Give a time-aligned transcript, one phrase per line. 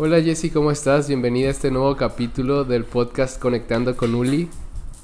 [0.00, 1.08] Hola Jessy, ¿cómo estás?
[1.08, 4.48] Bienvenida a este nuevo capítulo del podcast Conectando con Uli.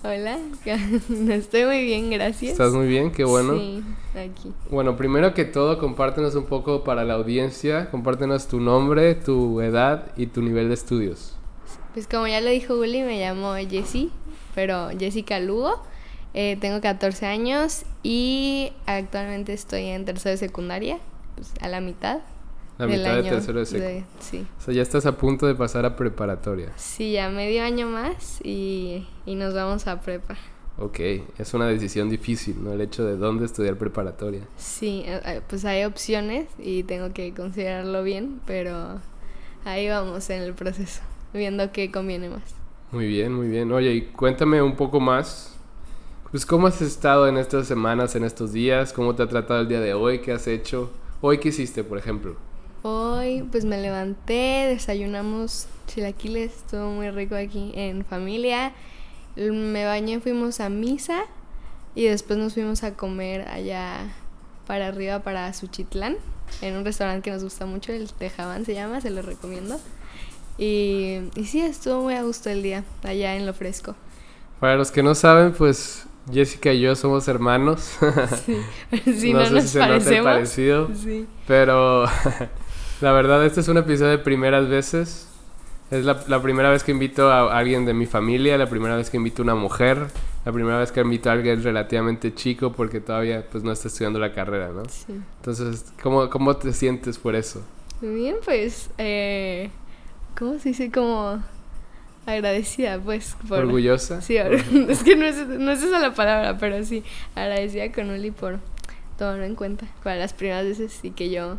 [0.04, 0.38] Hola,
[1.30, 2.52] estoy muy bien, gracias.
[2.52, 3.10] ¿Estás muy bien?
[3.10, 3.58] Qué bueno.
[3.58, 4.52] Sí, aquí.
[4.70, 10.12] Bueno, primero que todo, compártenos un poco para la audiencia, compártenos tu nombre, tu edad
[10.16, 11.34] y tu nivel de estudios.
[11.92, 14.12] Pues como ya lo dijo Uli, me llamo Jessy,
[14.54, 15.82] pero Jessica Lugo.
[16.34, 21.00] Eh, tengo 14 años y actualmente estoy en tercero de secundaria,
[21.34, 22.20] pues a la mitad.
[22.78, 24.04] La del mitad de año tercero de secundaria.
[24.20, 24.46] sí.
[24.58, 26.72] O sea, ya estás a punto de pasar a preparatoria.
[26.76, 30.36] Sí, ya medio año más y, y nos vamos a prepa.
[30.76, 30.98] Ok,
[31.38, 32.72] es una decisión difícil, ¿no?
[32.72, 34.42] El hecho de dónde estudiar preparatoria.
[34.56, 39.00] Sí, eh, eh, pues hay opciones y tengo que considerarlo bien, pero
[39.64, 41.00] ahí vamos en el proceso,
[41.32, 42.42] viendo qué conviene más.
[42.90, 43.70] Muy bien, muy bien.
[43.70, 45.54] Oye, y cuéntame un poco más.
[46.32, 48.92] Pues, ¿cómo has estado en estas semanas, en estos días?
[48.92, 50.18] ¿Cómo te ha tratado el día de hoy?
[50.18, 50.90] ¿Qué has hecho?
[51.20, 52.34] ¿Hoy qué hiciste, por ejemplo?
[52.86, 58.74] Hoy pues me levanté, desayunamos chilaquiles, estuvo muy rico aquí en familia.
[59.36, 61.22] Me bañé, fuimos a misa
[61.94, 64.12] y después nos fuimos a comer allá
[64.66, 66.16] para arriba, para Suchitlán,
[66.60, 69.80] en un restaurante que nos gusta mucho, el Tejabán se llama, se lo recomiendo.
[70.58, 73.96] Y, y sí, estuvo muy a gusto el día, allá en lo fresco.
[74.60, 77.96] Para los que no saben, pues Jessica y yo somos hermanos.
[78.44, 78.56] Sí,
[79.18, 80.90] sí no, no sé nos si se nota el parecido.
[80.94, 81.26] Sí.
[81.46, 82.04] Pero
[83.04, 85.28] la verdad, este es un episodio de primeras veces.
[85.90, 89.10] Es la, la primera vez que invito a alguien de mi familia, la primera vez
[89.10, 90.06] que invito a una mujer,
[90.46, 94.18] la primera vez que invito a alguien relativamente chico porque todavía pues no está estudiando
[94.18, 94.84] la carrera, ¿no?
[94.88, 95.20] sí.
[95.36, 97.62] Entonces, ¿cómo, cómo te sientes por eso?
[98.00, 99.70] Muy bien, pues, eh,
[100.36, 100.90] ¿cómo se dice?
[100.90, 101.42] Como
[102.24, 103.36] agradecida, pues.
[103.46, 104.22] Por, ¿Orgullosa?
[104.22, 108.30] Sí, es que no es, no es esa la palabra, pero sí, agradecida con Uli
[108.30, 108.60] por
[109.18, 111.58] tomarlo en cuenta para las primeras veces y que yo,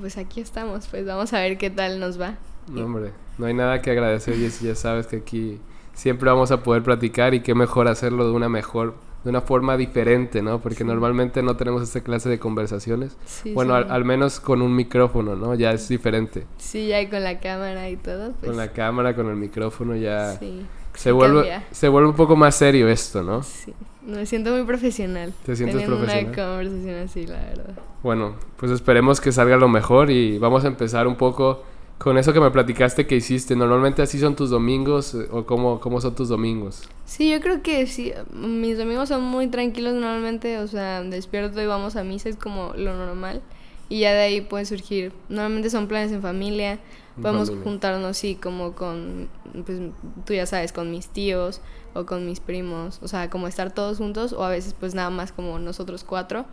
[0.00, 2.36] pues aquí estamos, pues vamos a ver qué tal nos va.
[2.70, 4.66] No, hombre, no hay nada que agradecer, Jessy.
[4.66, 5.58] Ya sabes que aquí
[5.94, 8.94] siempre vamos a poder platicar y qué mejor hacerlo de una mejor,
[9.24, 10.60] de una forma diferente, ¿no?
[10.60, 10.84] Porque Sí.
[10.84, 13.16] normalmente no tenemos esta clase de conversaciones.
[13.24, 13.84] Sí, bueno, sí.
[13.84, 15.54] al, al menos con un micrófono, ¿no?
[15.54, 16.46] Ya es diferente.
[16.58, 18.46] Sí, ya con la cámara y todo, pues.
[18.50, 21.64] Con la cámara, con el micrófono, ya Sí, se vuelve, cambia.
[21.70, 23.42] se vuelve un poco más serio esto, ¿no?
[23.42, 23.72] Sí,
[24.08, 25.32] me siento muy profesional.
[25.44, 26.26] ¿Te sientes profesional?
[26.26, 27.78] una conversación así, la verdad.
[28.02, 31.62] Bueno, pues esperemos que salga lo mejor y vamos a empezar un poco
[31.98, 33.54] con eso que me platicaste que hiciste.
[33.54, 36.88] Normalmente así son tus domingos eh, o cómo, cómo son tus domingos.
[37.04, 38.12] Sí, yo creo que sí.
[38.32, 40.58] Mis domingos son muy tranquilos normalmente.
[40.58, 43.42] O sea, despierto y vamos a misa, es como lo normal.
[43.90, 45.12] Y ya de ahí puede surgir.
[45.28, 46.78] Normalmente son planes en familia.
[47.22, 47.64] Podemos familia.
[47.70, 49.28] juntarnos, sí, como con.
[49.66, 49.78] Pues
[50.24, 51.60] tú ya sabes, con mis tíos
[51.94, 52.98] o con mis primos.
[53.02, 54.32] O sea, como estar todos juntos.
[54.32, 56.46] O a veces, pues nada más como nosotros cuatro.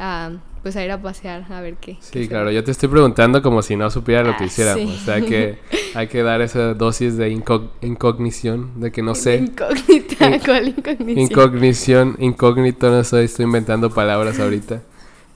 [0.00, 0.30] ah,
[0.64, 1.98] pues a ir a pasear, a ver qué.
[2.00, 4.94] Sí, claro, yo te estoy preguntando como si no supiera lo que Ah, hiciéramos.
[4.94, 4.98] sí.
[5.00, 5.58] O sea, que
[5.94, 9.36] hay que dar esa dosis de incog- incognición, de que no sé.
[9.36, 11.18] Incógnita, In- ¿cuál incognición?
[11.18, 14.82] Incognición, incógnito, no sé, estoy inventando palabras ahorita.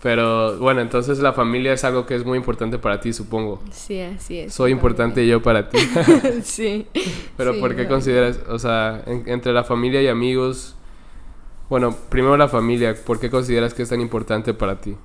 [0.03, 3.61] Pero bueno, entonces la familia es algo que es muy importante para ti, supongo.
[3.73, 4.55] Sí, así es.
[4.55, 5.79] Soy importante yo para ti.
[6.45, 6.87] sí.
[7.37, 7.89] Pero Sí, ¿por qué no.
[7.89, 10.77] consideras, o sea, en- entre la familia y amigos,
[11.69, 14.97] bueno, primero la familia, ¿por qué consideras que es tan importante para ti?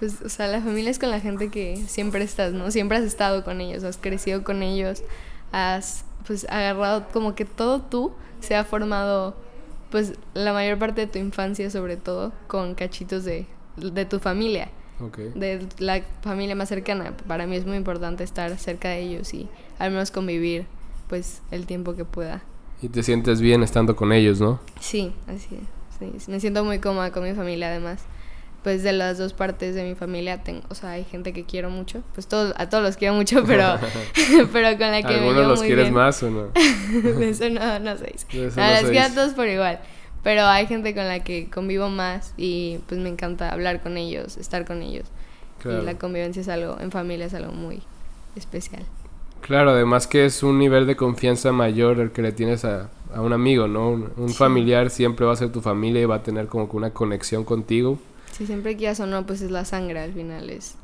[0.00, 2.72] Pues, o sea, la familia es con la gente que siempre estás, ¿no?
[2.72, 5.04] Siempre has estado con ellos, has crecido con ellos,
[5.52, 8.10] has, pues, agarrado como que todo tú
[8.40, 9.36] se ha formado,
[9.92, 14.68] pues, la mayor parte de tu infancia, sobre todo, con cachitos de, de tu familia,
[15.00, 15.18] Ok.
[15.34, 17.16] de la familia más cercana.
[17.26, 20.66] Para mí es muy importante estar cerca de ellos y al menos convivir,
[21.08, 22.42] pues, el tiempo que pueda.
[22.80, 24.60] Y te sientes bien estando con ellos, ¿no?
[24.80, 26.22] Sí, así es.
[26.24, 26.30] sí.
[26.30, 28.02] Me siento muy cómoda con mi familia, además.
[28.64, 31.68] Pues de las dos partes de mi familia, tengo, o sea, hay gente que quiero
[31.68, 32.02] mucho.
[32.14, 33.76] Pues todos, a todos los quiero mucho, pero,
[34.52, 35.94] pero con la que me ¿Algunos llevo los muy quieres bien.
[35.94, 36.46] más o no?
[37.20, 38.26] Eso no, no dice.
[38.32, 39.80] De eso No, se quiero a todos por igual.
[40.22, 44.36] Pero hay gente con la que convivo más y pues me encanta hablar con ellos,
[44.36, 45.06] estar con ellos.
[45.60, 45.82] Claro.
[45.82, 47.82] Y la convivencia es algo, en familia es algo muy
[48.36, 48.84] especial.
[49.40, 53.20] Claro, además que es un nivel de confianza mayor el que le tienes a, a
[53.20, 53.90] un amigo, ¿no?
[53.90, 54.34] Un, un Sí.
[54.36, 57.44] familiar siempre va a ser tu familia y va a tener como que una conexión
[57.44, 57.98] contigo.
[58.30, 60.76] Si siempre quieras o no, pues es la sangre al final, es,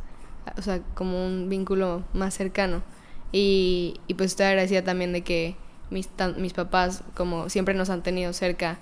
[0.57, 2.83] o sea, como un vínculo más cercano.
[3.31, 5.55] Y, y pues estoy agradecida también de que
[5.91, 8.79] mis, tan- mis papás, como siempre nos han tenido cerca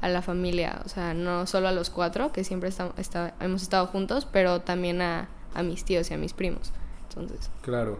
[0.00, 3.62] a la familia, o sea, no solo a los cuatro, que siempre estamos, está- hemos
[3.62, 6.72] estado juntos, pero también a, a mis tíos y a mis primos.
[7.08, 7.98] Entonces, Claro.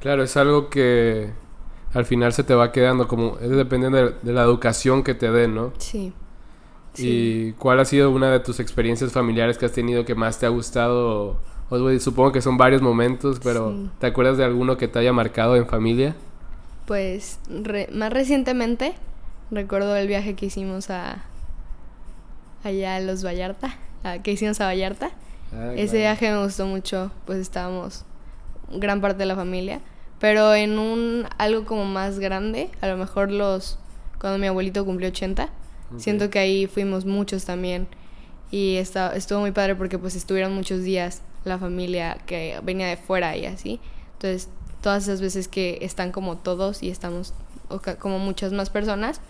[0.00, 1.30] Claro, es algo que
[1.94, 3.38] al final se te va quedando como...
[3.38, 5.72] Es dependiendo de, de la educación que te den, ¿no?
[5.78, 6.12] sí.
[6.96, 10.46] ¿Y cuál ha sido una de tus experiencias familiares que has tenido que más te
[10.46, 11.40] ha gustado
[11.70, 13.90] o, supongo que son varios momentos, pero Sí.
[13.98, 16.14] ¿te acuerdas de alguno que te haya marcado en familia?
[16.86, 18.94] Pues re- más recientemente
[19.50, 21.22] recuerdo el viaje que hicimos a
[22.62, 25.10] allá a los Vallarta, a- que hicimos a Vallarta.
[25.52, 25.98] Ah, Ese claro.
[25.98, 28.04] viaje me gustó mucho, pues estábamos
[28.72, 29.80] gran parte de la familia,
[30.18, 33.78] pero en un algo como más grande, a lo mejor los
[34.20, 35.44] cuando mi abuelito cumplió 80,
[35.92, 35.98] Ok.
[36.00, 37.86] siento que ahí fuimos muchos también
[38.50, 42.96] y esta- estuvo muy padre porque pues estuvieron muchos días la familia que venía de
[42.96, 43.80] fuera y así.
[44.14, 44.48] Entonces,
[44.80, 47.34] todas esas veces que están como todos y estamos
[47.98, 49.20] como muchas más personas.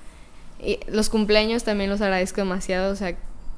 [0.62, 3.16] Y los cumpleaños también los agradezco demasiado, o sea,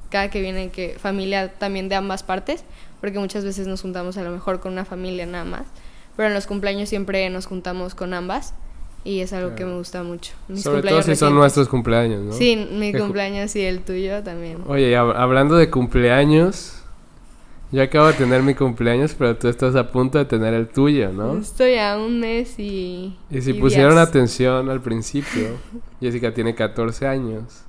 [0.09, 2.63] cada que viene que familia también de ambas partes,
[3.01, 5.63] porque muchas veces nos juntamos a lo mejor con una familia nada más,
[6.15, 8.53] pero en los cumpleaños siempre nos juntamos con ambas
[9.03, 9.71] y es algo que Claro.
[9.71, 10.33] me gusta mucho.
[10.47, 12.33] Mis Sobre todo si son nuestros cumpleaños, ¿no?
[12.33, 14.57] Sí, mi Que cumpleaños y el tuyo también.
[14.67, 16.76] Oye, hab- hablando de cumpleaños,
[17.71, 21.11] yo acabo de tener mi cumpleaños, pero tú estás a punto de tener el tuyo,
[21.11, 21.37] ¿no?
[21.37, 23.17] Estoy a un mes y.
[23.29, 24.07] Y si y pusieron días.
[24.07, 25.49] atención al principio,
[26.01, 27.63] Jessica tiene 14 años.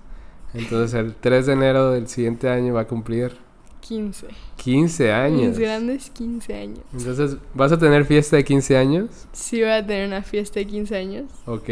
[0.54, 3.36] Entonces el 3 de enero del siguiente año va a cumplir
[3.80, 4.28] 15.
[4.56, 5.48] 15 años.
[5.48, 6.80] Mis grandes 15 años.
[6.92, 9.26] Entonces, ¿vas a tener fiesta de 15 años?
[9.32, 11.24] Sí, voy a tener una fiesta de 15 años.
[11.46, 11.68] Ok.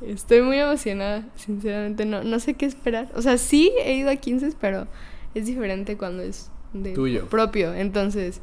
[0.00, 2.06] Estoy muy emocionada, sinceramente.
[2.06, 3.08] No, no sé qué esperar.
[3.14, 4.86] O sea, sí he ido a 15, pero
[5.34, 7.26] es diferente cuando es de Tuyo.
[7.26, 7.74] propio.
[7.74, 8.40] Entonces,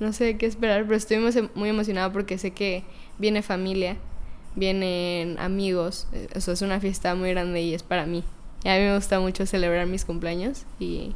[0.00, 1.18] no sé qué esperar, pero estoy
[1.54, 2.84] muy- emocionada porque sé que
[3.18, 3.96] viene familia,
[4.54, 6.06] vienen amigos.
[6.12, 8.24] eh, O sea, es una fiesta muy grande y es para mí.
[8.64, 11.14] Y a mí me gusta mucho celebrar mis cumpleaños y,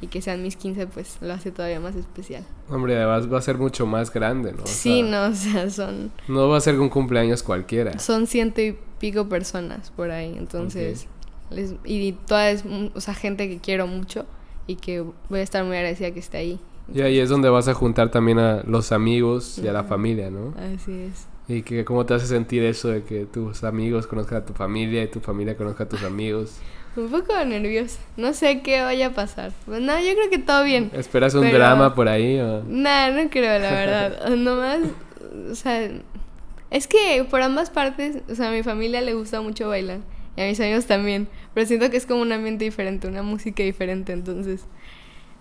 [0.00, 2.44] y que sean mis 15, pues lo hace todavía más especial.
[2.70, 4.62] Hombre, además va a ser mucho más grande, ¿no?
[4.62, 7.98] O sí, sea, no, o sea, son, No va a ser un cumpleaños cualquiera.
[7.98, 10.34] son ciento y pico personas por ahí.
[10.38, 11.06] Entonces,
[11.50, 12.64] les- y toda es,
[12.94, 14.24] o sea, gente que quiero mucho
[14.66, 16.60] y que voy a estar muy agradecida que esté ahí.
[16.92, 20.30] Y ahí es donde vas a juntar también a los amigos y a la familia,
[20.30, 20.54] ¿no?
[20.74, 21.26] Así es.
[21.48, 25.02] Y que cómo te hace sentir eso de que tus amigos conozcan a tu familia
[25.02, 26.58] y tu familia conozca a tus amigos.
[26.96, 27.98] Un poco nerviosa.
[28.16, 29.52] No sé qué vaya a pasar.
[29.66, 30.90] Pues no, yo creo que todo bien.
[30.94, 32.62] ¿Esperas un Pero- drama por ahí o...?
[32.66, 34.28] Nah, no creo, la verdad.
[34.36, 34.80] Nomás,
[35.50, 35.90] o sea,
[36.70, 39.98] es que por ambas partes, o sea, a mi familia le gusta mucho bailar.
[40.36, 41.28] Y a mis amigos también.
[41.54, 44.12] Pero siento que es como un ambiente diferente, una música diferente.
[44.12, 44.64] Entonces,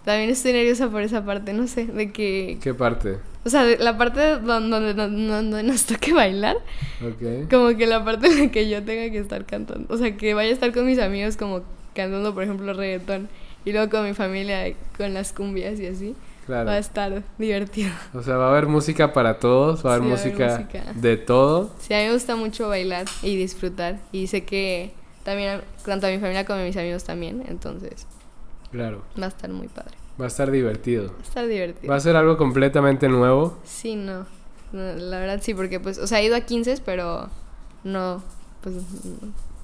[0.05, 1.53] también estoy nerviosa por esa parte.
[1.53, 2.57] No sé, de que.
[2.61, 3.17] ¿Qué parte?
[3.43, 6.57] O sea, de la parte donde, donde, donde- nos toque bailar.
[7.01, 7.49] Ok.
[7.49, 9.93] Como que la parte en la que yo tenga que estar cantando.
[9.93, 11.61] O sea, que vaya a estar con mis amigos como
[11.93, 13.29] cantando, por ejemplo, reggaetón.
[13.65, 16.15] Y luego con mi familia con las cumbias y así.
[16.45, 16.67] Claro.
[16.67, 17.91] Va a estar divertido.
[18.13, 20.65] O sea, va a haber música para todos, va a haber Sí, va a haber
[20.67, 21.71] música, de todo.
[21.79, 23.99] Sí, a mí me gusta mucho bailar y disfrutar.
[24.11, 24.93] Y sé que
[25.23, 27.43] también, tanto a mi familia como a mis amigos también.
[27.47, 28.05] Entonces,
[28.71, 29.01] Claro.
[29.19, 29.95] va a estar muy padre.
[30.21, 31.07] Va a estar divertido.
[31.13, 31.89] Va a estar divertido.
[31.91, 33.57] Va a ser algo completamente nuevo.
[33.65, 34.25] Sí, no.
[34.71, 37.29] No, La verdad sí, porque pues, o sea, he ido a 15, pero
[37.83, 38.21] no,
[38.61, 38.81] pues, no.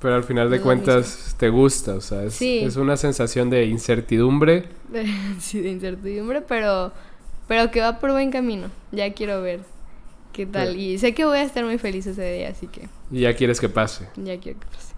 [0.02, 2.60] Pero al final de lo cuentas te gusta, o sea, es, Sí.
[2.60, 4.66] es una sensación de incertidumbre.
[5.40, 6.92] sí, de incertidumbre, pero,
[7.48, 8.70] pero que va por buen camino.
[8.92, 9.60] Ya quiero ver
[10.34, 10.70] qué tal.
[10.70, 10.80] Claro.
[10.80, 13.60] Y sé que voy a estar muy feliz ese día, así que Y ya quieres
[13.60, 14.08] que pase.
[14.16, 14.94] ya quiero que pase.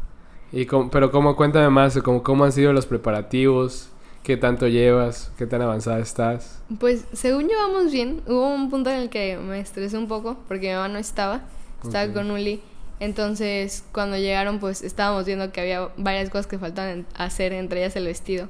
[0.53, 3.89] Y cómo- pero cómo, cuéntame más, cómo, cómo han sido los preparativos,
[4.23, 6.61] qué tanto llevas, qué tan avanzada estás.
[6.79, 10.37] Pues según yo vamos bien, hubo un punto en el que me estresé un poco
[10.47, 11.41] porque mi mamá no estaba,
[11.83, 12.13] estaba Ok.
[12.13, 12.61] con Uli.
[12.99, 17.95] Entonces cuando llegaron pues estábamos viendo que había varias cosas que faltaban hacer, entre ellas
[17.95, 18.47] el vestido,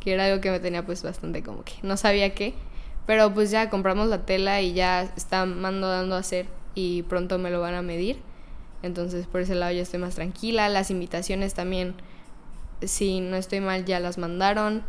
[0.00, 2.54] que era algo que me tenía pues bastante como que no sabía qué.
[3.06, 7.50] Pero pues ya compramos la tela y ya están mandando a hacer y pronto me
[7.50, 8.20] lo van a medir.
[8.82, 10.68] Entonces por ese lado yo estoy más tranquila.
[10.68, 11.94] Las invitaciones también,
[12.82, 14.82] si no estoy mal, ya las mandaron.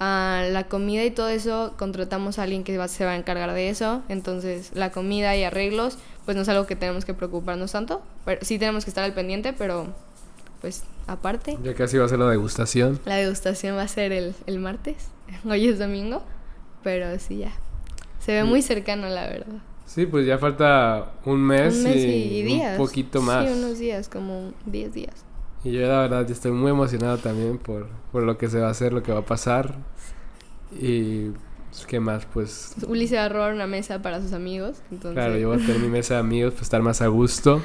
[0.00, 3.52] Ah, la comida y todo eso, contratamos a alguien que va- se va a encargar
[3.52, 4.02] de eso.
[4.08, 8.02] Entonces, la comida y arreglos, pues no es algo que tenemos que preocuparnos tanto.
[8.24, 9.86] Pero, sí tenemos que estar al pendiente, pero
[10.60, 11.56] pues aparte.
[11.62, 12.98] Ya casi va a ser la degustación.
[13.04, 14.96] La degustación va a ser el, el martes.
[15.48, 16.22] Hoy es domingo.
[16.82, 17.52] Pero sí, ya.
[18.18, 19.54] Se ve muy cercano, la verdad.
[19.86, 22.78] Sí, pues ya falta un mes, Un mes y, y, días.
[22.78, 23.46] un poquito más.
[23.46, 25.14] Sí, unos días, como 10 días.
[25.64, 28.68] Y yo la verdad yo estoy muy emocionado también por, por lo que se va
[28.68, 29.76] a hacer, lo que va a pasar.
[30.72, 31.30] Y
[31.70, 34.82] pues, qué más, pues Uli se va a robar una mesa para sus amigos.
[34.90, 37.62] Entonces, claro, yo voy a tener mi mesa de amigos para estar más a gusto.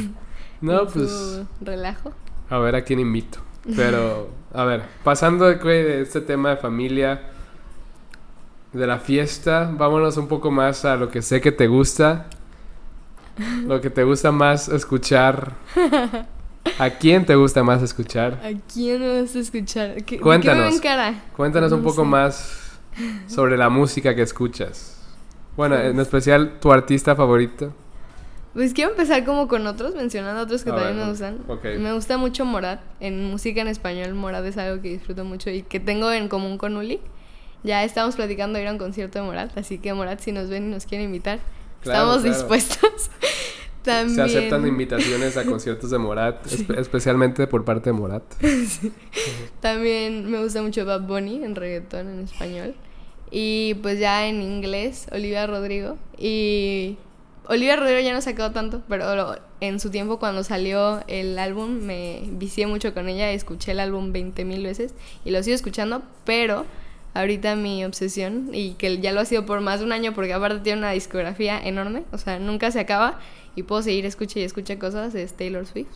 [0.60, 2.12] no, pues Relajo.
[2.48, 3.38] a ver a quién invito.
[3.76, 7.30] Pero, a ver, pasando de este tema de familia,
[8.72, 12.26] de la fiesta, vámonos un poco más a lo que sé que te gusta.
[13.66, 15.54] Lo que te gusta más escuchar.
[16.78, 18.34] ¿A quién te gusta más escuchar?
[18.42, 19.94] ¿A quién me vas a escuchar?
[19.94, 20.70] ¿Qué, ¿de qué Cuéntanos.
[20.72, 21.22] ven cara?
[21.36, 22.08] Cuéntanos un No poco sé.
[22.08, 22.78] más
[23.26, 24.96] sobre la música que escuchas.
[25.56, 27.72] Bueno, en especial tu artista favorito.
[28.54, 31.38] Pues quiero empezar como con otros, mencionando otros que A también ver, me gustan.
[31.82, 32.80] Me gusta mucho Morat.
[33.00, 36.56] En música en español, Morat es algo que disfruto mucho y que tengo en común
[36.56, 37.00] con Uli.
[37.64, 40.48] Ya estamos platicando de ir a un concierto de Morat, así que Morat, si nos
[40.48, 41.38] ven y nos quieren invitar,
[41.82, 42.36] Claro, estamos claro.
[42.36, 43.10] dispuestos.
[43.84, 44.14] También...
[44.16, 48.24] Se aceptan invitaciones a conciertos de Morat, espe- especialmente por parte de Morat.
[49.60, 52.74] También me gusta mucho Bad Bunny en reggaetón en español.
[53.30, 55.96] Y pues ya en inglés, Olivia Rodrigo.
[56.18, 56.96] Y
[57.46, 61.80] Olivia Rodrigo ya no ha sacado tanto, pero en su tiempo cuando salió el álbum
[61.82, 63.30] me vicié mucho con ella.
[63.32, 66.64] Escuché el álbum 20 mil veces y lo sigo escuchando, pero
[67.14, 70.32] ahorita mi obsesión, y que ya lo ha sido por más de un año porque
[70.32, 73.18] aparte tiene una discografía enorme, o sea, nunca se acaba
[73.56, 75.88] y puedo seguir escuche y escuche cosas, es Taylor Swift.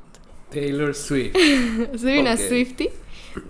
[0.50, 1.34] Taylor Swift.
[2.00, 2.40] Soy una Ok.
[2.40, 2.90] Swiftie.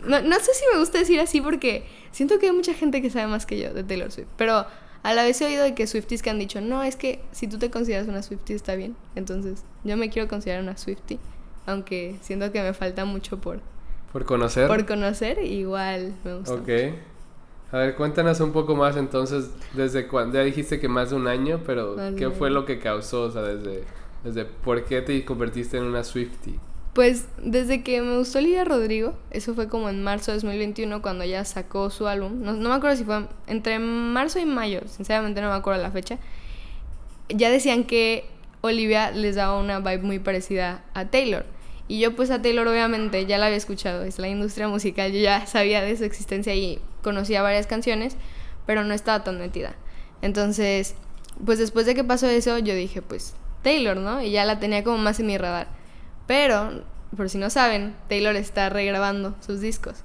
[0.06, 3.10] No, no sé si me gusta decir así porque siento que hay mucha gente que
[3.10, 4.26] sabe más que yo de Taylor Swift.
[4.36, 4.66] Pero
[5.02, 7.46] a la vez he oído de que Swifties que han dicho, no, es que si
[7.46, 8.96] tú te consideras una Swiftie está bien.
[9.14, 11.18] Entonces yo me quiero considerar una Swiftie.
[11.66, 13.60] Aunque siento que me falta mucho por,
[14.12, 14.66] Por conocer.
[14.66, 16.54] por conocer, igual me gusta.
[16.54, 16.68] Ok.
[17.70, 21.26] A ver, cuéntanos un poco más entonces, desde cuando, ya dijiste que más de un
[21.26, 23.22] año, pero ¿qué fue lo que causó?
[23.24, 23.84] O sea, desde,
[24.24, 26.58] desde ¿por qué te convertiste en una Swiftie?
[26.94, 31.24] Pues desde que me gustó Olivia Rodrigo, eso fue como en marzo de 2021 cuando
[31.24, 32.40] ella sacó su álbum.
[32.42, 35.90] No, no me acuerdo si fue entre marzo y mayo, sinceramente no me acuerdo la
[35.90, 36.18] fecha.
[37.28, 38.24] Ya decían que
[38.62, 41.44] Olivia les daba una vibe muy parecida a Taylor.
[41.86, 45.20] Y yo pues a Taylor obviamente ya la había escuchado, es la industria musical, yo
[45.20, 48.16] ya sabía de su existencia y conocía varias canciones,
[48.66, 49.74] pero no estaba tan metida.
[50.20, 50.94] Entonces,
[51.46, 54.20] pues después de que pasó eso, yo dije, pues Taylor, ¿no?
[54.20, 55.68] Y ya la tenía como más en mi radar.
[56.26, 56.82] Pero,
[57.16, 60.04] por si no saben, Taylor está regrabando sus discos.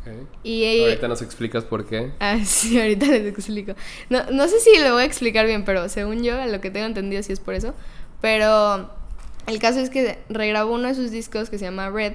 [0.00, 0.26] Ok.
[0.42, 0.88] Y ella...
[0.88, 2.12] Ahorita nos explicas por qué.
[2.18, 3.74] Ah, sí, ahorita les explico.
[4.08, 6.70] No, no sé si lo voy a explicar bien, pero según yo, a lo que
[6.70, 7.74] tengo entendido, sí es por eso.
[8.22, 8.90] Pero
[9.46, 12.14] el caso es que regrabó uno de sus discos que se llama Red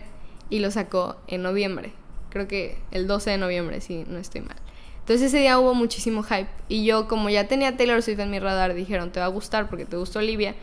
[0.49, 1.93] y lo sacó en noviembre.
[2.33, 4.57] Creo que el 12 de noviembre, si no estoy mal.
[5.01, 6.47] Entonces ese día hubo muchísimo hype.
[6.67, 9.69] Y yo, como ya tenía Taylor Swift en mi radar, dijeron, te va a gustar
[9.69, 10.55] porque te gustó Olivia.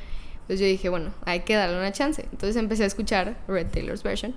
[0.49, 2.23] Pues yo dije, bueno, hay que darle una chance.
[2.33, 4.35] Entonces empecé a escuchar Red Taylor's version.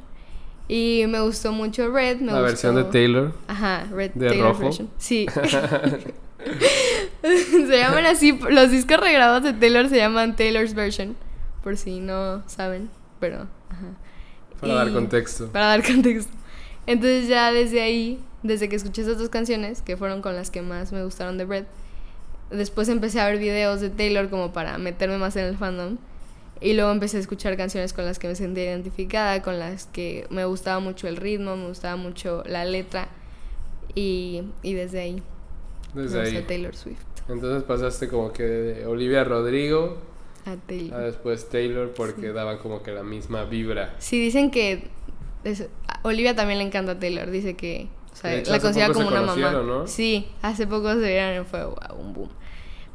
[0.67, 2.19] Y me gustó mucho Red.
[2.21, 3.33] Me La versión de gustó- Taylor.
[3.47, 4.59] Ajá, Red ¿De Taylor rojo?
[4.63, 4.89] version.
[4.99, 5.25] Sí.
[7.21, 11.15] se llaman así, los discos regrabados de Taylor se llaman Taylor's version,
[11.63, 13.87] por si no saben, pero ajá.
[14.59, 15.47] Para dar Y- contexto.
[15.51, 16.31] Para dar contexto.
[16.85, 20.61] Entonces ya desde ahí, desde que escuché esas dos canciones, que fueron con las que
[20.61, 21.65] más me gustaron de Red,
[22.51, 25.97] después empecé a ver videos de Taylor como para meterme más en el fandom.
[26.61, 30.27] Y luego empecé a escuchar canciones con las que me sentía identificada, con las que
[30.29, 33.09] me gustaba mucho el ritmo, me gustaba mucho la letra.
[33.95, 35.23] Y, y desde ahí
[35.93, 36.45] Desde me gusta ahí.
[36.47, 37.03] Taylor Swift.
[37.27, 39.97] Entonces pasaste como que de Olivia Rodrigo
[40.45, 41.01] A a Taylor.
[41.01, 43.95] después Taylor porque daban como que la misma vibra.
[43.99, 44.87] Sí, dicen que
[45.43, 45.67] es-
[46.03, 47.29] Olivia también le encanta a Taylor.
[47.31, 49.51] Dice que o sea, De hecho, la considera como una mamá.
[49.51, 49.87] ¿no?
[49.87, 52.29] Sí, hace poco se vieron fue wow, un boom.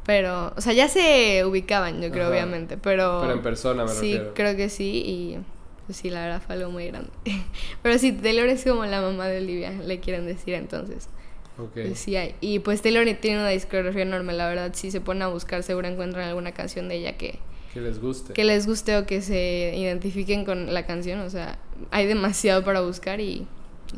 [0.07, 2.33] Pero, o sea, ya se ubicaban, yo creo, Ajá.
[2.33, 2.79] obviamente.
[2.79, 4.35] Pero, Pero en persona me sí, refiero.
[4.35, 5.03] creo que sí.
[5.05, 5.39] Y
[5.87, 7.11] pues sí, la verdad fue algo muy grande.
[7.83, 11.09] pero sí, Taylor es como la mamá de Olivia, le quieren decir entonces.
[11.59, 11.73] Ok.
[11.73, 12.37] Pues sí hay.
[12.41, 14.71] Y pues Taylor tiene una discografía enorme, la verdad.
[14.75, 17.39] Si se ponen a buscar, seguro encuentran alguna canción de ella que,
[17.73, 18.33] Que les guste.
[18.33, 21.21] que les guste o que se identifiquen con la canción.
[21.21, 21.59] O sea,
[21.91, 23.47] hay demasiado para buscar y.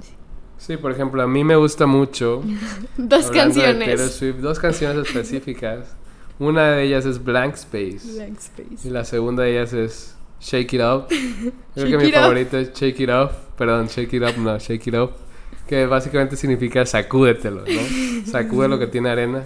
[0.03, 0.15] sí.
[0.59, 2.43] Sí, por ejemplo, a mí me gusta mucho.
[2.99, 4.13] Dos canciones.
[4.13, 5.97] Swift, dos canciones específicas.
[6.39, 8.01] Una de ellas es Blank Space.
[8.15, 8.87] Blank Space.
[8.87, 11.07] Y la segunda de ellas es Shake It Up.
[11.75, 12.21] Creo Shake que mi It Up.
[12.21, 13.33] favorito es Shake It Off.
[13.57, 15.13] Perdón, Shake It Up, no, Shake It Up.
[15.67, 18.27] Que básicamente significa sacúdetelo, ¿no?
[18.27, 19.45] Sacude lo que tiene arena.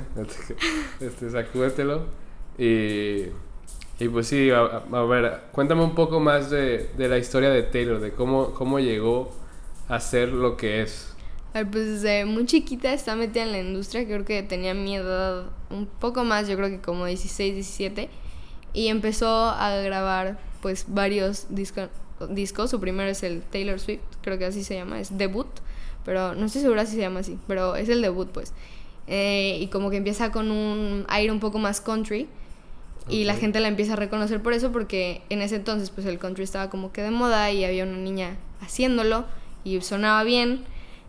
[1.01, 2.07] Este, sacúdetelo.
[2.59, 3.27] Y,
[3.99, 7.63] y pues sí, a, a- ver, cuéntame un poco más de, de la historia de
[7.63, 9.33] Taylor, de cómo, cómo llegó
[9.89, 11.15] a ser lo que es.
[11.53, 14.05] A ver, pues desde muy chiquita está metida en la industria.
[14.05, 18.09] Creo que tenía mi edad un poco más, yo creo que como 16, 17.
[18.73, 21.89] Y empezó a grabar pues varios disco-
[22.31, 22.71] discos.
[22.71, 25.47] Su primero es el Taylor Swift, creo que así se llama, es debut.
[26.05, 28.53] Pero no estoy segura si se llama así, pero es el debut pues.
[29.07, 32.29] Eh, y como que empieza con un aire un poco más country.
[33.09, 36.19] Y la gente la empieza a reconocer por eso, porque en ese entonces pues el
[36.19, 39.27] country estaba como que de moda y había una niña haciéndolo
[39.63, 40.65] y sonaba bien.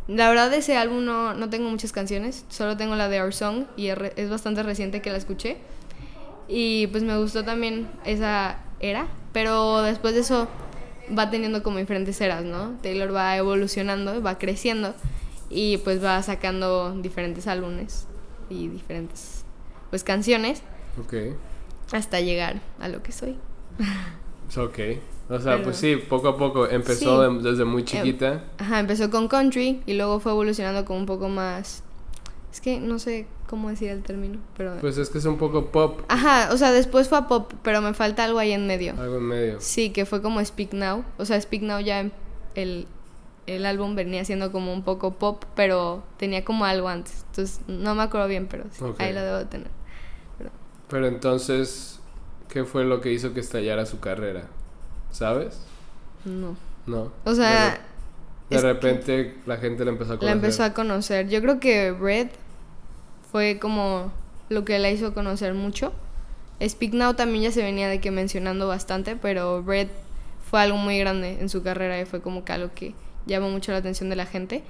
[0.08, 3.34] La verdad de ese álbum no, no tengo muchas canciones, solo tengo la de Our
[3.34, 5.58] Song y es, bastante reciente que la escuché.
[6.48, 10.48] Y pues me gustó también esa era, pero después de eso
[11.18, 12.78] va teniendo como diferentes eras, ¿no?
[12.84, 14.94] Taylor va evolucionando, va creciendo
[15.50, 18.08] y pues va sacando diferentes álbumes
[18.50, 19.44] y diferentes
[19.90, 20.62] pues canciones.
[21.00, 21.14] Ok.
[21.92, 23.38] Hasta llegar a lo que soy.
[24.58, 24.80] Ok.
[25.30, 26.68] O sea, Pero- pues sí, poco a poco.
[26.68, 27.34] Empezó Sí.
[27.44, 28.44] de- desde muy chiquita.
[28.60, 31.84] Ajá, empezó con country y luego fue evolucionando con un poco más...
[32.54, 34.78] Es que no sé cómo decir el término, pero...
[34.80, 36.02] Pues es que es un poco pop.
[36.08, 38.94] Ajá, o sea, después fue a pop, pero me falta algo ahí en medio.
[38.98, 39.58] Algo en medio.
[39.60, 41.04] Sí, que fue como Speak Now.
[41.18, 42.10] O sea, Speak Now ya
[42.54, 42.88] el,
[43.48, 47.26] el álbum venía siendo como un poco pop, pero tenía como algo antes.
[47.32, 49.68] Entonces, no me acuerdo bien, pero sí, ahí lo debo de tener.
[50.90, 52.00] Pero entonces,
[52.50, 54.48] ¿qué fue lo que hizo que estallara su carrera?
[55.12, 55.60] ¿Sabes?
[56.26, 56.56] No.
[56.86, 57.12] No.
[57.24, 57.80] O sea,
[58.50, 60.36] De, repente la gente la empezó a la conocer.
[60.36, 61.30] empezó a conocer.
[61.30, 62.28] Yo creo que Red
[63.32, 64.12] fue como
[64.50, 65.94] lo que la hizo conocer mucho.
[66.62, 69.90] Speak Now también ya se venía de que mencionando bastante, pero Red
[70.50, 72.94] fue algo muy grande en su carrera y fue como que algo que
[73.26, 74.64] llamó mucho la atención de la gente.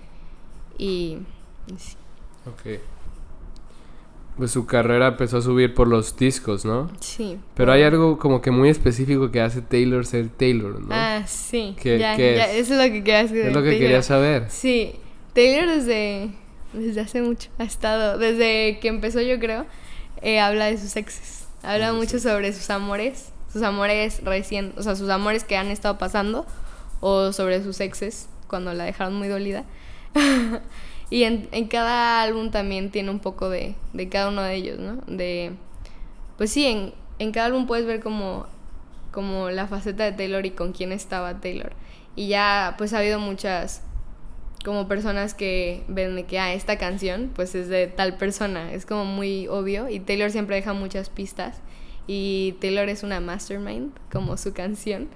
[0.78, 1.20] Y,
[1.68, 1.96] y sí.
[2.48, 2.80] Ok.
[4.38, 6.92] Pues su carrera empezó a subir por los discos, ¿no?
[7.00, 7.38] Sí.
[7.56, 10.88] Pero hay algo como que muy específico que hace Taylor ser Taylor, ¿no?
[10.92, 11.74] Ah, sí.
[11.82, 12.66] ¿Qué- ya, qué ya, es?
[12.68, 13.38] eso es lo que quería decir.
[13.38, 13.80] es lo que Taylor.
[13.80, 14.46] quería saber.
[14.50, 14.96] Sí,
[15.34, 16.32] Taylor desde,
[16.74, 19.66] desde hace mucho ha estado, desde que empezó yo creo,
[20.22, 21.48] eh, habla de sus exes.
[21.64, 21.96] Habla sí.
[21.96, 26.46] mucho sobre sus amores, sus amores recién, o sea, sus amores que han estado pasando
[27.00, 29.64] o sobre sus exes cuando la dejaron muy dolida.
[31.16, 34.80] y en, en cada álbum también tiene un poco de, de cada uno de ellos,
[34.80, 34.98] ¿no?
[35.08, 35.54] De,
[36.38, 38.48] pues sí, en, en cada álbum puedes ver como,
[39.14, 41.72] como la faceta de Taylor y con quién estaba Taylor.
[42.18, 43.82] Y ya pues ha habido muchas
[44.66, 48.86] como personas que ven de que ah, esta canción pues es de tal persona, es
[48.86, 51.62] como muy obvio y Taylor siempre deja muchas pistas
[52.08, 55.08] y Taylor es una mastermind como su canción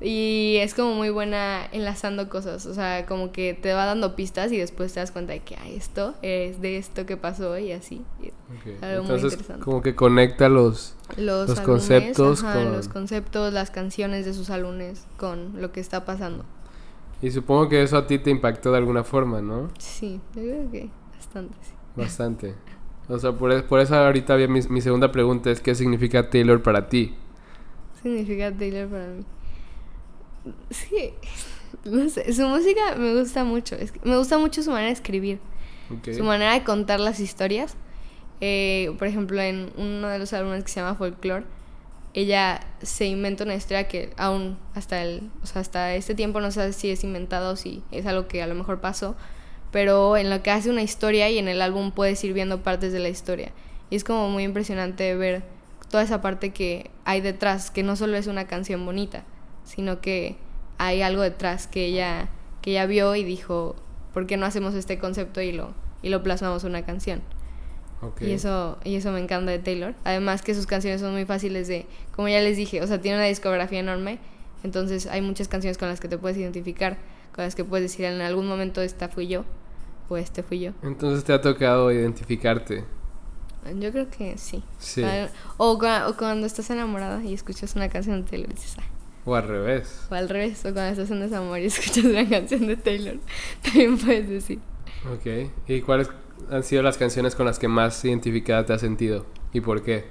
[0.00, 4.52] y es como muy buena enlazando cosas, o sea, como que te va dando pistas
[4.52, 7.72] y después te das cuenta de que ah, esto es de esto que pasó y
[7.72, 8.04] así.
[8.80, 9.64] Algo muy interesante.
[9.64, 10.94] como que conecta los...
[11.16, 15.72] Los, Los álbumes, conceptos ajá, con- los conceptos, las canciones de sus álbumes con lo
[15.72, 16.44] que está pasando.
[17.20, 19.70] Y supongo que eso a ti te impactó de alguna forma, ¿no?
[19.78, 21.72] Sí, yo creo que bastante, sí.
[21.96, 22.54] Bastante.
[23.08, 26.88] O sea, por, por eso ahorita mi, mi segunda pregunta es ¿qué significa Taylor para
[26.88, 27.16] ti?
[28.02, 29.24] significa Taylor para mí?
[30.70, 31.12] Sí,
[31.84, 33.76] no sé, su música me gusta mucho.
[33.76, 35.38] Es que me gusta mucho su manera de escribir,
[36.16, 37.76] su manera de contar las historias.
[38.40, 41.44] Eh, por ejemplo, en uno de los álbumes que se llama Folklore,
[42.14, 46.50] ella se inventa una historia que aún hasta el, o sea, hasta este tiempo no
[46.50, 49.16] sé si es inventada o si es algo que a lo mejor pasó,
[49.70, 52.92] pero en lo que hace una historia y en el álbum puedes ir viendo partes
[52.92, 53.52] de la historia.
[53.90, 55.42] Y es como muy impresionante ver
[55.90, 59.24] toda esa parte que hay detrás, que no solo es una canción bonita,
[59.68, 60.36] sino que
[60.78, 62.28] hay algo detrás que ella,
[62.62, 63.76] que ella vio y dijo,
[64.14, 67.20] ¿por qué no hacemos este concepto y lo, y lo plasmamos en una canción?
[68.28, 69.94] Y eso, y eso me encanta de Taylor.
[70.04, 73.16] Además que sus canciones son muy fáciles de, como ya les dije, o sea, tiene
[73.18, 74.18] una discografía enorme,
[74.62, 76.96] entonces hay muchas canciones con las que te puedes identificar,
[77.34, 79.44] con las que puedes decir en algún momento esta fui yo
[80.08, 80.72] o este fui yo.
[80.82, 82.84] Entonces te ha tocado identificarte.
[83.78, 84.62] Yo creo que sí.
[84.78, 85.02] Sí.
[85.04, 85.28] Ah,
[85.58, 88.84] O, cua- o cuando estás enamorada y escuchas una canción de Taylor y dices, "Ah",
[89.28, 90.06] O al revés.
[90.10, 93.16] o al revés, o cuando estás en desamor y escuchas una canción de Taylor,
[93.62, 94.58] también puedes decir.
[95.12, 95.50] Ok.
[95.68, 96.08] ¿Y cuáles
[96.50, 99.26] han sido las canciones con las que más identificada te has sentido?
[99.52, 100.04] ¿Y por qué?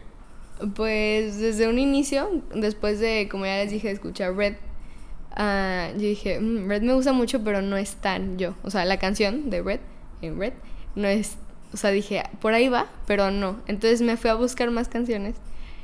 [0.75, 4.55] Pues desde un inicio, después de, como ya les dije, escuchar Red,
[5.35, 8.55] ah, yo dije, "Mm, Red me gusta mucho, pero no es tan yo.
[8.63, 9.79] O sea, la canción de Red,
[10.21, 10.53] en Red,
[10.95, 11.37] no es,
[11.73, 13.57] o sea, dije, por ahí va, pero no.
[13.67, 15.35] Entonces me fui a buscar más canciones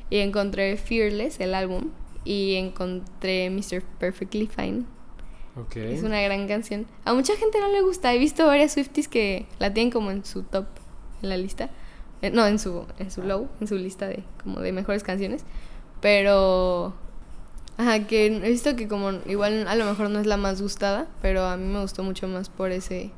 [0.10, 1.89] y encontré Fearless, el álbum,
[2.25, 3.81] y encontré Mr.
[3.99, 4.83] Perfectly Fine.
[5.55, 5.75] Ok.
[5.77, 6.88] Es una gran canción.
[7.05, 8.13] A mucha gente no le gusta.
[8.13, 10.65] He visto varias Swifties que la tienen como en su top,
[11.21, 11.69] en la lista.
[12.21, 15.43] Eh, no, en su, en su low, en su lista de como de mejores canciones.
[16.01, 16.93] Pero.
[17.77, 21.07] Ajá, que he visto que como igual a lo mejor no es la más gustada,
[21.21, 23.12] pero a mí me gustó mucho más por ese.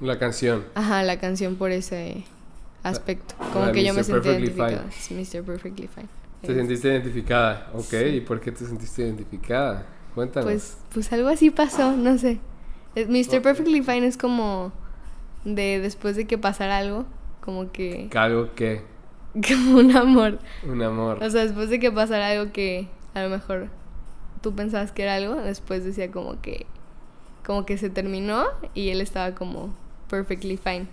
[0.00, 0.64] La canción.
[0.74, 2.24] Ajá, la canción por ese
[2.82, 3.34] aspecto.
[3.52, 4.90] Como la que yo me sentí Perfectly identificada.
[4.90, 5.44] Sí, Mr.
[5.44, 6.21] Perfectly Fine.
[6.42, 7.70] ¿Te sentiste identificada?
[7.72, 7.84] Ok.
[7.84, 7.96] Sí.
[7.96, 9.86] ¿Y por qué te sentiste identificada?
[10.14, 10.44] Cuéntanos.
[10.50, 12.40] Pues, pues algo así pasó, no sé.
[12.94, 13.40] Eh, Mr.
[13.40, 14.72] Perfectly Fine es como
[15.44, 17.06] de después de que pasara algo,
[17.40, 18.82] como que Algo que...
[19.48, 20.38] como un amor.
[20.68, 21.22] Un amor.
[21.22, 23.68] O sea, después de que pasara algo que a lo mejor
[24.42, 26.66] tú pensabas que era algo, después decía como que
[27.44, 29.74] como que se terminó y él estaba como
[30.08, 30.86] perfectly fine.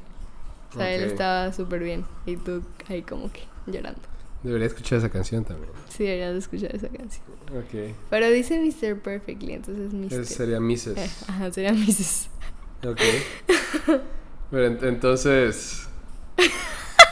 [0.71, 4.01] O sea, él estaba súper bien y tú ahí como que llorando.
[4.43, 5.69] Debería escuchar esa canción también.
[5.89, 7.25] Sí, deberías de escuchar esa canción.
[7.58, 7.93] Ok.
[8.10, 8.99] Pero dice Mr.
[9.02, 10.25] Perfectly, entonces Mr.
[10.25, 10.88] Sería Mrs.
[10.97, 12.30] Eh, Ajá, sería Mrs.
[12.88, 13.02] Ok.
[14.52, 15.88] Pero ent- entonces...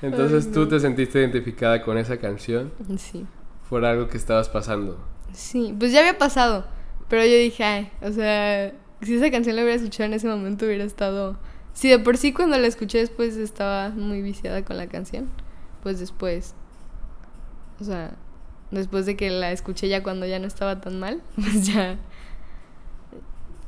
[0.00, 0.68] Entonces Ay, tú no.
[0.68, 3.26] te sentiste identificada con esa canción Sí.
[3.68, 4.96] por algo que estabas pasando.
[5.32, 6.66] Sí, pues ya había pasado.
[7.08, 10.66] Pero yo dije, ay, o sea, si esa canción la hubiera escuchado en ese momento
[10.66, 11.36] hubiera estado...
[11.72, 15.28] Si de por sí cuando la escuché después estaba muy viciada con la canción,
[15.82, 16.54] pues después...
[17.80, 18.12] O sea,
[18.70, 21.96] después de que la escuché ya cuando ya no estaba tan mal, pues ya...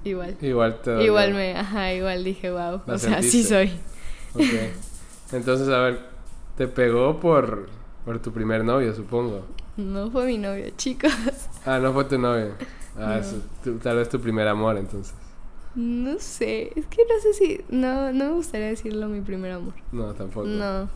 [0.02, 0.36] Igual.
[0.40, 1.02] Igual te.
[1.04, 2.80] Igual me, ajá, igual dije, wow.
[2.86, 3.48] O sea, sí sentiste.
[3.48, 3.70] soy.
[4.34, 5.32] Ok.
[5.32, 6.00] Entonces, a ver,
[6.56, 7.68] te pegó por,
[8.06, 9.44] por tu primer novio, supongo.
[9.76, 11.12] No fue mi novio, chicos.
[11.66, 12.52] Ah, no fue tu novio.
[12.96, 13.14] Ah, No.
[13.16, 15.14] es tu- tal vez tu primer amor, entonces.
[15.74, 17.60] No sé, es que no sé si...
[17.68, 19.74] No, no me gustaría decirlo mi primer amor.
[19.92, 20.46] No, tampoco.
[20.46, 20.88] No,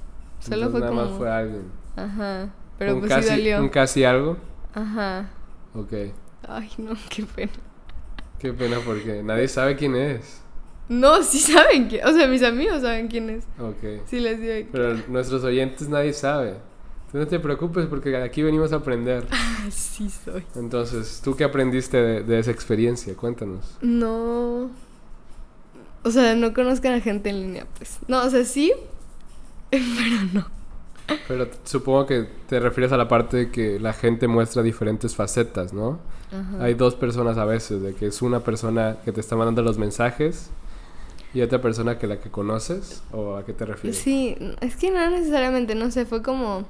[0.45, 1.03] solo Entonces, fue nada como...
[1.03, 1.65] más fue alguien.
[1.97, 3.61] Ajá, pero un pues casi, sí dolió.
[3.61, 4.37] Un casi algo.
[4.75, 5.31] Ajá.
[5.75, 5.93] Ok.
[6.49, 7.53] Ay, no, qué pena.
[8.39, 10.43] Qué pena porque nadie sabe quién es.
[10.89, 12.05] No, sí saben que...
[12.05, 13.45] O sea, mis amigos saben quién es.
[13.59, 14.05] Ok.
[14.07, 14.69] Sí les digo que...
[14.71, 16.57] Pero nuestros oyentes nadie sabe.
[17.11, 19.27] Tú no te preocupes porque aquí venimos a aprender.
[19.67, 20.45] Ah, sí soy.
[20.57, 23.15] Entonces, ¿tú qué aprendiste de, de esa experiencia?
[23.15, 23.79] Cuéntanos.
[23.81, 24.71] No...
[26.03, 27.99] O sea, no conozcan a gente en línea, pues.
[28.09, 28.75] No, o sea, sí,
[29.97, 30.47] pero no.
[31.29, 35.73] Pero supongo que te refieres a la parte de que la gente muestra diferentes facetas,
[35.73, 35.99] ¿no?
[36.33, 36.65] Ajá.
[36.65, 39.77] Hay dos personas a veces, de que es una persona que te está mandando los
[39.77, 40.51] mensajes
[41.35, 43.99] y otra persona que la que conoces, ¿o a qué te refieres?
[43.99, 46.65] Sí, es que no necesariamente, no sé, fue como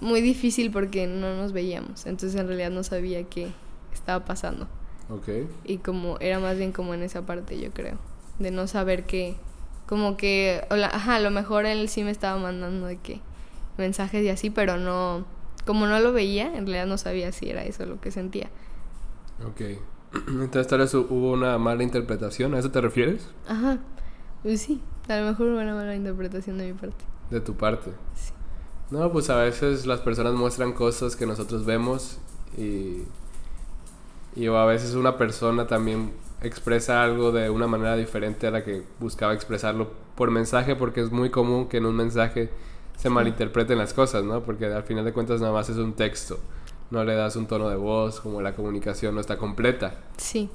[0.00, 2.04] muy difícil porque no nos veíamos.
[2.06, 3.48] Entonces en realidad no sabía qué
[3.92, 4.68] estaba pasando.
[5.08, 5.28] Ok.
[5.64, 7.96] Y como era más bien como en esa parte, yo creo.
[8.38, 9.36] De no saber qué.
[9.86, 13.20] Como que, o la- ajá, a lo mejor él sí me estaba mandando de que
[13.78, 15.24] mensajes y así, pero no.
[15.64, 18.50] Como no lo veía, en realidad no sabía si era eso lo que sentía.
[19.44, 19.60] Ok.
[20.28, 23.28] Entonces tal vez hu- hubo una mala interpretación, ¿a eso te refieres?
[23.48, 23.78] Ajá.
[24.42, 27.04] Pues sí, a lo mejor hubo una mala interpretación de mi parte.
[27.30, 27.90] De tu parte.
[28.14, 28.32] Sí.
[28.90, 32.18] No, pues a veces las personas muestran cosas que nosotros vemos
[32.56, 33.02] y,
[34.36, 38.82] y a veces una persona también expresa algo de una manera diferente a la que
[39.00, 42.50] buscaba expresarlo por mensaje porque es muy común que en un mensaje
[42.96, 44.42] se malinterpreten las cosas, ¿no?
[44.42, 46.38] Porque al final de cuentas nada más es un texto,
[46.90, 49.94] no le das un tono de voz, como la comunicación no está completa.
[50.16, 50.48] Sí.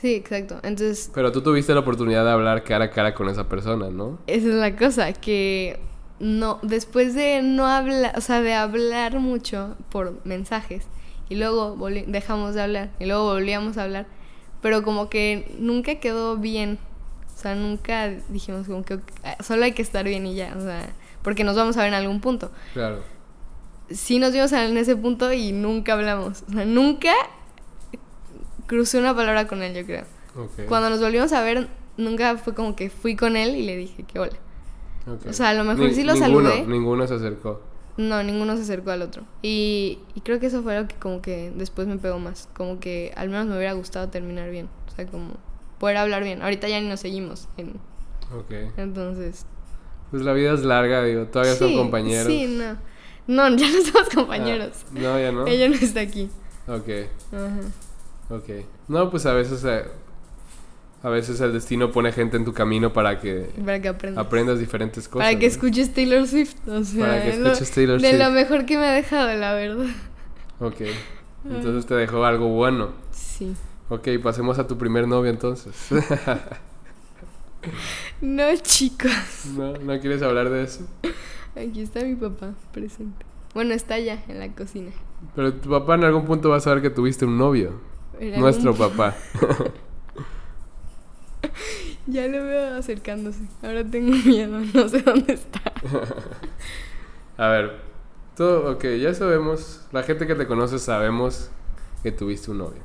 [0.00, 0.60] Sí, exacto.
[0.62, 4.18] Entonces, Pero tú tuviste la oportunidad de hablar cara a cara con esa persona, ¿no?
[4.26, 5.78] Esa es la cosa, que
[6.20, 10.84] no, después de no hablar, o sea, de hablar mucho por mensajes
[11.28, 14.06] y luego dejamos de hablar y luego volvíamos a hablar,
[14.60, 16.78] pero como que nunca quedó bien,
[17.36, 18.98] o sea, nunca dijimos como que
[19.42, 20.90] solo hay que estar bien y ya, o sea,
[21.22, 22.50] porque nos vamos a ver en algún punto.
[22.74, 22.98] Claro.
[23.90, 27.12] Sí nos vimos en ese punto y nunca hablamos, o sea, nunca
[28.66, 30.04] crucé una palabra con él, yo creo.
[30.68, 34.04] Cuando nos volvimos a ver, nunca fue como que fui con él y le dije
[34.04, 34.36] que hola.
[35.28, 36.66] o sea, a lo mejor Ni- sí lo ninguno, saludé.
[36.66, 37.62] Ninguno se acercó.
[38.08, 39.24] No, ninguno se acercó al otro.
[39.42, 42.48] Y, y creo que eso fue lo que como que después me pegó más.
[42.54, 44.68] Como que al menos me hubiera gustado terminar bien.
[44.90, 45.34] O sea, como
[45.78, 46.40] poder hablar bien.
[46.42, 47.48] Ahorita ya ni nos seguimos.
[47.56, 47.74] en-
[48.36, 48.52] Ok.
[48.76, 49.44] entonces...
[50.10, 52.26] Pues la vida es larga, digo, todavía son sí, compañeros.
[52.26, 52.76] Sí, no.
[53.26, 54.70] No, ya no somos compañeros.
[54.86, 55.46] Ah, no, ya no.
[55.46, 56.28] Ella no está aquí.
[56.66, 56.88] Ok,
[57.32, 57.60] Ajá.
[58.34, 58.64] ok.
[58.88, 59.84] No, pues a veces, eh,
[61.02, 64.26] a veces el destino pone gente en tu camino para que Para que aprendas.
[64.26, 65.26] aprendas diferentes cosas.
[65.28, 65.52] Para que ¿no?
[65.52, 66.56] escuches Taylor Swift.
[66.68, 68.22] O sea, Para que escuches Taylor de Swift.
[68.22, 69.86] lo mejor que me ha dejado, la verdad.
[70.60, 70.80] Ok.
[71.48, 72.90] Entonces te dejó algo bueno.
[73.12, 73.54] Sí.
[73.88, 75.74] Ok, pasemos a tu primer novio entonces.
[78.22, 79.10] No, chicos.
[79.56, 79.72] ¿No?
[79.74, 80.86] ¿No quieres hablar de eso?
[81.56, 83.24] Aquí está mi papá presente.
[83.54, 84.90] Bueno, está allá en la cocina.
[85.34, 87.72] Pero tu papá en algún punto va a saber que tuviste un novio.
[88.38, 89.16] Nuestro algún- papá.
[92.06, 93.40] Ya lo veo acercándose.
[93.62, 95.60] Ahora tengo miedo, no sé dónde está.
[97.36, 97.72] A ver,
[98.36, 101.50] todo, ok, ya sabemos, la gente que te conoce sabemos
[102.02, 102.82] que tuviste un novio.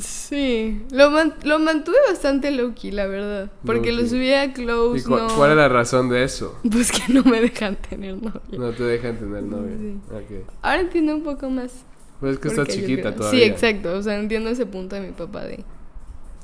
[0.00, 3.50] Sí, lo, man- lo mantuve bastante low-key, la verdad.
[3.64, 5.28] Porque lo subí a ¿Y Close, cu- no...
[5.36, 6.58] cuál es la razón de eso?
[6.70, 8.40] Pues que no me dejan tener novio.
[8.58, 9.76] No te dejan tener novio.
[9.78, 9.98] Sí.
[10.12, 10.48] Ok.
[10.62, 11.84] Ahora entiendo un poco más.
[12.18, 13.40] Pues es que estás chiquita todavía.
[13.40, 13.92] Sí, exacto.
[13.96, 15.64] O sea, entiendo ese punto de mi papá de,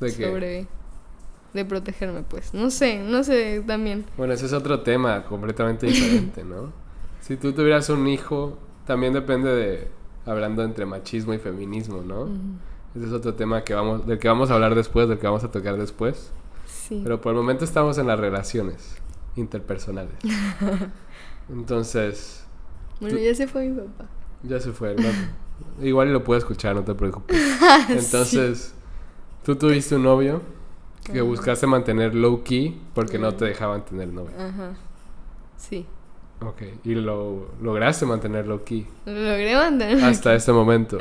[0.01, 0.27] ¿De qué?
[0.29, 0.67] sobre...
[1.55, 2.53] De protegerme, pues.
[2.53, 4.05] No sé, no sé también.
[4.17, 6.73] Bueno, ese es otro tema completamente diferente, ¿no?
[7.21, 9.89] Si tú tuvieras un hijo, también depende de,
[10.27, 12.23] hablando entre machismo y feminismo, ¿no?
[12.23, 12.33] Ujú.
[12.97, 15.43] Ese es otro tema que vamos, del que vamos a hablar después, del que vamos
[15.45, 16.31] a tocar después.
[16.67, 17.01] Sí.
[17.03, 18.97] Pero por el momento estamos en las relaciones
[19.37, 20.15] interpersonales.
[21.49, 22.45] Entonces,
[23.01, 24.07] Bueno, ya se fue mi papá.
[24.43, 24.95] ya se fue.
[24.95, 25.09] ¿no?
[25.87, 27.41] Igual lo puedo escuchar, no te preocupes.
[27.89, 28.75] Entonces,
[29.45, 30.43] tú tuviste un novio
[31.05, 31.23] que Ajá.
[31.23, 34.35] buscaste mantener low key porque no te dejaban tener novio.
[34.39, 34.75] Ajá.
[35.57, 35.87] Sí.
[36.41, 40.03] Ok, y lo lograste mantenerlo aquí Lo logré mantener.
[40.05, 40.99] hasta este momento.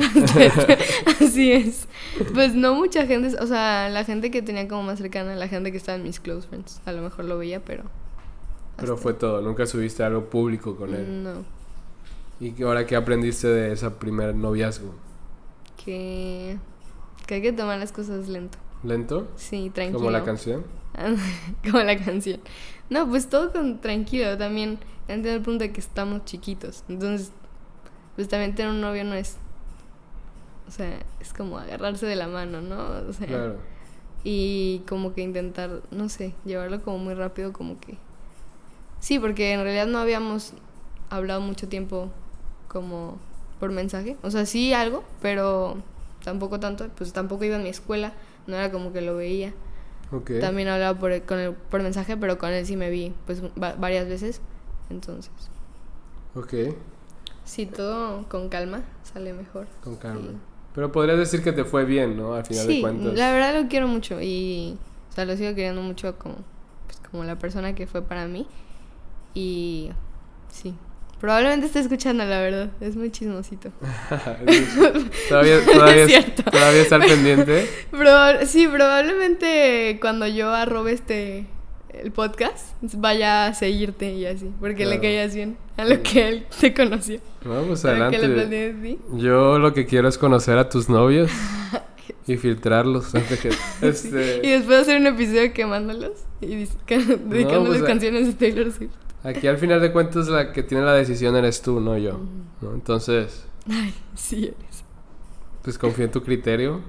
[1.19, 1.87] Así es.
[2.33, 5.71] Pues no mucha gente, o sea, la gente que tenía como más cercana, la gente
[5.71, 7.83] que estaba en mis close friends, a lo mejor lo veía, pero...
[8.77, 11.23] Pero fue todo, nunca subiste algo público con él.
[11.23, 11.33] No,
[12.39, 14.93] ¿Y ahora qué aprendiste de ese primer noviazgo?
[15.83, 16.57] que...
[17.27, 18.57] Que hay que tomar las cosas lento.
[18.83, 19.27] ¿Lento?
[19.35, 19.99] Sí, tranquilo.
[19.99, 20.63] ¿Como la canción?
[21.63, 22.39] como la canción.
[22.89, 24.37] No, pues todo con tranquilo.
[24.37, 26.83] También entiendo el punto de que estamos chiquitos.
[26.89, 27.31] Entonces,
[28.15, 29.37] pues también tener un novio no es.
[30.67, 33.07] O sea, es como agarrarse de la mano, ¿no?
[33.09, 33.57] O sea, Claro.
[34.23, 37.97] y como que intentar, no sé, llevarlo como muy rápido, como que.
[38.99, 40.53] Sí, porque en realidad no habíamos
[41.09, 42.09] hablado mucho tiempo
[42.67, 43.17] como
[43.59, 44.17] por mensaje.
[44.23, 45.77] O sea, sí algo, pero
[46.23, 46.87] tampoco tanto.
[46.97, 48.13] Pues tampoco iba a mi escuela,
[48.47, 49.53] no era como que lo veía.
[50.11, 50.31] Ok.
[50.39, 53.73] También hablaba por, con él, por mensaje, pero con él sí me vi pues va-
[53.75, 54.41] varias veces.
[54.89, 55.31] Entonces,
[56.35, 56.53] Ok,
[57.45, 59.67] sí, todo con calma sale mejor.
[59.83, 60.21] con calma.
[60.31, 60.37] Sí.
[60.75, 62.33] Pero podrías decir que te fue bien, ¿no?
[62.33, 63.13] Al final de Sí, cuentas.
[63.13, 64.77] la verdad lo quiero mucho y,
[65.11, 66.37] o sea, lo sigo queriendo mucho como,
[66.87, 68.47] pues, como la persona que fue para mí.
[69.35, 69.91] Y
[70.49, 70.73] sí,
[71.19, 73.71] probablemente esté escuchando, la verdad, es muy chismosito.
[75.29, 77.69] todavía, todavía, Es todavía está al pendiente.
[78.45, 81.45] Sí, probablemente cuando yo arrobe este
[81.93, 86.45] el podcast vaya a seguirte y así, porque le caías bien a lo que él
[86.59, 87.19] te conoció.
[87.45, 88.97] No, pues a lo que le adelante.
[89.13, 91.29] Yo lo que quiero es conocer a tus novios
[92.27, 93.13] y filtrarlos.
[93.13, 98.33] antes que- Y Este, después hacer un episodio quemándolos y dedicándoles pues, a- canciones de
[98.33, 98.91] Taylor Swift.
[99.23, 102.19] Aquí al final de cuentas la que tiene la decisión eres tú, no yo.
[102.61, 102.73] ¿no?
[102.73, 104.83] Entonces, Ay, sí eres.
[105.61, 106.81] pues confío en tu criterio.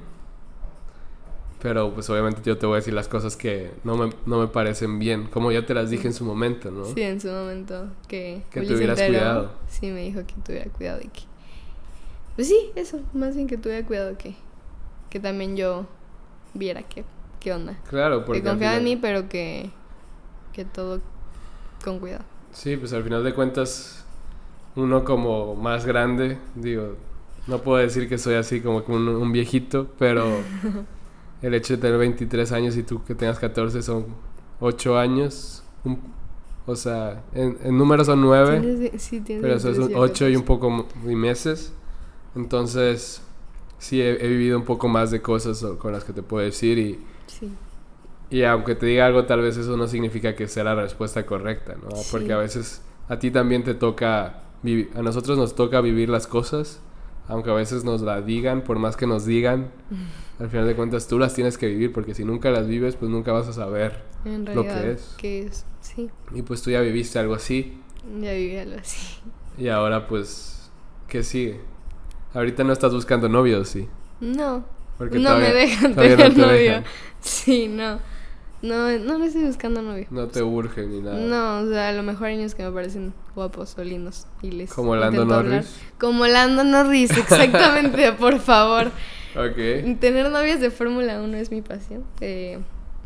[1.62, 4.48] Pero pues obviamente yo te voy a decir las cosas que no me, no me
[4.48, 6.84] parecen bien, como ya te las dije en su momento, ¿no?
[6.84, 8.42] Sí, en su momento que...
[8.50, 9.50] Que tuvieras cuidado.
[9.66, 11.22] Sí, me dijo que tuviera cuidado y que...
[12.34, 14.34] Pues sí, eso, más bien que tuviera cuidado que...
[15.08, 15.86] Que también yo
[16.52, 17.02] viera qué,
[17.40, 17.78] qué onda.
[17.88, 19.70] Claro, porque que confiaba en mí, pero que...
[20.52, 21.00] Que todo
[21.84, 22.24] con cuidado.
[22.52, 24.04] Sí, pues al final de cuentas,
[24.76, 26.96] uno como más grande, digo,
[27.46, 30.24] no puedo decir que soy así como un, un viejito, pero
[31.42, 34.06] el hecho de tener 23 años y tú que tengas 14 son
[34.60, 36.00] 8 años, un-
[36.66, 40.28] o sea, en, en números son 9, Tienes- sí, tienes pero eso es 17 8
[40.30, 41.72] y un poco y meses,
[42.34, 43.20] entonces
[43.78, 46.78] sí he, he vivido un poco más de cosas con las que te puedo decir
[46.78, 46.98] y...
[47.26, 47.50] Sí.
[48.30, 51.76] Y aunque te diga algo, tal vez eso no significa que sea la respuesta correcta,
[51.82, 51.94] ¿no?
[51.96, 52.08] Sí.
[52.10, 54.42] Porque a veces a ti también te toca,
[54.94, 56.80] a nosotros nos toca vivir las cosas,
[57.28, 59.70] aunque a veces nos la digan, por más que nos digan,
[60.40, 63.10] al final de cuentas tú las tienes que vivir, porque si nunca las vives, pues
[63.10, 64.02] nunca vas a saber.
[64.24, 65.14] En Lo que es.
[65.18, 65.64] ¿qué es?
[65.80, 67.78] Sí, Y pues tú ya viviste algo así,
[68.20, 69.18] ya viví algo así.
[69.58, 70.70] y ahora pues,
[71.08, 71.60] ¿qué sigue?
[72.32, 73.86] Ahorita no estás buscando novio, sí.
[74.20, 74.64] No,
[74.98, 76.58] Porque no todavía- me dejan tener no novio.
[76.58, 76.84] dejan.
[77.20, 77.98] Sí, no.
[78.64, 80.06] No, no le estoy buscando novio.
[80.10, 81.18] No te urge ni nada.
[81.18, 84.50] No, o sea, a lo mejor hay niños que me parecen guapos o lindos y
[84.52, 85.44] les Como Lando hablar.
[85.44, 85.76] Norris.
[85.98, 88.86] Como Lando Norris, exactamente, por favor.
[89.36, 89.98] Ok.
[90.00, 92.04] Tener novias de Fórmula 1 es mi pasión.
[92.20, 92.58] Eh,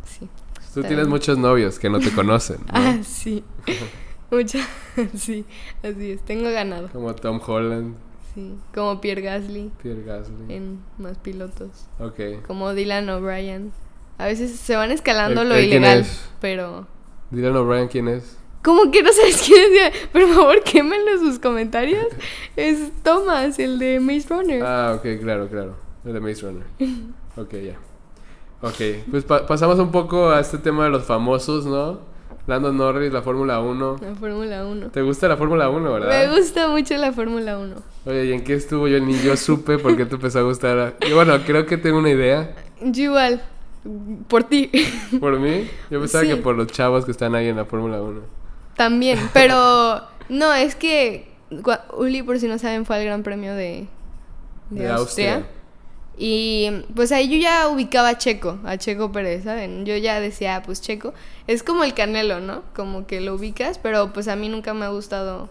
[0.05, 0.29] sí.
[0.75, 1.09] Tú tienes bien.
[1.11, 2.67] muchos novios que no te conocen, ¿no?
[2.73, 3.43] Ah, sí.
[4.31, 4.59] Mucha,
[5.17, 5.45] sí,
[5.83, 6.21] así es.
[6.23, 6.89] Tengo ganado.
[6.93, 7.97] Como Tom Holland,
[8.35, 8.55] Sí.
[8.75, 10.55] Como Pierre Gasly Pierre Gasly.
[10.55, 11.89] en Más Pilotos.
[11.99, 12.45] Ok.
[12.47, 13.73] Como Dylan O'Brien.
[14.19, 16.05] A veces se van escalando ¿El- lo el ilegal,
[16.41, 16.87] pero...
[17.31, 18.37] Dylan O'Brien, ¿quién es?
[18.63, 20.07] ¿Cómo que no sabes quién es?
[20.09, 22.07] Por favor, quémenlo en sus comentarios.
[22.57, 24.63] Es Thomas, el de Maze Runner.
[24.65, 25.77] Ah, ok, claro, claro.
[26.05, 26.65] El de Maze Runner.
[27.37, 27.77] Ok, ya.
[28.61, 32.01] Ok, pues pa- pasamos un poco a este tema de los famosos, ¿no?
[32.49, 33.99] Lando Norris, la Fórmula 1.
[34.03, 34.89] La Fórmula 1.
[34.89, 36.09] ¿Te gusta la Fórmula 1, verdad?
[36.09, 37.77] Me gusta mucho la Fórmula 1.
[38.07, 38.89] Oye, ¿y en qué estuvo?
[38.89, 40.97] Yo ni yo supe por qué te empezó a gustar.
[41.09, 42.57] Y bueno, creo que tengo una idea.
[42.81, 43.41] Yo igual,
[44.29, 44.71] por ti.
[45.21, 45.69] ¿Por mí?
[45.91, 46.31] Yo pensaba Sí.
[46.31, 48.21] que por los chavos que están ahí en la Fórmula 1.
[48.77, 51.29] También, pero no, es que
[51.97, 53.87] Uli, por si no saben, fue al Gran Premio de,
[54.71, 55.35] de, De Austria.
[55.37, 55.55] Austria.
[56.21, 59.87] Y pues ahí yo ya ubicaba a Checo, a Checo Pérez, ¿saben?
[59.87, 61.15] Yo ya decía, ah, pues Checo,
[61.47, 62.63] es como el Canelo, ¿no?
[62.75, 65.49] Como que lo ubicas, pero pues a mí nunca me ha gustado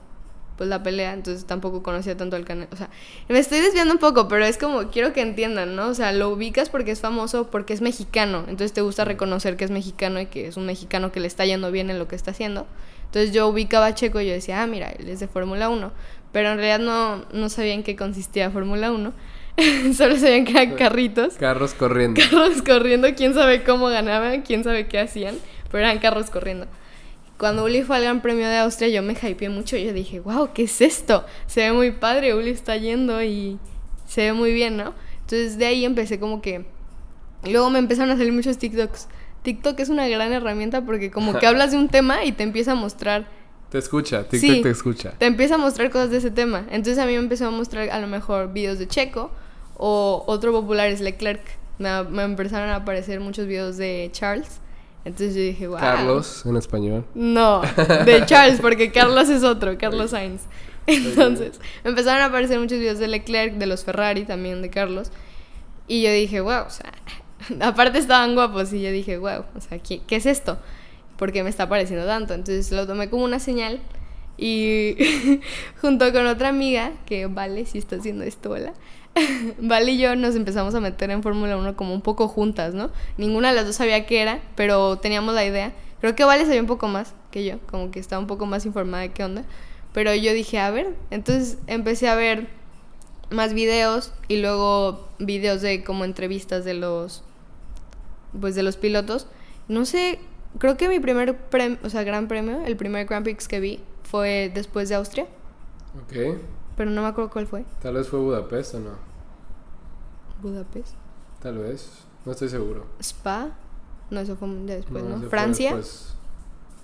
[0.58, 2.68] pues la pelea, entonces tampoco conocía tanto al Canelo.
[2.72, 2.90] O sea,
[3.30, 5.88] me estoy desviando un poco, pero es como, quiero que entiendan, ¿no?
[5.88, 9.66] O sea, lo ubicas porque es famoso, porque es mexicano, entonces te gusta reconocer que
[9.66, 12.16] es mexicano y que es un mexicano que le está yendo bien en lo que
[12.16, 12.66] está haciendo.
[13.06, 15.92] Entonces yo ubicaba a Checo y yo decía, ah, mira, él es de Fórmula 1,
[16.32, 19.14] pero en realidad no, no sabía en qué consistía Fórmula 1.
[19.96, 22.20] Solo sabían que eran carritos, Carros corriendo.
[22.32, 25.36] carros corriendo, quién sabe cómo ganaban, quién sabe qué hacían,
[25.72, 26.68] pero eran carros corriendo.
[27.38, 29.78] Cuando Uli fue al Gran Premio de Austria, yo me hypeé mucho.
[29.78, 31.26] Yo dije, wow, ¿qué es esto?
[31.46, 33.60] Se ve muy padre, Uli está yendo y
[34.08, 34.94] se ve muy bien, ¿no?
[35.22, 36.66] Entonces de ahí empecé como que...
[37.44, 39.08] Luego me empezaron a salir muchos TikToks.
[39.44, 42.72] TikTok es una gran herramienta porque como que hablas de un tema y te empieza
[42.72, 43.28] a mostrar...
[43.70, 44.62] Te escucha, TikTok Sí.
[44.62, 45.12] te escucha.
[45.18, 46.66] Te empieza a mostrar cosas de ese tema.
[46.72, 49.30] Entonces a mí me empezó a mostrar a lo mejor videos de Checo
[49.78, 51.42] o otro popular es Leclerc.
[51.78, 54.62] Me, me empezaron a aparecer muchos videos de Charles.
[55.08, 55.80] Entonces yo dije, wow.
[55.80, 57.06] Carlos, en español.
[57.16, 57.62] No,
[58.06, 60.42] de Charles, porque Carlos es otro, Carlos Sainz.
[60.88, 65.12] Entonces, empezaron a aparecer muchos videos de Leclerc, de los Ferrari también, de Carlos.
[65.88, 66.92] Y yo dije, wow, o sea,
[67.66, 70.58] aparte estaban guapos y yo dije, wow, o sea, ¿qué, qué es esto?
[71.16, 72.34] ¿Por qué me está apareciendo tanto?
[72.34, 73.80] Entonces lo tomé como una señal
[74.38, 74.98] y
[75.82, 78.74] junto con otra amiga, que vale, si está haciendo esto, hola.
[79.60, 82.90] Vale y yo nos empezamos a meter en Fórmula 1 como un poco juntas, ¿no?
[83.18, 85.74] Ninguna de las dos sabía qué era, pero teníamos la idea.
[86.02, 88.66] Creo que Vale sabía un poco más que yo, como que estaba un poco más
[88.66, 89.44] informada de qué onda.
[89.94, 92.48] Pero yo dije, a ver, entonces empecé a ver
[93.30, 97.24] más videos y luego videos de como entrevistas de los
[98.40, 99.28] pues de los pilotos.
[99.68, 100.20] No sé,
[100.60, 103.80] creo que mi primer premio, o sea, gran premio, el primer Grand Prix que vi
[104.04, 105.26] fue después de Austria,
[106.04, 106.38] Ok.
[106.76, 107.66] pero no me acuerdo cuál fue.
[107.82, 109.07] Tal vez fue Budapest o no.
[110.42, 110.94] Budapest,
[111.42, 111.90] Tal vez.
[112.26, 112.86] No estoy seguro.
[113.00, 113.50] Spa.
[114.10, 115.30] No, eso fue después, ¿no?
[115.30, 115.76] Francia.
[115.76, 116.14] después.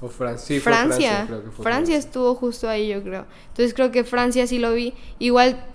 [0.02, 1.24] O Fran- sí, fue Francia.
[1.28, 3.26] creo que fue Francia estuvo justo ahí, yo creo.
[3.48, 4.94] Entonces creo que Francia sí lo vi.
[5.20, 5.66] Igual.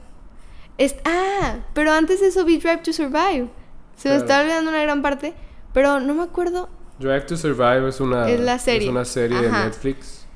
[0.76, 3.48] Es, ah, pero antes de eso vi Drive to Survive.
[3.96, 5.34] Se me está olvidando una gran parte.
[5.72, 6.68] Pero no me acuerdo.
[6.98, 8.88] Drive to Survive es una, Es la serie.
[8.88, 9.50] es una serie de.
[9.50, 10.26] Netflix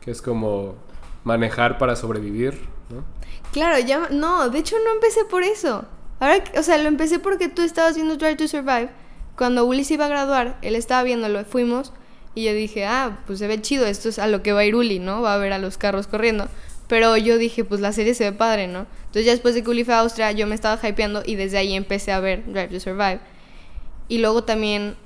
[0.00, 0.74] que es como
[1.24, 2.52] manejar para sobrevivir,
[2.90, 3.04] ¿no?
[3.52, 4.08] Claro, ya.
[4.10, 5.84] No, de hecho no empecé por eso.
[6.20, 8.88] Ahora, o sea, lo empecé porque tú estabas viendo Drive to Survive.
[9.36, 11.92] Cuando Uli iba a graduar, él estaba viéndolo, fuimos.
[12.34, 14.66] Y yo dije, ah, pues se ve chido, esto es a lo que va a
[15.00, 15.22] ¿no?
[15.22, 16.48] Va a ver a los carros corriendo.
[16.88, 18.86] Pero yo dije, pues la serie se ve padre, ¿no?
[19.06, 21.58] Entonces ya después de que Uli fue a Austria, yo me estaba hypeando y desde
[21.58, 23.20] ahí empecé a ver Drive to Survive.
[24.08, 24.96] Y luego también,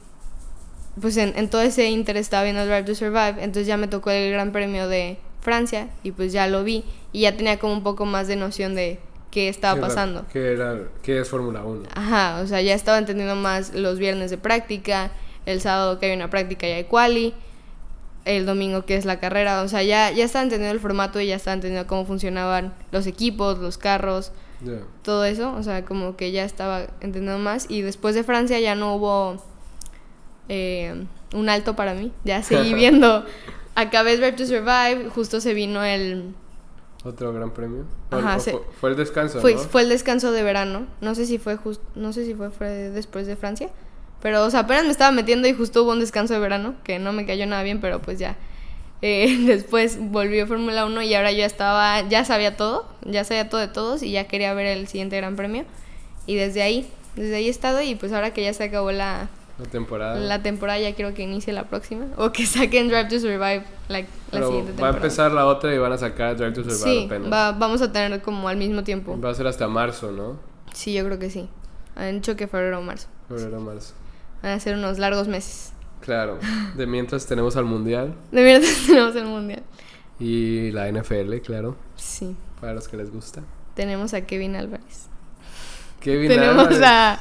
[1.00, 4.10] pues en, en todo ese interés estaba viendo Drive to Survive, entonces ya me tocó
[4.10, 7.82] el Gran Premio de Francia y pues ya lo vi y ya tenía como un
[7.82, 8.98] poco más de noción de
[9.30, 10.24] qué estaba ¿Qué era- pasando.
[10.32, 11.88] ¿Qué, era, qué es Fórmula 1?
[11.94, 15.10] Ajá, o sea, ya estaba entendiendo más los viernes de práctica,
[15.46, 17.34] el sábado que hay una práctica y hay quali,
[18.24, 21.26] el domingo que es la carrera, o sea, ya, ya estaba entendiendo el formato y
[21.28, 24.80] ya estaba entendiendo cómo funcionaban los equipos, los carros, Ya.
[25.02, 28.74] todo eso, o sea, como que ya estaba entendiendo más y después de Francia ya
[28.74, 29.42] no hubo
[30.48, 33.24] eh, un alto para mí, ya seguí viendo,
[33.74, 36.34] acabé Drive to Survive, justo se vino el...
[37.04, 37.84] Otro gran premio.
[38.10, 39.60] O- Ajá, o se- fue, fue el descanso, Fue, ¿no?
[39.60, 40.86] fue el descanso de verano.
[41.00, 43.70] No sé si fue just, no sé si fue, fue después de Francia.
[44.20, 46.98] Pero, o sea, apenas me estaba metiendo y justo hubo un descanso de verano, que
[46.98, 48.36] no me cayó nada bien, pero pues ya.
[49.00, 53.60] Eh, después volvió Fórmula 1 y ahora yo estaba, ya sabía todo, ya sabía todo
[53.60, 55.64] de todos y ya quería ver el siguiente Gran Premio.
[56.26, 59.28] Y desde ahí, desde ahí he estado y pues ahora que ya se acabó la,
[59.58, 60.16] La temporada.
[60.20, 62.06] la temporada, ya quiero que inicie la próxima.
[62.16, 64.96] O que saquen Drive to Survive la, la siguiente va a temporada.
[64.96, 67.32] empezar la otra y van a sacar Drive to Survive Sí, apenas.
[67.32, 69.20] va- vamos a tener como al mismo tiempo.
[69.20, 70.38] Va a ser hasta marzo, ¿no?
[70.72, 71.48] Sí, yo creo que sí.
[71.96, 73.08] Han dicho que febrero o marzo.
[73.28, 73.94] Febrero, marzo.
[74.42, 75.72] Van a ser unos largos meses.
[76.02, 76.38] Claro.
[76.76, 79.64] De mientras tenemos al Mundial De verdad tenemos el mundial.
[80.20, 82.36] y la NFL, claro, Sí.
[82.60, 83.42] para los que les gusta.
[83.74, 85.08] Tenemos a Kevin Álvarez.
[86.00, 86.82] Kevin tenemos Álvarez.
[86.84, 87.18] a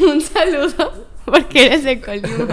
[0.00, 2.48] un saludo porque eres de Colima.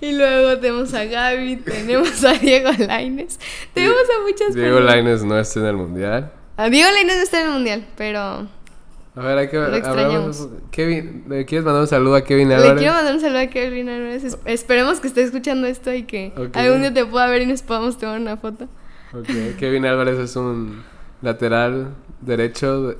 [0.00, 3.38] y luego tenemos a Gaby, tenemos a Diego Laines.
[3.74, 4.94] Tenemos a muchas Diego personas.
[4.96, 6.32] Lainez no está en el Mundial.
[6.56, 8.48] A Diego Laines no está en el mundial, pero A
[9.22, 12.78] ver, hay que hablamos- Kevin, ¿le quieres mandar un saludo a Kevin le Álvarez?
[12.78, 14.24] quiero mandar un saludo a Kevin Álvarez.
[14.24, 17.60] Es- Esperemos que esté escuchando esto y que algún día te pueda ver y nos
[17.62, 18.68] podamos tomar una foto.
[19.58, 20.82] Kevin Álvarez es un
[21.22, 21.88] lateral
[22.20, 22.96] derecho de,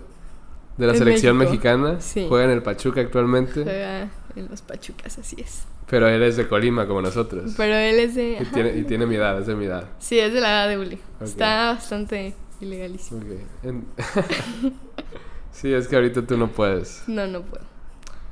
[0.79, 1.53] de la En selección México.
[1.53, 2.01] mexicana.
[2.01, 2.27] Sí.
[2.29, 3.63] Juega en el Pachuca actualmente.
[3.63, 5.65] Juega en los Pachucas, así es.
[5.89, 7.55] Pero él es de Colima, como nosotros.
[7.57, 8.39] Pero él es de.
[8.41, 9.89] Y tiene, y tiene mi edad, es de mi edad.
[9.99, 10.99] Sí, es de la edad de Uli.
[11.21, 13.23] Está bastante ilegalísimo.
[13.63, 13.87] En-
[15.53, 17.03] sí, es que ahorita tú no puedes.
[17.07, 17.65] No, no puedo.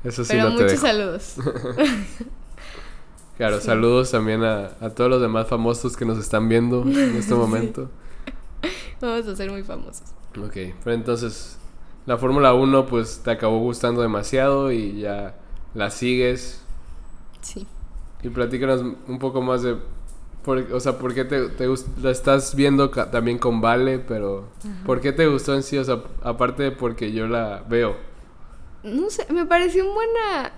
[0.03, 0.87] Eso sí Pero no te muchos dejo.
[0.87, 1.35] saludos.
[3.37, 3.65] Claro, sí.
[3.65, 7.89] saludos también a, a todos los demás famosos que nos están viendo en este momento.
[9.01, 10.03] Vamos a ser muy famosos.
[10.41, 10.53] Ok,
[10.83, 11.57] pero entonces
[12.05, 15.35] la Fórmula 1 pues te acabó gustando demasiado y ya
[15.75, 16.61] la sigues.
[17.41, 17.67] Sí.
[18.23, 19.77] Y platícanos un poco más de,
[20.45, 21.67] por, o sea, ¿por qué te, te
[22.01, 23.99] la estás viendo también con Vale?
[23.99, 24.47] Pero
[24.85, 25.77] ¿por qué te gustó en sí?
[25.77, 27.95] O sea, aparte de porque yo la veo.
[28.83, 30.53] No sé, me pareció un buena.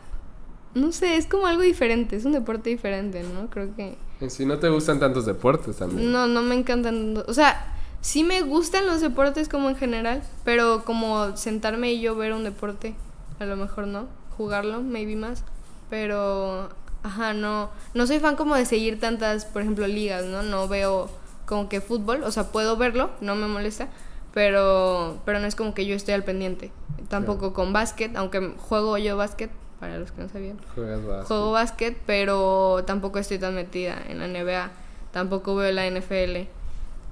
[0.76, 2.18] No sé, es como algo diferente.
[2.18, 3.50] Es un deporte diferente, ¿no?
[3.50, 3.98] Creo que.
[4.20, 6.12] En sí no te gustan tantos deportes también.
[6.12, 7.24] No, no me encantan.
[7.26, 12.16] O sea, sí me gustan los deportes como en general, pero como sentarme y yo
[12.16, 12.96] ver un deporte,
[13.40, 14.08] a lo mejor no.
[14.38, 15.44] Jugarlo, maybe más.
[15.90, 16.70] Pero,
[17.04, 17.70] ajá, no.
[17.94, 20.44] No soy fan como de seguir tantas, por ejemplo, ligas, ¿no?
[20.44, 21.10] No veo
[21.46, 23.88] como que fútbol, o sea, puedo verlo, no me molesta,
[24.34, 26.72] pero, pero no es como que yo estoy al pendiente.
[27.08, 30.60] Tampoco con básquet, aunque juego yo básquet, para los que no sabían.
[30.76, 31.28] Juegas básquet.
[31.28, 34.72] Juego básquet, pero tampoco estoy tan metida en la NBA.
[35.12, 36.50] Tampoco veo la NFL.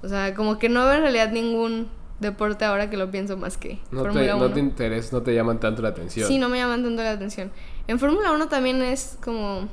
[0.02, 1.88] O sea, como que no veo en realidad ningún
[2.20, 4.50] deporte ahora que lo pienso más que No te, no 1.
[4.52, 6.28] te interesa, no te llaman tanto la atención.
[6.28, 7.50] Sí, no me llaman tanto la atención.
[7.86, 9.68] En Fórmula 1 también es como...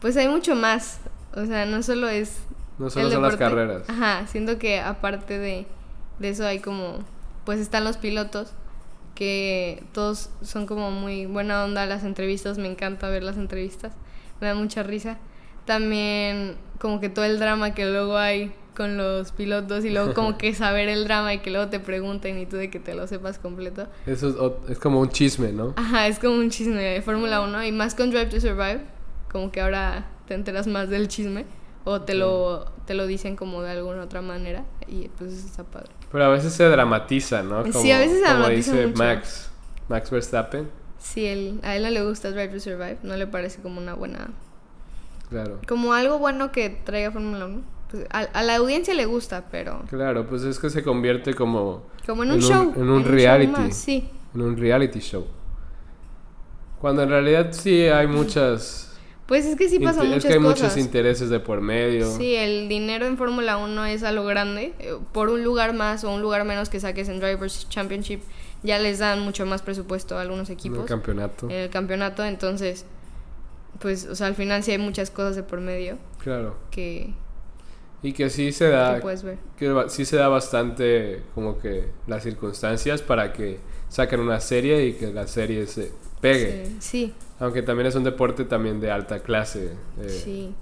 [0.00, 1.00] Pues hay mucho más.
[1.34, 2.38] O sea, no solo es...
[2.78, 3.88] No solo el son las carreras.
[3.88, 5.66] Ajá, siento que aparte de,
[6.18, 6.98] de eso hay como...
[7.44, 8.52] Pues están los pilotos,
[9.14, 12.56] que todos son como muy buena onda las entrevistas.
[12.58, 13.92] Me encanta ver las entrevistas.
[14.40, 15.18] Me da mucha risa.
[15.64, 20.38] También como que todo el drama que luego hay con los pilotos y luego como
[20.38, 23.06] que saber el drama y que luego te pregunten y tú de que te lo
[23.06, 23.86] sepas completo.
[24.06, 25.74] Eso es, como un chisme, ¿no?
[25.76, 28.80] Ajá, es como un chisme de Fórmula 1 y más con Drive to Survive,
[29.30, 31.44] como que ahora te enteras más del chisme
[31.84, 35.64] o te lo, te lo dicen como de alguna otra manera y pues eso está
[35.64, 35.90] padre.
[36.10, 37.64] Pero a veces se dramatiza, ¿no?
[37.72, 38.98] Sí, a veces se como dramatiza dice mucho.
[39.02, 39.50] Max,
[39.88, 40.68] Max Verstappen.
[40.98, 43.94] Sí, él, a él no le gusta Drive to Survive, no le parece como una
[43.94, 44.30] buena...
[45.30, 45.60] Claro.
[45.66, 47.62] Como algo bueno que traiga Fórmula 1.
[47.92, 51.84] Pues, a, a la audiencia le gusta, pero Claro, pues es que se convierte como
[52.06, 52.72] como en un En un- show.
[52.76, 53.52] en un show reality.
[53.52, 54.08] más, sí.
[54.34, 55.24] en un reality show.
[56.80, 58.88] Cuando en realidad sí hay muchas...
[59.26, 60.60] Pues es que sí pasan muchas es que hay cosas.
[60.62, 62.10] muchos intereses de por medio.
[62.16, 64.74] Sí, el dinero en Fórmula 1 es a lo grande.
[64.80, 68.20] Eh, Por un lugar más o un lugar menos que saques en Drivers Championship,
[68.64, 71.46] ya les dan mucho más presupuesto a algunos en el equipos campeonato.
[71.46, 72.24] en el campeonato.
[72.24, 72.84] Entonces,
[73.78, 76.56] pues, o sea, al final sí hay muchas cosas de por medio Claro.
[76.70, 77.14] que,
[78.02, 78.96] Y que sí se da...
[78.96, 79.38] que puedes ver.
[79.56, 84.86] que ba- sí se da bastante como que las circunstancias para que saquen una serie
[84.86, 86.66] y que la serie se pegue.
[86.66, 89.72] Sí, sí, Aunque también es un deporte también de alta clase.
[90.00, 90.54] eh, sí.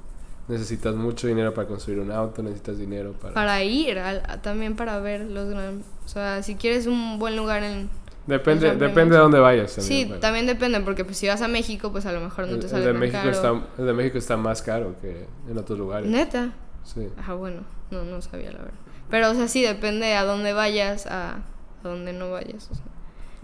[0.49, 3.34] Necesitas mucho dinero para construir un auto, necesitas dinero para...
[3.34, 5.82] Para ir, al- a- también para ver los gran...
[6.05, 7.88] O sea, si quieres un buen lugar en...
[8.26, 9.74] Depende, depende de dónde vayas.
[9.76, 10.20] También, Sí, bueno.
[10.20, 12.66] también depende, porque pues si vas a México, pues a lo mejor no el, te
[12.66, 13.30] el sale de tan México caro.
[13.30, 16.09] está, el de México está más caro que en otros lugares.
[16.11, 16.53] Neta.
[16.95, 17.09] Sí.
[17.26, 18.74] Ah, bueno, no, no sabía la verdad.
[19.11, 21.43] Pero, o sea, sí, depende a dónde vayas, a, a
[21.82, 22.68] dónde no vayas.
[22.70, 22.84] o sea.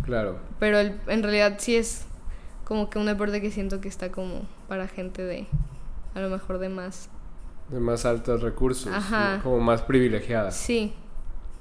[0.05, 0.39] Claro.
[0.59, 2.07] Pero el- en realidad sí es
[2.65, 5.47] como que un deporte que siento que está como para gente de,
[6.15, 7.09] a lo mejor de más.
[7.71, 8.93] De más altos recursos.
[8.93, 9.41] Ajá.
[9.43, 10.51] Como más privilegiada.
[10.53, 10.95] Sí,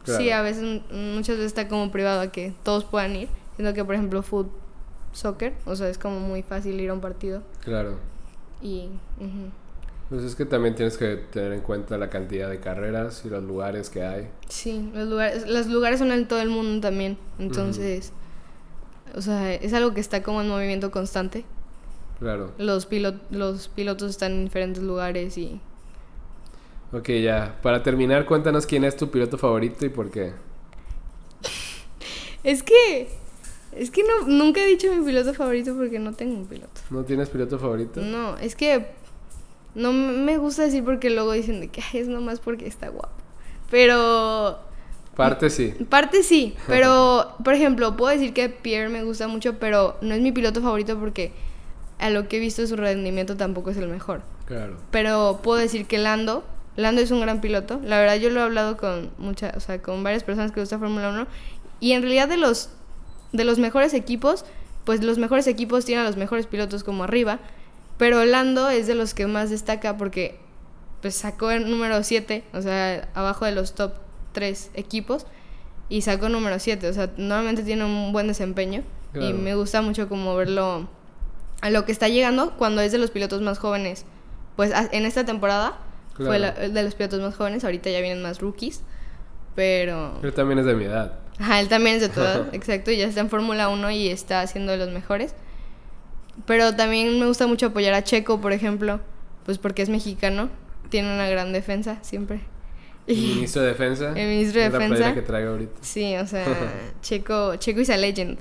[0.03, 0.19] Claro.
[0.21, 3.27] sí, a veces, muchas veces está como privado a que todos puedan ir.
[3.55, 4.49] Siento que, por ejemplo, foot,
[5.13, 7.41] soccer, o sea, es como muy fácil ir a un partido.
[7.63, 7.97] Claro.
[8.61, 8.89] Y.
[10.09, 13.43] Pues es que también tienes que tener en cuenta la cantidad de carreras y los
[13.43, 14.29] lugares que hay.
[14.49, 17.17] sí, los lugares, los lugares son en todo el mundo también.
[17.39, 18.13] Entonces,
[19.15, 21.43] o sea, es algo que está como en movimiento constante.
[22.19, 22.51] Claro.
[22.59, 25.59] Los, pilo- los pilotos están en diferentes lugares y...
[26.93, 27.57] Ok, ya.
[27.63, 30.33] Para terminar, cuéntanos quién es tu piloto favorito y por qué.
[32.43, 33.09] Es que...
[33.75, 36.79] Es que no, nunca he dicho mi piloto favorito porque no tengo un piloto.
[36.91, 37.99] ¿No tienes piloto favorito?
[38.01, 38.85] No, es que
[39.75, 43.13] no me gusta decir porque luego dicen de que "Ay, es nomás porque está guapo.
[43.69, 44.59] Pero
[45.15, 45.73] Parte sí.
[45.89, 50.21] parte sí, pero por ejemplo, puedo decir que Pierre me gusta mucho, pero no es
[50.21, 51.31] mi piloto favorito porque
[51.99, 54.21] a lo que he visto su rendimiento tampoco es el mejor.
[54.45, 54.75] Claro.
[54.91, 56.43] Pero puedo decir que Lando,
[56.75, 57.79] Lando es un gran piloto.
[57.83, 60.77] La verdad yo lo he hablado con muchas, o sea, con varias personas que gusta
[60.77, 61.27] Fórmula 1
[61.79, 62.69] y en realidad de los
[63.31, 64.45] de los mejores equipos,
[64.85, 67.39] pues los mejores equipos tienen a los mejores pilotos como arriba,
[67.97, 70.37] pero Lando es de los que más destaca porque
[71.01, 73.93] pues sacó el número 7, o sea, abajo de los top
[74.31, 75.25] 3 equipos
[75.87, 78.83] y sacó número 7, o sea, normalmente tiene un buen desempeño
[79.13, 80.89] y me gusta mucho como verlo
[81.61, 84.05] a lo que está llegando cuando es de los pilotos más jóvenes.
[84.57, 85.77] Pues en esta temporada
[86.15, 88.81] fue la- de los pilotos más jóvenes, ahorita ya vienen más rookies,
[89.55, 90.19] pero...
[90.23, 91.13] Él también es de mi edad.
[91.39, 94.09] Ajá, él también es de toda edad, exacto, y ya está en Fórmula 1 y
[94.09, 95.33] está haciendo de los mejores.
[96.45, 98.99] Pero también me gusta mucho apoyar a Checo, por ejemplo,
[99.45, 100.49] pues porque es mexicano,
[100.89, 102.41] tiene una gran defensa siempre.
[103.07, 104.13] El ministro de Defensa.
[104.15, 104.95] El ministro de es la Defensa.
[104.95, 105.73] playera que traigo ahorita.
[105.81, 106.45] Sí, o sea,
[107.01, 108.39] Checo, Checo is a legend.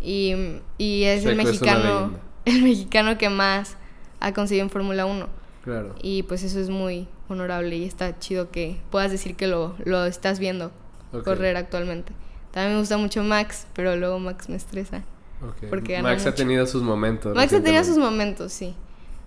[0.00, 0.34] Y,
[0.78, 2.12] y es el Checo mexicano,
[2.44, 3.76] el mexicano que más
[4.20, 5.28] ha conseguido en Fórmula 1.
[5.64, 5.94] Claro.
[6.00, 10.04] Y pues eso es muy honorable y está chido que puedas decir que lo, lo
[10.04, 10.70] estás viendo
[11.24, 12.12] correr actualmente.
[12.52, 15.02] También me gusta mucho Max, pero luego Max me estresa.
[15.42, 15.68] Ok.
[15.68, 17.34] porque gana Max ha tenido sus momentos.
[17.34, 18.74] Max ha tenido sus momentos, sí.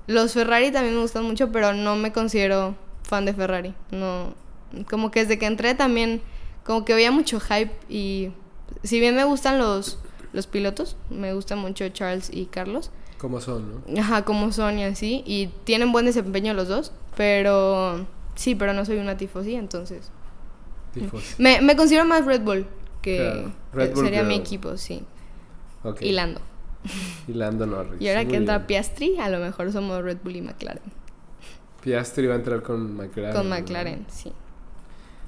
[0.07, 3.76] Los Ferrari también me gustan mucho, pero no me considero fan de Ferrari.
[3.91, 4.34] No,
[4.89, 6.22] como que desde que entré también,
[6.64, 8.32] como que había mucho hype y
[8.84, 9.99] si bien me gustan los,
[10.34, 12.91] los pilotos, me gustan mucho Charles y Carlos.
[13.18, 14.01] Como son, ¿no?
[14.01, 15.24] Ajá, como son y así.
[15.26, 18.05] Y tienen buen desempeño los dos, pero
[18.36, 20.12] sí, pero no soy una tifosi, entonces.
[20.93, 21.36] Tifosi.
[21.38, 22.66] Me, me considero más Red Bull,
[23.01, 25.03] que Claro, Red Bull sería mi equipo, sí.
[25.84, 26.02] Ok.
[26.02, 26.42] Y Lando.
[27.28, 28.02] Y Lando Norris.
[28.02, 28.68] Y ahora Muy que entra bien.
[28.68, 30.82] Piastri, a lo mejor somos Red Bull y McLaren.
[31.82, 33.34] Piastri va a entrar con McLaren.
[33.36, 33.56] Con ¿no?
[33.56, 34.32] McLaren, sí.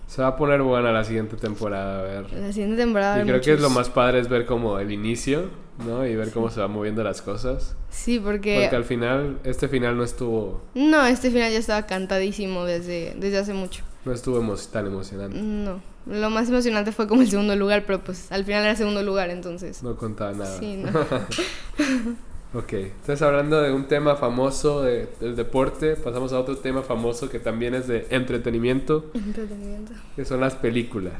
[0.07, 2.33] Se va a poner buena la siguiente temporada, a ver.
[2.33, 3.21] La siguiente temporada.
[3.21, 5.45] Y creo que es lo más padre es ver como el inicio,
[5.87, 6.05] ¿no?
[6.05, 7.77] Y ver cómo se van moviendo las cosas.
[7.89, 8.59] Sí, porque.
[8.61, 13.37] Porque al final, este final no estuvo, No, este final ya estaba cantadísimo desde, desde
[13.37, 13.83] hace mucho.
[14.03, 15.39] no estuvo emo- tan emocionante.
[15.39, 15.81] No.
[16.07, 19.29] Lo más emocionante fue como el segundo lugar, pero pues al final era segundo lugar,
[19.29, 19.83] entonces.
[19.83, 20.59] No contaba nada.
[20.59, 20.91] Sí, no.
[22.53, 27.29] Ok, estás hablando de un tema famoso de- del deporte, pasamos a otro tema famoso
[27.29, 29.93] que también es de entretenimiento, Entretenimiento.
[30.17, 31.13] que son las películas.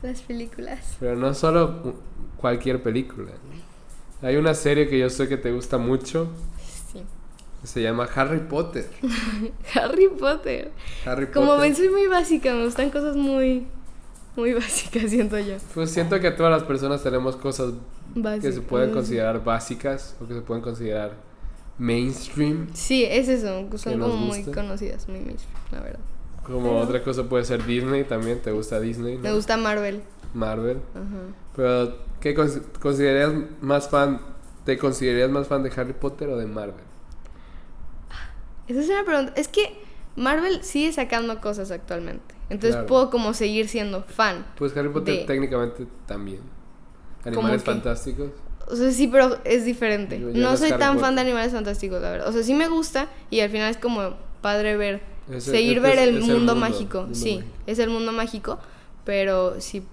[0.00, 0.96] Las películas.
[1.00, 1.94] Pero no solo
[2.36, 3.32] cualquier película.
[4.22, 6.28] Hay una serie que yo sé que te gusta mucho,
[6.92, 7.02] Sí.
[7.62, 8.88] que se llama Harry Potter.
[9.74, 10.70] Harry Potter.
[11.04, 11.62] Harry Como Potter.
[11.62, 13.66] ven, soy muy básica, me gustan cosas muy.
[14.40, 15.56] Muy básicas, siento yo.
[15.74, 17.72] Pues siento que todas las personas tenemos cosas
[18.40, 21.12] que se pueden considerar básicas o que se pueden considerar
[21.78, 22.68] mainstream.
[22.72, 23.66] Sí, es eso.
[23.76, 26.00] Son como muy conocidas, muy mainstream, la verdad.
[26.44, 29.16] Como Pero- otra cosa puede ser Disney también, ¿te gusta Disney?
[29.16, 29.22] no?
[29.22, 30.00] Me gusta Marvel.
[30.34, 30.78] Marvel.
[30.94, 31.34] Ajá.
[31.56, 34.20] Pero, ¿qué cons- considerarías más fan?
[34.64, 36.84] ¿Te considerarías más fan de Harry Potter o de Marvel?
[38.68, 39.32] Esa es una pregunta.
[39.36, 39.74] Es que
[40.16, 42.34] Marvel sigue sacando cosas actualmente.
[42.50, 42.86] Entonces Claro.
[42.86, 44.44] puedo como seguir siendo fan.
[44.56, 46.40] Pues Harry Potter De- técnicamente también.
[47.22, 48.30] ¿Cómo Animales fantásticos.
[48.66, 50.18] O sea, sí, pero es diferente.
[50.18, 52.28] No soy Harry tan fan de Animales Fantásticos, la verdad.
[52.28, 55.82] O sea, sí me gusta y al final es como padre ver, Es- seguir es-
[55.82, 57.00] ver el, el mundo, mundo, mágico.
[57.02, 57.54] mundo sí, mágico.
[57.66, 58.58] es el mundo mágico,
[59.04, 59.84] pero sí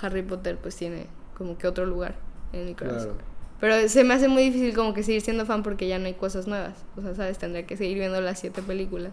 [0.00, 2.14] Harry Potter pues tiene como que otro lugar
[2.52, 3.14] en mi corazón.
[3.14, 3.34] Claro.
[3.60, 6.14] Pero se me hace muy difícil como que seguir siendo fan porque ya no hay
[6.14, 6.74] cosas nuevas.
[6.96, 7.38] O sea, ¿sabes?
[7.38, 9.12] Tendría que seguir viendo las siete películas,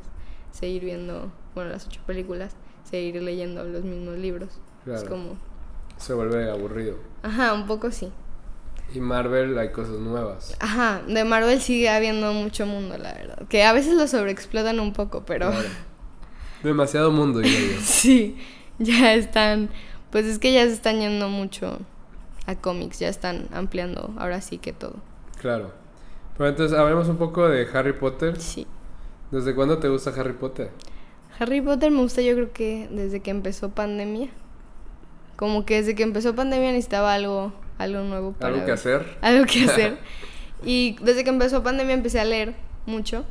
[0.52, 2.56] seguir viendo, bueno, las ocho películas,
[2.90, 4.50] seguir leyendo los mismos libros.
[4.86, 5.38] Es como,
[5.98, 6.98] Se vuelve aburrido.
[7.24, 8.12] ajá, un poco sí.
[8.94, 10.56] Y Marvel hay cosas nuevas.
[10.60, 13.48] Ajá, de Marvel sigue habiendo mucho mundo, la verdad.
[13.48, 15.70] Que a veces lo sobreexplotan un poco, pero Claro.
[16.64, 17.82] Demasiado mundo, diría yo.
[17.84, 18.38] sí,
[18.80, 19.70] ya están,
[20.12, 21.80] pues es que ya se están yendo mucho
[22.46, 24.96] a cómics, ya están ampliando ahora sí que todo.
[25.40, 25.72] Claro.
[26.38, 28.40] Pero entonces, hablemos un poco de Harry Potter.
[28.42, 28.68] Sí.
[29.32, 30.72] ¿Desde cuándo te gusta Harry Potter?
[31.40, 34.30] Harry Potter me gusta yo creo que desde que empezó pandemia.
[35.36, 38.74] Como que desde que empezó pandemia necesitaba algo, algo nuevo para ¿Algo que ver.
[38.74, 39.18] hacer?
[39.22, 39.98] Algo que hacer.
[40.64, 42.54] y desde que empezó pandemia empecé a leer
[42.86, 43.26] mucho.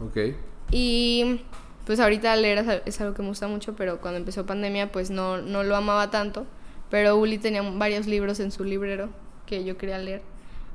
[0.00, 0.34] Ok.
[0.70, 1.42] Y
[1.84, 5.38] pues ahorita leer es algo que me gusta mucho, pero cuando empezó pandemia pues no,
[5.38, 6.46] no lo amaba tanto.
[6.88, 9.10] Pero Uli tenía varios libros en su librero
[9.46, 10.22] que yo quería leer.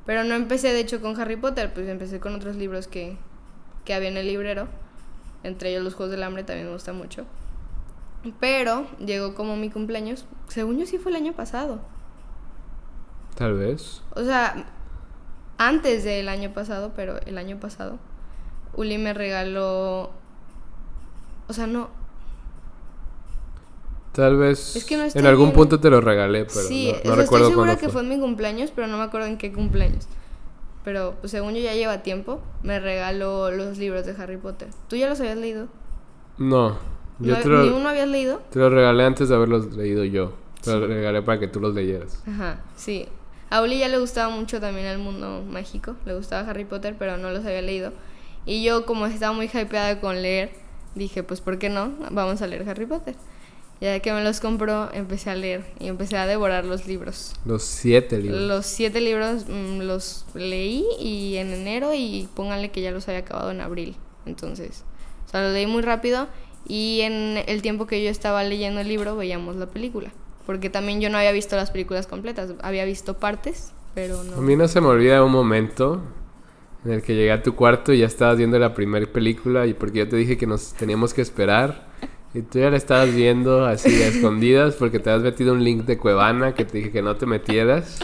[0.05, 3.17] Pero no empecé de hecho con Harry Potter, pues empecé con otros libros que,
[3.83, 4.67] que había en el librero.
[5.45, 7.25] Entre ellos los Juegos del Hambre también me gusta mucho.
[8.39, 10.25] Pero llegó como mi cumpleaños.
[10.47, 11.79] Según yo sí fue el año pasado.
[13.35, 14.01] Tal vez.
[14.15, 14.65] O sea,
[15.57, 17.99] antes del año pasado, pero el año pasado,
[18.73, 20.09] Uli me regaló.
[21.47, 21.89] O sea, no.
[24.13, 24.75] Tal vez.
[24.75, 25.57] Es que no en algún bien.
[25.57, 27.91] punto te lo regalé, pero sí, no, o no sea, recuerdo estoy segura que fue.
[27.91, 30.07] fue en mi cumpleaños, pero no me acuerdo en qué cumpleaños.
[30.85, 34.69] Pero pues, según yo ya lleva tiempo, me regaló los libros de Harry Potter.
[34.87, 35.67] ¿Tú ya los habías leído?
[36.37, 36.77] No.
[37.19, 38.41] Yo ¿No- te lo, ¿Ni uno habías leído?
[38.51, 40.33] te lo regalé antes de haberlos leído yo.
[40.63, 42.23] Te lo regalé para que tú los leyeras.
[42.27, 43.07] Ajá, sí.
[43.49, 47.17] A Uli ya le gustaba mucho también el mundo mágico, le gustaba Harry Potter, pero
[47.17, 47.91] no los había leído.
[48.45, 50.51] Y yo, como estaba muy hypeada con leer,
[50.95, 51.93] dije, pues, ¿por qué no?
[52.11, 53.15] Vamos a leer Harry Potter.
[53.81, 57.33] Ya que me los compró, empecé a leer y empecé a devorar los libros.
[57.45, 58.41] Los siete libros.
[58.41, 63.19] Los siete libros mm, los leí y en enero y pónganle que ya los había
[63.19, 63.95] acabado en abril.
[64.25, 64.83] Entonces,
[65.27, 66.27] o sea, lo leí muy rápido
[66.67, 70.11] y en el tiempo que yo estaba leyendo el libro veíamos la película.
[70.45, 74.37] Porque también yo no había visto las películas completas, había visto partes, pero A no.
[74.37, 76.01] mí no se me olvida un momento
[76.85, 79.73] en el que llegué a tu cuarto y ya estabas viendo la primera película y
[79.73, 81.87] porque yo te dije que nos teníamos que esperar
[82.35, 85.85] y tú ya la estabas viendo así a escondidas porque te has metido un link
[85.85, 87.99] de Cuevana que te dije que no te metieras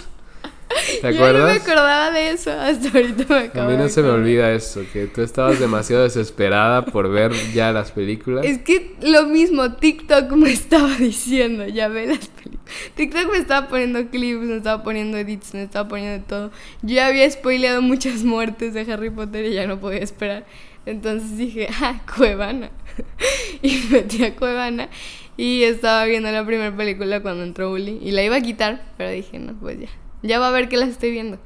[1.02, 1.62] ¿Te Yo no me acuerdas?
[1.62, 4.82] acordaba de eso, hasta ahorita me A acabo mí no de se me olvida eso,
[4.92, 8.46] que tú estabas demasiado desesperada por ver ya las películas.
[8.46, 12.62] Es que lo mismo, TikTok me estaba diciendo, ya ve las películas.
[12.96, 16.52] TikTok me estaba poniendo clips, me estaba poniendo edits, me estaba poniendo todo.
[16.82, 20.46] Yo ya había spoileado muchas muertes de Harry Potter y ya no podía esperar.
[20.86, 22.72] Entonces dije, ah, Cuevana.
[23.62, 24.90] y metí a Cuevana
[25.38, 28.00] y estaba viendo la primera película cuando entró Uli.
[28.02, 29.90] Y la iba a quitar, pero dije, no, pues ya.
[30.24, 31.40] Ya va a ver que la estoy viendo.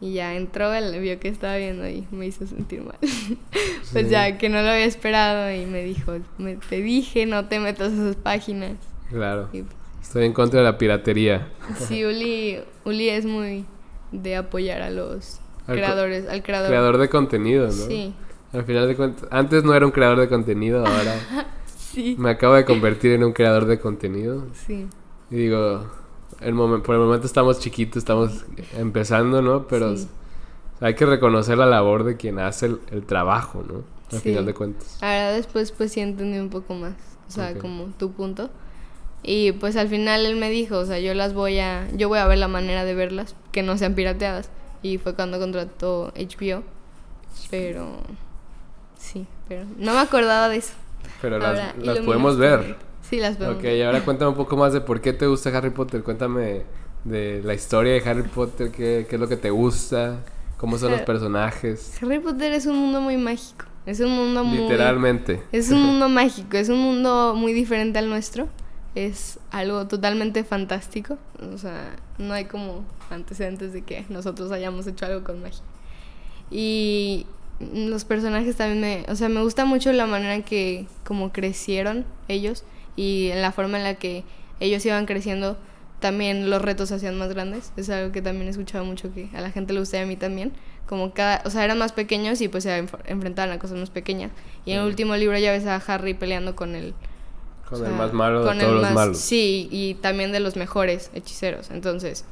[0.00, 2.96] Y ya entró, él vio que estaba viendo y me hizo sentir mal.
[3.92, 7.58] pues ya que no lo había esperado y me dijo, me, te dije, no te
[7.58, 8.76] metas a esas páginas.
[9.10, 9.48] Claro.
[9.52, 11.48] Y pues, Estoy en contra de la piratería.
[11.86, 13.66] sí, Uli, Uli es muy
[14.12, 16.70] de apoyar a los Al creadores, al creador.
[16.70, 17.72] Creador de contenido, ¿no?
[17.72, 18.14] Sí,
[18.52, 21.14] Al final de cuentas, antes no era un creador de contenido, ahora
[21.76, 24.46] sí, me acabo de convertir en un creador de contenido.
[24.66, 24.86] sí.
[25.30, 25.84] Y digo,
[26.40, 28.46] el momen- por el momento estamos chiquitos, estamos
[28.78, 29.66] empezando, ¿no?
[29.68, 30.08] Pero Sí.
[30.80, 33.82] hay que reconocer la labor de quien hace el, el trabajo, ¿no?
[34.10, 34.30] Al Sí.
[34.30, 34.96] final de cuentas.
[35.02, 36.94] Ahora después pues sí entendí un poco más,
[37.28, 38.48] o sea, como tu punto.
[39.22, 42.20] Y pues al final él me dijo, o sea, yo las voy a, yo voy
[42.20, 44.48] a ver la manera de verlas, que no sean pirateadas.
[44.82, 46.62] Y fue cuando contrató HBO.
[47.50, 47.86] Pero
[49.12, 50.72] sí, pero no me acordaba de eso.
[51.20, 52.76] Pero las, Ahora, las podemos ver.
[53.02, 53.86] Sí, las podemos Ok, ver.
[53.86, 56.02] ahora cuéntame un poco más de por qué te gusta Harry Potter.
[56.02, 56.62] Cuéntame
[57.04, 60.18] de la historia de Harry Potter, qué, qué es lo que te gusta,
[60.56, 61.98] cómo son los personajes.
[62.02, 63.64] Harry Potter es un mundo muy mágico.
[63.86, 65.42] Es un mundo muy Literalmente.
[65.50, 68.48] Es un mundo mágico, es un mundo muy diferente al nuestro.
[68.94, 71.16] Es algo totalmente fantástico.
[71.54, 75.62] O sea, no hay como antecedentes de que nosotros hayamos hecho algo con magia.
[76.50, 77.26] Y
[77.60, 79.12] los personajes también me...
[79.12, 82.64] O sea, me gusta mucho la manera en que como crecieron ellos
[82.96, 84.24] y en la forma en la que
[84.60, 85.56] ellos iban creciendo.
[86.00, 87.72] También los retos se hacían más grandes.
[87.76, 90.06] Es algo que también he escuchado mucho que a la gente le gusta y a
[90.06, 90.52] mí también.
[90.86, 91.42] Como cada...
[91.44, 94.30] O sea, eran más pequeños y pues se enf- enfrentaban a cosas más pequeñas.
[94.64, 96.94] Y en el último libro ya ves a Harry peleando con el...
[97.68, 99.18] Con o el más malo de todos los malos.
[99.18, 101.70] Sí, y también de los mejores hechiceros.
[101.70, 102.24] Entonces,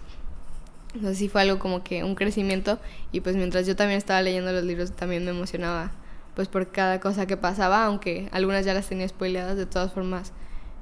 [0.98, 2.78] o sea, sí fue algo como que un crecimiento.
[3.12, 5.90] Y pues mientras yo también estaba leyendo los libros, también me emocionaba
[6.34, 10.32] pues por cada cosa que pasaba, aunque algunas ya las tenía spoileadas, de todas formas.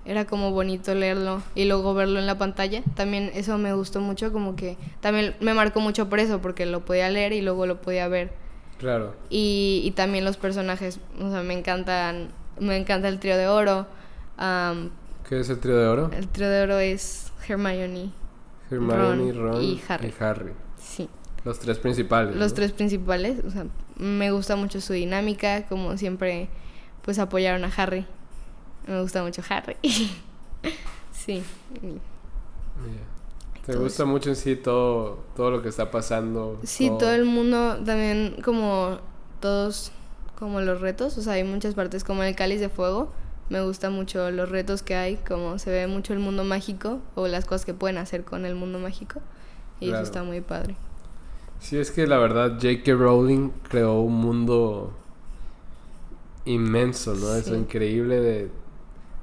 [0.05, 2.83] Era como bonito leerlo y luego verlo en la pantalla.
[2.95, 6.85] También eso me gustó mucho, como que también me marcó mucho por eso, porque lo
[6.85, 8.33] podía leer y luego lo podía ver
[8.79, 9.15] Claro.
[9.31, 12.29] y, y también los personajes, o sea, me encantan,
[12.61, 13.87] me encanta el trío de oro.
[14.37, 14.91] am,
[15.29, 16.11] ¿Qué es el trío de oro?
[16.13, 18.11] el trío de oro es Hermione,
[18.71, 20.15] Hermione, Ron Ron, y Harry.
[20.19, 20.53] Harry.
[20.79, 21.09] sí.
[21.45, 22.35] Los tres principales.
[22.37, 22.55] Los ¿no?
[22.55, 26.49] tres principales, o sea, me gusta mucho su dinámica, como siempre,
[27.03, 28.07] pues apoyaron a Harry.
[28.87, 29.77] Me gusta mucho Harry.
[31.13, 31.43] sí.
[33.67, 36.59] ¿Te todo gusta mucho en sí todo, todo lo que está pasando?
[36.65, 38.99] Sí, todo el mundo también como
[39.41, 39.93] todos
[40.39, 43.13] como los retos, o sea, hay muchas partes como el cáliz de fuego.
[43.51, 47.27] Me gusta mucho los retos que hay, como se ve mucho el mundo mágico o
[47.29, 49.21] las cosas que pueden hacer con el mundo mágico.
[49.81, 50.03] Y Claro.
[50.03, 50.77] eso está muy padre.
[51.61, 52.93] Sí, es que la verdad J.K.
[52.95, 54.93] Rowling creó un mundo
[56.45, 57.35] inmenso, ¿no?
[57.35, 57.55] Es Sí.
[57.55, 58.51] increíble de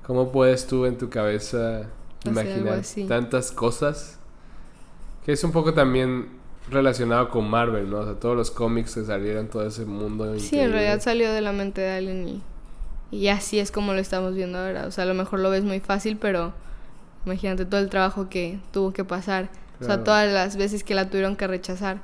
[0.05, 1.83] cómo puedes tú en tu cabeza
[2.25, 4.17] imaginar tantas cosas.
[5.25, 6.29] Que es un poco también
[6.69, 7.99] relacionado con Marvel, ¿no?
[7.99, 10.37] O sea, todos los cómics que salieron, todo ese mundo.
[10.39, 12.41] Sí, en realidad salió de la mente de alguien y,
[13.11, 14.85] y así es como lo estamos viendo ahora.
[14.87, 16.53] O sea, a lo mejor lo ves muy fácil, pero
[17.25, 19.49] imagínate todo el trabajo que tuvo que pasar.
[19.79, 22.01] O sea, todas las veces que la tuvieron que rechazar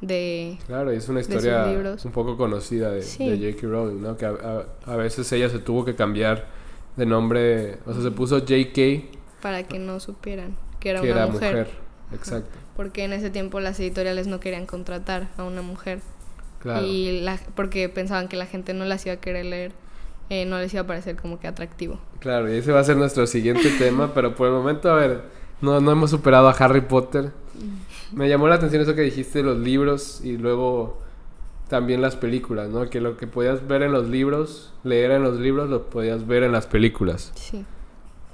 [0.00, 0.56] de...
[0.66, 1.66] Claro, y es una historia
[2.04, 3.28] un poco conocida de, Sí.
[3.28, 3.66] de J.K.
[3.68, 4.16] Rowling, ¿no?
[4.16, 6.46] Que a, a- a veces ella se tuvo que cambiar
[6.96, 9.18] de nombre, o sea, se puso J.K.
[9.42, 11.52] para que no supieran que era que una era mujer.
[11.56, 11.68] mujer.
[12.14, 12.58] Exacto.
[12.74, 16.00] Porque en ese tiempo las editoriales no querían contratar a una mujer.
[16.60, 16.86] Claro.
[16.86, 19.72] Y la, porque pensaban que la gente no las iba a querer leer.
[20.30, 21.98] Eh, no les iba a parecer como que atractivo.
[22.20, 25.22] Claro, y ese va a ser nuestro siguiente tema, pero por el momento, a ver,
[25.60, 27.32] no, no hemos superado a Harry Potter.
[28.12, 30.98] Me llamó la atención eso que dijiste, los libros y luego
[31.68, 32.88] también las películas, ¿no?
[32.90, 36.42] Que lo que podías ver en los libros, leer en los libros, lo podías ver
[36.42, 37.32] en las películas.
[37.34, 37.64] Sí.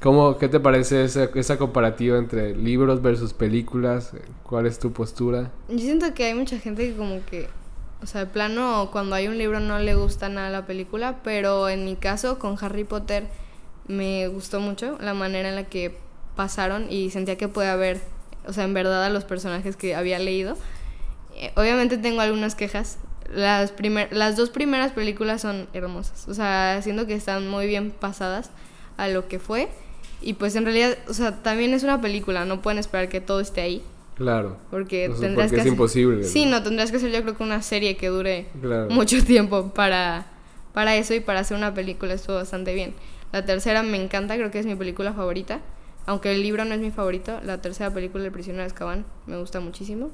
[0.03, 4.13] ¿Cómo, ¿Qué te parece esa, esa comparativa entre libros versus películas?
[4.43, 5.51] ¿Cuál es tu postura?
[5.69, 7.49] Yo siento que hay mucha gente que como que,
[8.03, 11.69] o sea, de plano cuando hay un libro no le gusta nada la película, pero
[11.69, 13.27] en mi caso con Harry Potter
[13.89, 15.97] me gustó mucho la manera en la que
[16.35, 18.01] pasaron y sentía que podía ver,
[18.47, 20.57] o sea, en verdad a los personajes que había leído.
[21.35, 22.99] Eh, obviamente tengo algunas quejas.
[23.33, 27.91] Las, primer, las dos primeras películas son hermosas, o sea, siento que están muy bien
[27.91, 28.51] pasadas
[28.97, 29.69] a lo que fue.
[30.23, 33.41] Y pues en realidad, o sea, también es una película, no pueden esperar que todo
[33.41, 33.83] esté ahí.
[34.17, 34.57] Claro.
[34.71, 36.53] Porque O sea, tendrás porque que es hacer- imposible, Sí, ¿no?
[36.53, 38.89] no, tendrás que hacer yo creo que una serie que dure Claro.
[38.91, 40.27] mucho tiempo para,
[40.73, 42.95] para eso y para hacer una película estuvo bastante bien.
[43.33, 45.61] La tercera me encanta, creo que es mi película favorita.
[46.07, 49.37] Aunque el libro no es mi favorito, la tercera película, El prisionero de Azkaban, me
[49.39, 50.11] gusta muchísimo.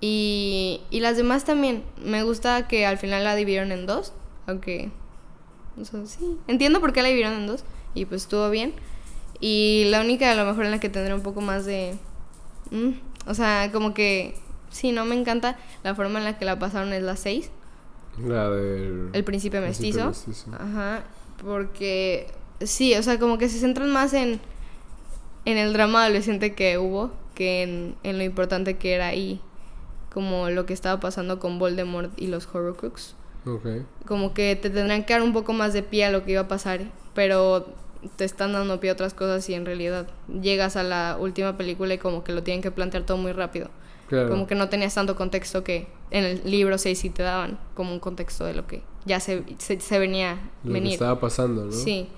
[0.00, 1.82] Y, y las demás también.
[2.04, 4.12] Me gusta que al final la dividieron en dos.
[4.46, 4.90] Aunque.
[5.80, 6.38] O sea, sí.
[6.46, 7.64] Entiendo por qué la dividieron en dos.
[7.94, 8.74] Y pues estuvo bien.
[9.40, 11.96] Y la única a lo mejor en la que tendré un poco más de.
[12.70, 12.90] Mm,
[13.28, 14.34] o sea, como que.
[14.70, 17.50] Sí, no me encanta la forma en la que la pasaron es la 6.
[18.22, 19.10] La del...
[19.12, 20.06] El príncipe mestizo.
[20.06, 20.50] mestizo.
[20.52, 21.04] Ajá.
[21.42, 22.28] Porque.
[22.60, 24.40] Sí, o sea, como que se centran más en.
[25.44, 27.12] En el drama adolescente que hubo.
[27.34, 29.40] Que en, en lo importante que era ahí.
[30.12, 33.14] Como lo que estaba pasando con Voldemort y los Horcrux.
[33.46, 33.66] Ok.
[34.06, 36.42] Como que te tendrán que dar un poco más de pie a lo que iba
[36.42, 36.80] a pasar.
[37.14, 37.72] Pero
[38.16, 40.06] te están dando pie a otras cosas y en realidad
[40.40, 43.70] llegas a la última película y como que lo tienen que plantear todo muy rápido.
[44.08, 44.30] Claro.
[44.30, 47.92] Como que no tenías tanto contexto que en el libro 6 sí te daban como
[47.92, 50.92] un contexto de lo que ya se, se, se venía Lo que venir.
[50.94, 51.72] estaba pasando, ¿no?
[51.72, 52.08] Sí.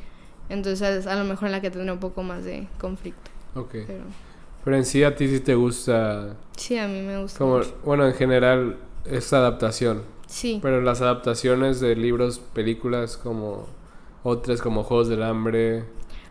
[0.48, 3.30] Entonces a lo mejor en la que tendría un poco más de conflicto.
[3.54, 3.70] Ok.
[3.86, 4.04] Pero
[4.64, 6.36] Pero en sí a ti sí te gusta...
[6.56, 7.38] sí, a mí me gusta.
[7.38, 7.74] Como, mucho.
[7.84, 10.02] bueno, en general, esta adaptación.
[10.26, 10.60] Sí.
[10.62, 13.66] Pero las adaptaciones de libros, películas como
[14.22, 15.84] otras como Juegos del Hambre,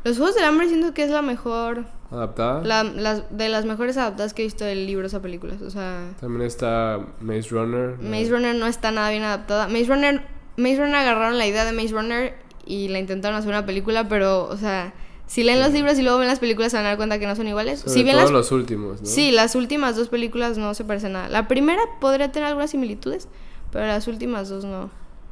[0.03, 2.63] Los Juegos del Hambre siento que es la mejor, adaptada.
[2.63, 5.61] la, las, de las mejores adaptadas que he visto de libros a películas.
[5.61, 7.97] O sea, También está Maze Runner.
[7.99, 8.09] ¿no?
[8.09, 9.67] Maze Runner no está nada bien adaptada.
[9.67, 10.21] Maze Runner,
[10.57, 12.33] Maze Runner agarraron la idea de Maze Runner
[12.65, 14.93] y la intentaron hacer una película, pero, o sea,
[15.25, 17.27] si leen los libros y luego ven las películas se van a dar cuenta que
[17.27, 17.79] no son iguales.
[17.81, 19.07] Sobre si bien las los últimos, ¿no?
[19.07, 21.29] Sí, las últimas dos películas no se parecen nada.
[21.29, 23.27] La primera podría tener algunas similitudes,
[23.71, 24.89] pero las últimas dos no.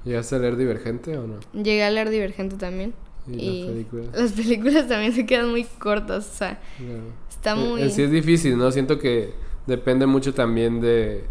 [0.07, 1.35] ¿Llegaste a leer Divergente o no?
[1.53, 2.93] Llegué a leer Divergente también.
[3.27, 4.07] Y, Y, las películas.
[4.15, 7.01] las películas también se quedan muy cortas, o sea, Claro.
[7.29, 7.81] está En- muy...
[7.81, 8.71] en sí es difícil, ¿no?
[8.71, 9.33] Siento que
[9.67, 11.25] depende mucho también de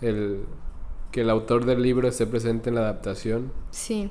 [0.00, 0.40] el
[1.12, 3.52] que el autor del libro esté presente en la adaptación.
[3.70, 4.10] Sí,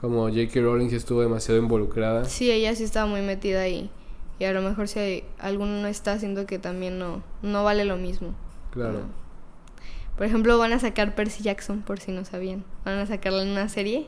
[0.00, 0.60] Como J.K.
[0.60, 2.24] Rowling sí estuvo demasiado involucrada.
[2.26, 3.88] sí, ella sí estaba muy metida ahí.
[4.38, 7.84] Y a lo mejor si hay- alguno no está, siento que también no, no vale
[7.86, 8.34] lo mismo.
[8.72, 9.00] Claro.
[10.16, 12.64] Por ejemplo, van a sacar Percy Jackson, por si no sabían.
[12.84, 14.06] Van a sacarla en una serie.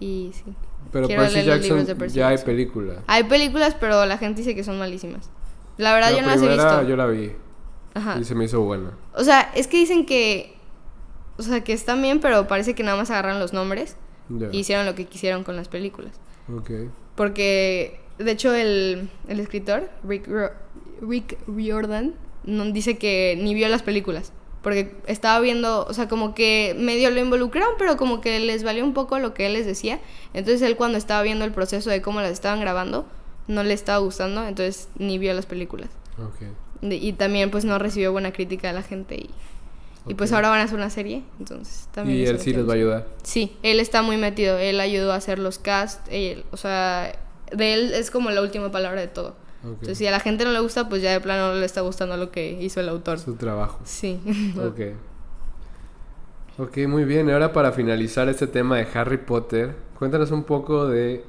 [0.00, 0.44] Y sí.
[0.92, 2.46] Pero Quiero Percy Jackson Percy ya hay Jackson.
[2.46, 2.94] película.
[3.06, 5.30] Hay películas, pero la gente dice que son malísimas.
[5.78, 6.82] La verdad, la yo no las he visto.
[6.88, 7.32] yo la vi
[7.94, 8.18] Ajá.
[8.20, 8.90] y se me hizo buena.
[9.14, 10.54] O sea, es que dicen que.
[11.36, 13.96] O sea, que están bien, pero parece que nada más agarraron los nombres
[14.28, 14.48] Ya.
[14.52, 16.20] y hicieron lo que quisieron con las películas.
[16.54, 16.70] Ok.
[17.16, 20.28] Porque, de hecho, el, el escritor, Rick,
[21.00, 22.14] Rick Riordan,
[22.44, 24.32] no, dice que ni vio las películas.
[24.64, 28.82] Porque estaba viendo, o sea, como que medio lo involucraron, pero como que les valió
[28.82, 30.00] un poco lo que él les decía.
[30.32, 33.06] Entonces él cuando estaba viendo el proceso de cómo las estaban grabando,
[33.46, 35.90] no le estaba gustando, entonces ni vio las películas.
[36.82, 39.30] Y también pues no recibió buena crítica de la gente y,
[40.06, 42.18] y pues ahora van a hacer una serie, entonces también...
[42.18, 43.06] Y él sí les va a ayudar.
[43.22, 47.12] Sí, él está muy metido, él ayudó a hacer los casts, él- o sea,
[47.52, 49.34] de él es como la última palabra de todo.
[49.64, 51.80] Entonces si a la gente no le gusta, pues ya de plano no le está
[51.80, 53.18] gustando lo que hizo el autor.
[53.18, 53.80] Su trabajo.
[53.84, 54.20] Sí.
[54.58, 54.80] Ok.
[56.58, 57.30] Ok, muy bien.
[57.30, 61.24] Ahora para finalizar este tema de Harry Potter, cuéntanos un poco de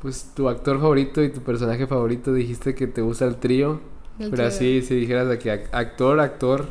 [0.00, 2.32] pues tu actor favorito y tu personaje favorito.
[2.32, 3.80] Dijiste que te gusta el trío.
[4.18, 4.46] El pero trío.
[4.48, 6.66] así, si dijeras de que ac- actor, actor,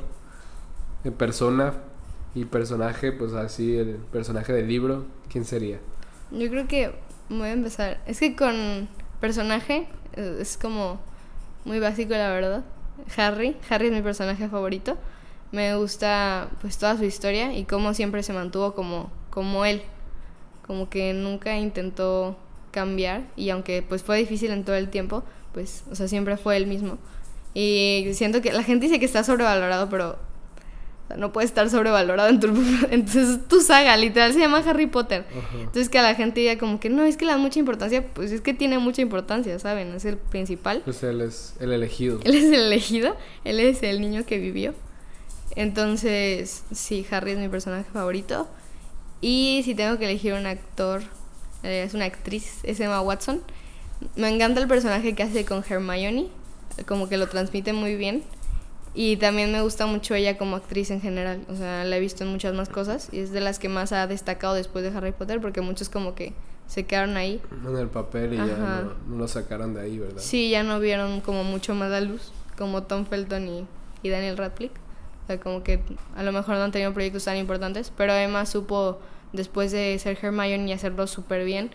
[1.04, 1.74] eh, persona
[2.34, 5.80] y personaje, pues así el personaje del libro, ¿quién sería?
[6.32, 6.92] Yo creo que
[7.30, 8.02] voy a empezar.
[8.08, 8.88] Es que con
[9.20, 11.00] personaje es como
[11.66, 12.64] muy básico, la verdad.
[13.18, 13.56] Harry.
[13.70, 14.98] Harry es mi personaje favorito.
[15.52, 19.82] Me gusta pues toda su historia y cómo siempre se mantuvo como, como él.
[20.66, 22.38] Como que nunca intentó
[22.72, 26.58] cambiar y aunque pues fue difícil en todo el tiempo, pues, o sea, siempre fue
[26.58, 26.98] él mismo.
[27.54, 30.18] Y siento que la gente dice que está sobrevalorado, pero
[31.10, 32.48] sea, no puede estar sobrevalorado en tu,
[32.92, 35.26] entonces tu saga, literal, se llama Harry Potter.
[35.30, 35.58] Ajá.
[35.60, 38.06] Entonces que a la gente diga como que no, es que le da mucha importancia,
[38.08, 39.94] pues es que tiene mucha importancia, ¿saben?
[39.94, 40.82] Es el principal.
[40.86, 42.20] Pues él es el elegido.
[42.24, 44.74] Él es el elegido, él es el niño que vivió.
[45.56, 48.48] Entonces, sí, Harry es mi personaje favorito.
[49.22, 51.02] Y si tengo que elegir un actor,
[51.64, 53.42] eh, es una actriz, es Emma Watson.
[54.16, 56.28] Me encanta el personaje que hace con Hermione,
[56.88, 58.24] como que lo transmite muy bien.
[58.94, 61.46] Y también me gusta mucho ella como actriz en general.
[61.50, 63.10] O sea, la he visto en muchas más cosas.
[63.12, 66.16] Y es de las que más ha destacado después de Harry Potter, porque muchos como
[66.16, 66.34] que
[66.68, 67.42] se quedaron ahí.
[67.68, 68.82] En el papel y ya Ajá.
[68.84, 70.22] no, no lo sacaron de ahí, ¿verdad?
[70.22, 73.68] Sí, ya no vieron como mucho más la luz, como Tom Felton y,
[74.04, 74.76] y Daniel Radcliffe.
[75.24, 75.82] O sea, como que
[76.16, 79.00] a lo mejor no han tenido proyectos tan importantes, pero Emma supo,
[79.34, 81.70] después de ser Hermione y hacerlo súper bien,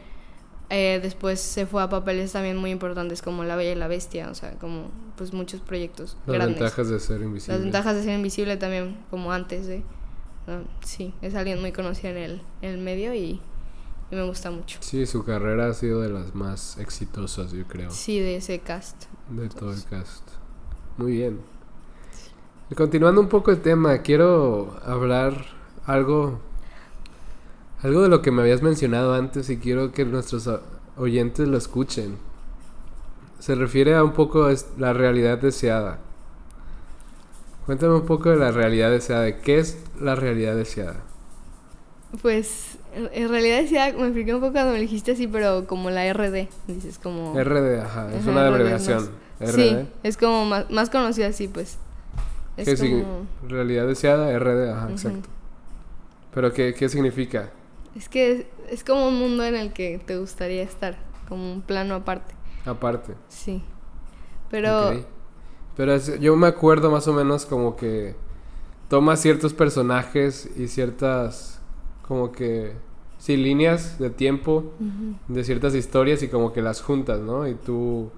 [0.77, 4.29] Eh, después se fue a papeles también muy importantes como La Bella y la Bestia,
[4.29, 6.59] o sea, como pues muchos proyectos Las grandes.
[6.59, 7.55] ventajas de ser invisible.
[7.55, 9.85] Las ventajas de ser invisible también, como antes de...
[10.49, 13.41] ah, sí, es alguien muy conocido en el, en el medio y,
[14.11, 14.79] y me gusta mucho.
[14.81, 17.91] Sí, su carrera ha sido de las más exitosas, yo creo.
[17.93, 19.05] Sí, de ese cast.
[19.31, 20.29] De todo el cast.
[20.97, 21.39] Muy bien.
[22.70, 25.47] Y Continuando un poco el tema, quiero hablar
[25.87, 26.41] algo
[27.85, 30.49] algo de lo que me habías mencionado antes y quiero que nuestros
[30.97, 32.16] oyentes lo escuchen.
[33.39, 35.99] Se refiere a un poco a la realidad deseada.
[37.66, 39.39] Cuéntame un poco de la realidad deseada.
[39.39, 40.97] ¿Qué es la realidad deseada?
[42.22, 45.91] Pues en en realidad decía, me expliqué un poco cuando me dijiste así, pero como
[45.91, 47.35] la RD, dices como...
[47.39, 49.11] RD, ajá, es Ajá, una abreviación.
[49.41, 49.51] RD.
[49.51, 51.76] Sí, es como más, más conocida así, pues.
[52.57, 53.26] Es ¿Qué como...
[53.47, 55.28] Realidad deseada, RD, ajá, exacto.
[56.32, 57.51] Pero ¿qué, qué significa?
[57.97, 60.97] Es que es, es como un mundo en el que te gustaría estar,
[61.28, 62.34] como un plano aparte.
[62.64, 63.14] Aparte.
[63.28, 63.62] Sí.
[64.51, 64.92] Pero...
[65.76, 68.14] Pero es- yo me acuerdo más o menos como que
[68.88, 71.61] toma ciertos personajes y ciertas
[72.07, 72.74] como que
[73.18, 74.72] sí líneas de tiempo
[75.28, 77.49] de ciertas historias y como que las juntas, ¿no?
[77.49, 78.11] Y tú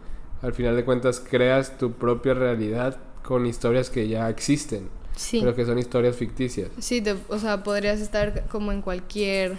[0.43, 5.41] al final de cuentas creas tu propia realidad con historias que ya existen, Sí.
[5.41, 6.71] pero que son historias ficticias.
[6.79, 9.59] Sí, te- o sea, podrías estar como en cualquier,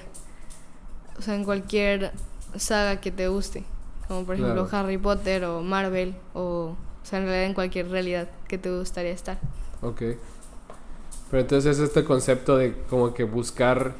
[1.17, 2.11] o sea, en cualquier
[2.55, 3.63] saga que te guste,
[4.07, 4.85] como por ejemplo Claro.
[4.85, 9.11] Harry Potter o Marvel o, o sea, en realidad en cualquier realidad que te gustaría
[9.11, 9.37] estar.
[9.81, 10.01] Ok.
[11.29, 13.93] Pero entonces es este concepto de como que buscar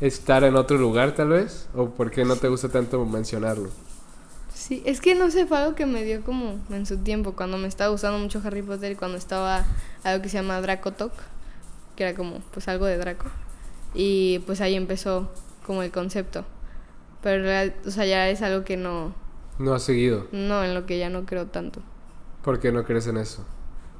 [0.00, 3.70] estar en otro lugar tal vez, o por qué no te gusta tanto mencionarlo.
[4.70, 7.58] Sí, es que no sé, fue algo que me dio como en su tiempo, cuando
[7.58, 9.64] me estaba gustando mucho Harry Potter y cuando estaba
[10.04, 11.12] algo que se llama Draco Talk,
[11.96, 13.26] que era como pues algo de Draco.
[13.94, 15.28] Y pues ahí empezó
[15.66, 16.44] como el concepto.
[17.20, 19.12] Pero o sea, ya es algo que no,
[19.58, 20.28] No has seguido.
[20.30, 21.80] no, en lo que ya no creo tanto.
[22.44, 23.44] ¿Por qué no crees en eso?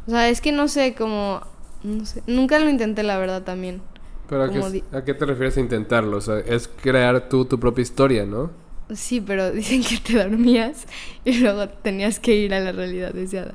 [0.07, 1.41] O sea, es que no sé, como,
[1.83, 3.83] no sé, nunca lo intenté la verdad también.
[4.29, 6.19] Pero ¿a qué, ¿a qué te refieres a intentarlo?
[6.19, 8.53] O sea, es crear tú tu propia historia, ¿no?
[8.95, 10.87] Sí, pero dicen que te dormías
[11.25, 13.55] y luego tenías que ir a la realidad deseada.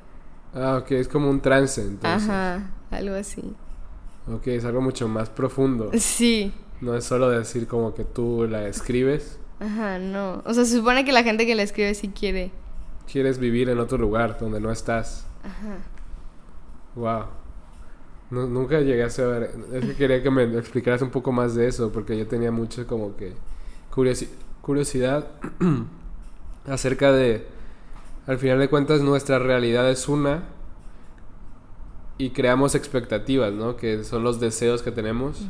[0.54, 2.30] Ah, ok, es como un trance, entonces.
[2.30, 3.42] Ajá, algo así.
[4.32, 5.92] Ok, es algo mucho más profundo.
[5.98, 6.54] Sí.
[6.82, 9.40] No es solo decir como que tú la escribes.
[9.60, 10.42] Ajá, no.
[10.46, 12.52] O sea, se supone que la gente que la escribe sí quiere.
[13.12, 15.26] Quieres vivir en otro lugar donde no estás.
[15.44, 15.78] Ajá.
[16.96, 17.26] Wow.
[18.32, 19.52] Nu- nunca llegué a saber.
[19.74, 22.88] Es que quería que me explicaras un poco más de eso, porque yo tenía mucho
[22.88, 23.34] como que
[23.92, 24.30] curiosi-
[24.66, 25.28] curiosidad
[26.68, 27.48] acerca de.
[28.26, 30.46] Al final de cuentas, nuestra realidad es una
[32.18, 33.76] y creamos expectativas, ¿no?
[33.76, 35.46] Que son los deseos que tenemos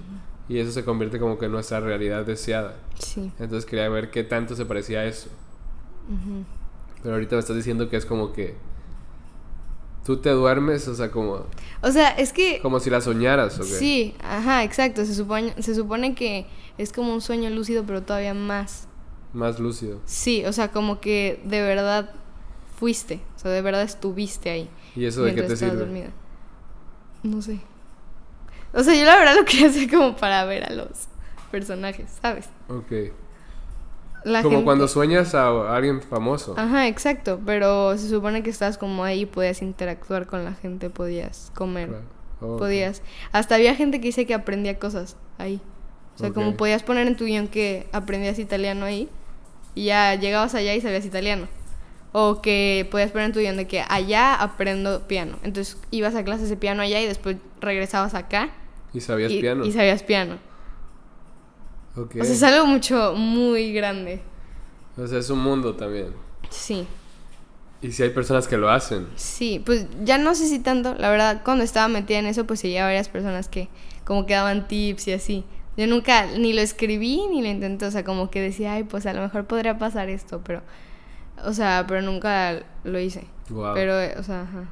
[0.49, 2.75] y eso se convierte como que en nuestra realidad deseada.
[2.99, 3.31] Sí.
[3.39, 5.29] Entonces quería ver qué tanto se parecía a eso.
[7.01, 8.57] Pero ahorita me estás diciendo que es como que
[10.05, 11.45] tú te duermes, o sea, como,
[11.81, 12.59] O sea, es que.
[12.61, 13.69] como si la soñaras, ¿o qué?
[13.69, 15.05] Sí, ajá, exacto.
[15.05, 16.45] Se supone, se supone que
[16.77, 18.89] es como un sueño lúcido, pero todavía más.
[19.35, 19.99] Más lúcido.
[20.05, 22.09] Sí, o sea, como que de verdad
[22.79, 23.19] fuiste.
[23.35, 24.69] O sea, de verdad estuviste ahí.
[24.95, 25.75] ¿Y eso de qué te sirve?
[25.75, 26.07] dormida.
[27.23, 27.59] No sé.
[28.73, 30.87] O sea, yo la verdad lo quería hacer como para ver a los
[31.51, 32.47] personajes, ¿sabes?
[32.69, 33.13] Ok.
[34.23, 36.55] La como gente- cuando sueñas a alguien famoso.
[36.57, 37.39] Ajá, exacto.
[37.45, 42.03] Pero se supone que estás como ahí, podías interactuar con la gente, podías comer, Claro.
[42.53, 42.59] Ok.
[42.59, 43.01] podías...
[43.31, 45.61] Hasta había gente que dice que aprendía cosas ahí.
[46.15, 49.09] O sea, como podías poner en tu guion que aprendías italiano ahí
[49.75, 51.47] y ya llegabas allá y sabías italiano.
[52.13, 55.37] O que podías poner en tu guion de que allá aprendo piano.
[55.43, 58.49] Entonces ibas a clases de piano allá y después regresabas acá
[58.93, 59.65] ¿Y sabías y, piano?
[59.65, 60.39] y sabías piano.
[61.97, 64.21] O sea, es algo mucho, muy grande.
[64.97, 66.13] O sea, es un mundo también.
[66.49, 66.87] Sí.
[67.81, 69.07] Y si hay personas que lo hacen.
[69.15, 72.61] Sí, pues ya no sé si tanto, la verdad, cuando estaba metida en eso, pues
[72.61, 73.69] seguía varias personas que
[74.05, 75.43] como que daban tips y así.
[75.77, 79.05] Yo nunca ni lo escribí ni lo intenté, o sea, como que decía, ay, pues
[79.05, 80.61] a lo mejor podría pasar esto, pero,
[81.43, 83.27] o sea, pero nunca lo hice.
[83.49, 83.73] Wow.
[83.73, 84.65] Pero, o sea, ajá,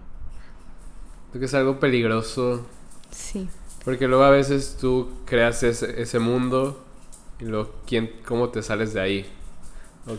[1.32, 2.66] Creo que es algo peligroso.
[3.12, 3.48] sí.
[3.84, 6.86] Porque luego a veces tú creas ese, ese mundo
[7.40, 9.26] y luego ¿quién, cómo te sales de ahí.
[10.08, 10.16] O-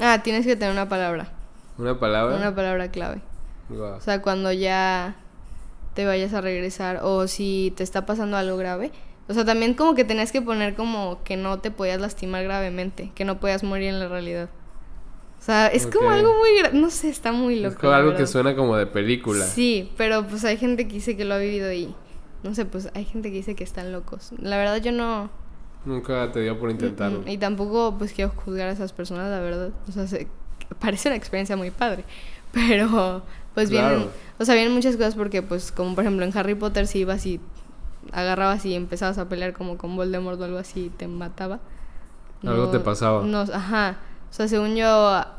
[0.00, 1.32] Ah, tienes que tener una palabra,
[1.78, 2.36] Una palabra.
[2.36, 3.20] una palabra clave.
[3.70, 5.16] O sea, cuando ya
[5.94, 8.92] te vayas a regresar o si te está pasando algo grave.
[9.28, 13.12] O sea, también como que tenías que poner como que no te podías lastimar gravemente,
[13.14, 14.48] que no podías morir en la realidad.
[15.38, 16.14] O sea, es como Ok.
[16.14, 16.48] algo muy...
[16.80, 17.74] No sé, está muy loco.
[17.74, 19.44] es como algo que suena como de película.
[19.44, 21.94] Sí, pero pues hay gente que dice que lo ha vivido y...
[22.42, 24.30] No sé, pues hay gente que dice que están locos.
[24.38, 25.30] La verdad yo no...
[25.84, 27.22] Nunca te dio por intentarlo.
[27.26, 29.70] Y tampoco pues quiero juzgar a esas personas, la verdad.
[29.88, 30.26] O sea, se-
[30.80, 32.04] parece una experiencia muy padre.
[32.52, 33.22] Pero
[33.54, 34.06] pues vienen,
[34.38, 37.24] o sea, vienen muchas cosas porque pues como por ejemplo en Harry Potter si ibas
[37.26, 37.40] y
[38.12, 41.60] agarrabas y empezabas a pelear como con Voldemort o algo así y te mataba.
[42.44, 43.24] Algo te pasaba.
[43.24, 43.96] No, ajá.
[44.30, 44.86] O sea, según yo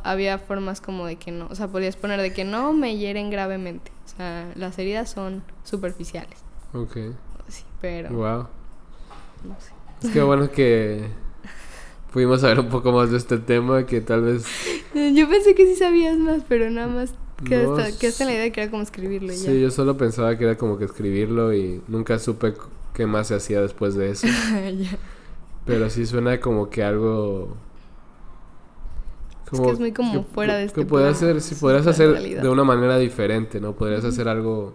[0.03, 3.29] había formas como de que no, o sea, podías poner de que no me hieren
[3.29, 3.91] gravemente.
[4.05, 6.39] O sea, las heridas son superficiales.
[6.73, 6.97] Ok.
[7.47, 8.47] Sí, pero Wow.
[9.43, 9.71] no sé.
[10.01, 11.07] Es que bueno que
[12.11, 14.45] pudimos saber un poco más de este tema que tal vez
[14.93, 18.43] Yo pensé que sí sabías más, pero nada más No, quedaste, quedaste en la idea
[18.43, 19.51] de que era como escribirlo y ya.
[19.51, 22.53] Sí, yo solo pensaba que era como que escribirlo y nunca supe
[22.93, 24.27] qué más se hacía después de eso.
[24.77, 24.97] Ya.
[25.65, 27.55] Pero sí suena como que algo...
[29.51, 32.41] que es muy como fuera de este Que podrías hacer, si es podrías hacer realidad.
[32.41, 33.73] de una manera diferente, ¿no?
[33.73, 34.73] Podrías hacer algo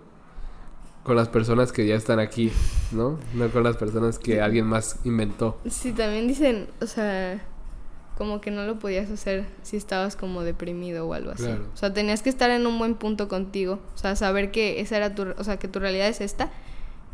[1.02, 2.50] con las personas que ya están aquí,
[2.92, 3.18] ¿no?
[3.34, 5.58] No con las personas que alguien más inventó.
[5.68, 7.42] Sí, también dicen, o sea,
[8.16, 11.44] como que no lo podías hacer si estabas como deprimido o algo así.
[11.44, 11.66] Claro.
[11.72, 13.80] O sea, tenías que estar en un buen punto contigo.
[13.94, 16.50] O sea, saber que esa era tu, o sea, que tu realidad es esta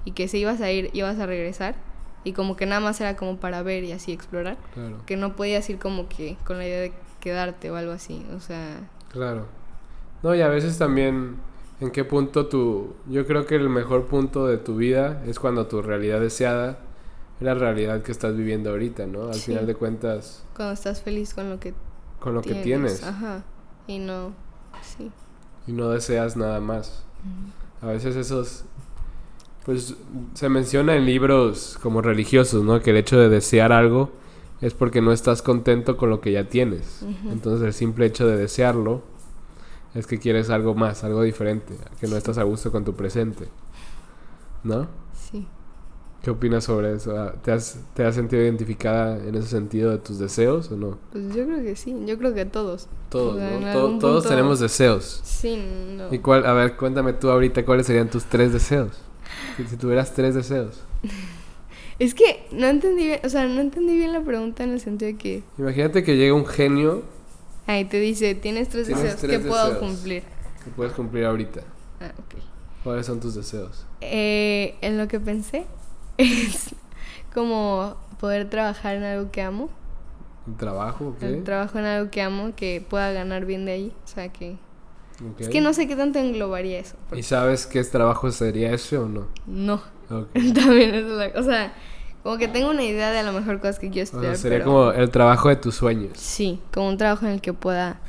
[0.05, 1.75] y que si ibas a ir, ibas a regresar.
[2.23, 4.59] Y como que nada más era como para ver y así explorar.
[4.75, 8.27] Claro, Que no podías ir como que con la idea de quedarte o algo así.
[8.37, 8.81] O sea,
[9.11, 9.47] claro.
[10.23, 11.37] No, y a veces también
[11.81, 12.95] en qué punto tu...
[13.09, 16.90] Yo creo que el mejor punto de tu vida es cuando tu realidad deseada es
[17.41, 19.25] la realidad que estás viviendo ahorita, ¿no?
[19.29, 19.47] Al Sí.
[19.53, 21.75] final de cuentas, cuando estás feliz con lo que
[22.21, 22.99] con lo que tienes.
[23.01, 23.43] tienes Ajá.
[23.87, 24.33] Y no,
[24.83, 25.11] sí.
[25.67, 27.05] y no deseas nada más.
[27.83, 28.65] A veces esos...
[29.65, 29.95] Pues
[30.35, 32.81] se menciona en libros como religiosos, ¿no?
[32.81, 34.11] Que el hecho de desear algo
[34.63, 37.03] es porque no estás contento con lo que ya tienes.
[37.31, 39.03] Entonces el simple hecho de desearlo
[39.95, 43.49] es que quieres algo más, algo diferente, que no estás a gusto con tu presente.
[44.65, 44.89] ¿No?
[46.23, 47.17] ¿Qué opinas sobre eso?
[47.17, 50.99] Ah, ¿Te has, ¿Te has sentido identificada en ese sentido de tus deseos o no?
[51.13, 51.97] Pues yo creo que sí.
[52.05, 52.89] Yo creo que todos.
[53.09, 53.99] Todos, O sea, en ¿no?
[53.99, 55.21] Todos tenemos deseos.
[55.25, 55.57] Sí,
[55.97, 56.13] no.
[56.13, 56.45] ¿Y cuál?
[56.45, 58.91] A ver, cuéntame tú ahorita cuáles serían tus tres deseos.
[59.57, 60.83] Si, si tuvieras tres deseos.
[61.99, 65.13] Es que no entendí bien, o sea, no entendí bien la pregunta en el sentido
[65.13, 67.03] de que, Imagínate que llega un genio
[67.67, 70.23] ahí te dice, tienes tres Tienes deseos tres que puedo cumplir.
[70.65, 71.61] que puedes cumplir ahorita.
[72.01, 72.41] Ah, ok.
[72.85, 73.85] ¿Cuáles son tus deseos?
[74.01, 75.67] Eh, en lo que pensé
[76.21, 76.75] es
[77.35, 79.71] como poder trabajar en algo que amo.
[80.47, 81.17] ¿Un trabajo?
[81.19, 81.27] ¿Qué?
[81.45, 83.93] trabajo en algo que amo, que pueda ganar bien de ahí.
[84.05, 84.57] O sea, que...
[85.23, 85.41] Ok.
[85.41, 86.97] Es que no sé qué tanto englobaría eso.
[86.97, 89.27] ¿Y porque sabes qué trabajo sería ese o no?
[89.47, 89.83] No.
[90.11, 90.33] Ok.
[90.55, 91.31] También es la...
[91.37, 91.75] O sea,
[92.23, 94.37] como que tengo una idea de a lo mejor cosas que quiero O sea, estudiar,
[94.37, 94.71] sería pero...
[94.71, 96.19] como el trabajo de tus sueños.
[96.19, 98.01] Sí, como un trabajo en el que pueda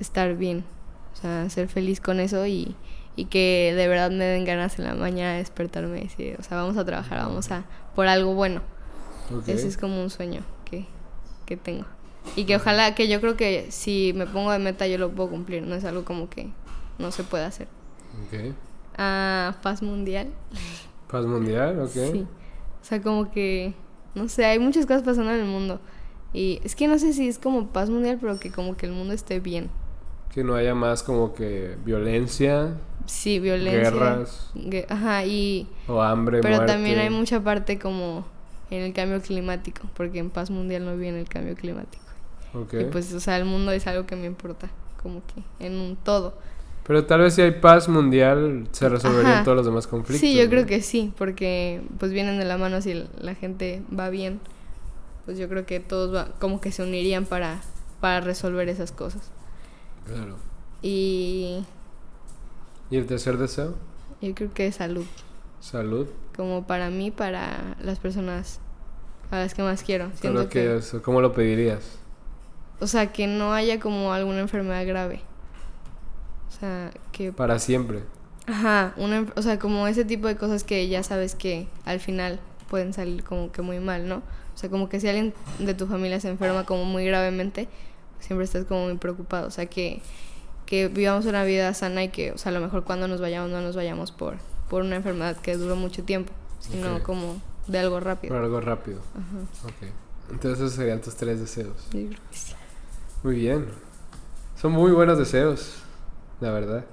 [0.00, 0.64] estar bien.
[1.12, 2.74] O sea, ser feliz con eso y,
[3.14, 6.42] y que de verdad me den ganas en la mañana de despertarme y decir, o
[6.42, 8.62] sea, vamos a trabajar, vamos a por algo bueno.
[9.34, 9.48] Ok.
[9.48, 10.86] Ese es como un sueño que,
[11.46, 11.84] que tengo.
[12.36, 15.30] Y que ojalá, que yo creo que si me pongo de meta yo lo puedo
[15.30, 16.50] cumplir, no es algo como que
[16.98, 17.68] no se puede hacer.
[18.26, 18.54] Ok.
[18.96, 20.28] Ah, paz mundial.
[21.10, 21.90] Paz mundial, ok.
[21.90, 22.26] Sí.
[22.80, 23.74] O sea, como que,
[24.14, 25.80] no sé, hay muchas cosas pasando en el mundo.
[26.32, 28.92] Y es que no sé si es como paz mundial, pero que como que el
[28.92, 29.70] mundo esté bien.
[30.32, 32.74] Que no haya más como que violencia
[33.06, 33.90] Sí, violencia.
[33.90, 34.50] Guerras.
[34.54, 35.66] gue- Ajá, y...
[35.88, 36.72] o hambre, Pero muerte.
[36.72, 38.24] también hay mucha parte como
[38.70, 42.02] en el cambio climático, porque en paz mundial no viene el cambio climático.
[42.54, 42.74] Ok.
[42.80, 44.68] Y pues, o sea, el mundo es algo que me importa,
[45.02, 46.34] como que en un todo.
[46.86, 49.44] Pero tal vez si hay paz mundial se resolverían Ajá.
[49.44, 50.20] todos los demás conflictos.
[50.20, 50.50] Sí, yo ¿no?
[50.50, 54.40] creo que sí, porque pues vienen de la mano si la gente va bien,
[55.24, 57.60] pues yo creo que todos va, como que se unirían para,
[58.00, 59.30] para resolver esas cosas.
[60.06, 60.36] Claro.
[60.82, 61.64] Y
[62.92, 63.74] ¿Y el tercer deseo?
[64.20, 65.06] yo creo que salud,
[65.60, 66.06] Salud.
[66.36, 68.60] como para mí, para las personas
[69.30, 70.10] a las que más quiero.
[70.20, 71.98] Siento que que, eso, ¿Cómo lo pedirías?
[72.80, 75.22] o sea, que no haya como alguna enfermedad grave.
[76.48, 78.00] O sea, que Para siempre.
[78.46, 82.40] Ajá, una, o sea, como ese tipo de cosas que ya sabes que al final
[82.68, 84.16] pueden salir como que muy mal, ¿no?
[84.16, 87.68] O sea, como que si alguien de tu familia se enferma como muy gravemente,
[88.20, 89.46] siempre estás como muy preocupado.
[89.48, 90.02] O sea, que,
[90.72, 93.50] que vivamos una vida sana y que, o sea, a lo mejor cuando nos vayamos
[93.50, 94.36] no nos vayamos por,
[94.70, 98.32] por una enfermedad que duró mucho tiempo, sino como de algo rápido.
[98.32, 99.00] Por algo rápido.
[99.10, 99.90] Ajá, Ok.
[100.30, 101.76] Entonces esos serían tus tres deseos.
[101.92, 102.54] yo creo que sí.
[103.22, 103.66] Muy bien.
[104.58, 105.74] Son muy buenos deseos,
[106.40, 106.86] la verdad.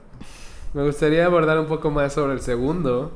[0.74, 3.14] Me gustaría abordar un poco más sobre el segundo,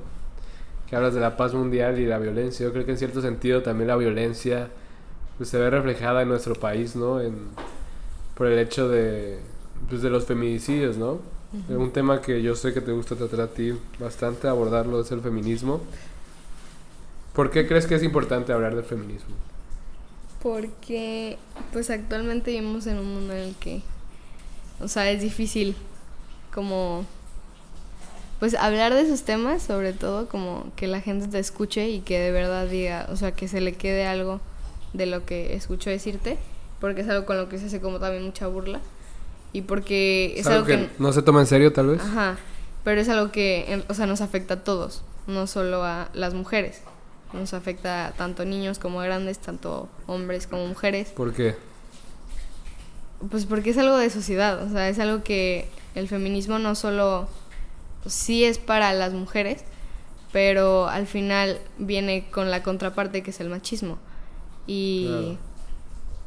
[0.89, 2.66] que hablas de la paz mundial y la violencia.
[2.66, 4.70] Yo creo que en cierto sentido también la violencia
[5.36, 7.20] pues, se ve reflejada en nuestro país, ¿no?
[7.20, 7.49] En,
[8.34, 9.41] por el hecho de,
[9.90, 11.20] pues, de los feminicidios, ¿no?
[11.70, 15.22] Un tema que yo sé que te gusta tratar a ti bastante, abordarlo, es el
[15.22, 15.82] feminismo.
[17.34, 19.36] ¿Por qué crees que es importante hablar del feminismo?
[20.42, 21.38] Porque
[21.72, 23.84] pues actualmente vivimos en un mundo en el que,
[24.80, 25.76] o sea, es difícil
[26.54, 27.06] como
[28.40, 32.20] pues hablar de esos temas, sobre todo como que la gente te escuche y que
[32.20, 34.42] de verdad diga, o sea, que se le quede algo
[34.94, 36.38] de lo que escucho decirte,
[36.82, 38.82] porque es algo con lo que se hace como también mucha burla
[39.54, 42.01] y porque es, algo, que, no se toma en serio tal vez.
[42.01, 42.38] Ajá,
[42.84, 46.82] pero es algo que, o sea, nos afecta a todos, no solo a las mujeres.
[47.32, 51.10] Nos afecta tanto niños como grandes, tanto hombres como mujeres.
[51.10, 51.56] ¿Por qué?
[53.30, 57.30] Pues porque es algo de sociedad, o sea, es algo que el feminismo no solo
[58.06, 59.64] sí es para las mujeres,
[60.32, 63.99] pero al final viene con la contraparte que es el machismo.
[64.66, 65.38] Y,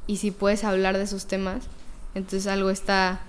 [0.07, 1.69] y si puedes hablar de esos temas,
[2.17, 3.21] entonces algo está,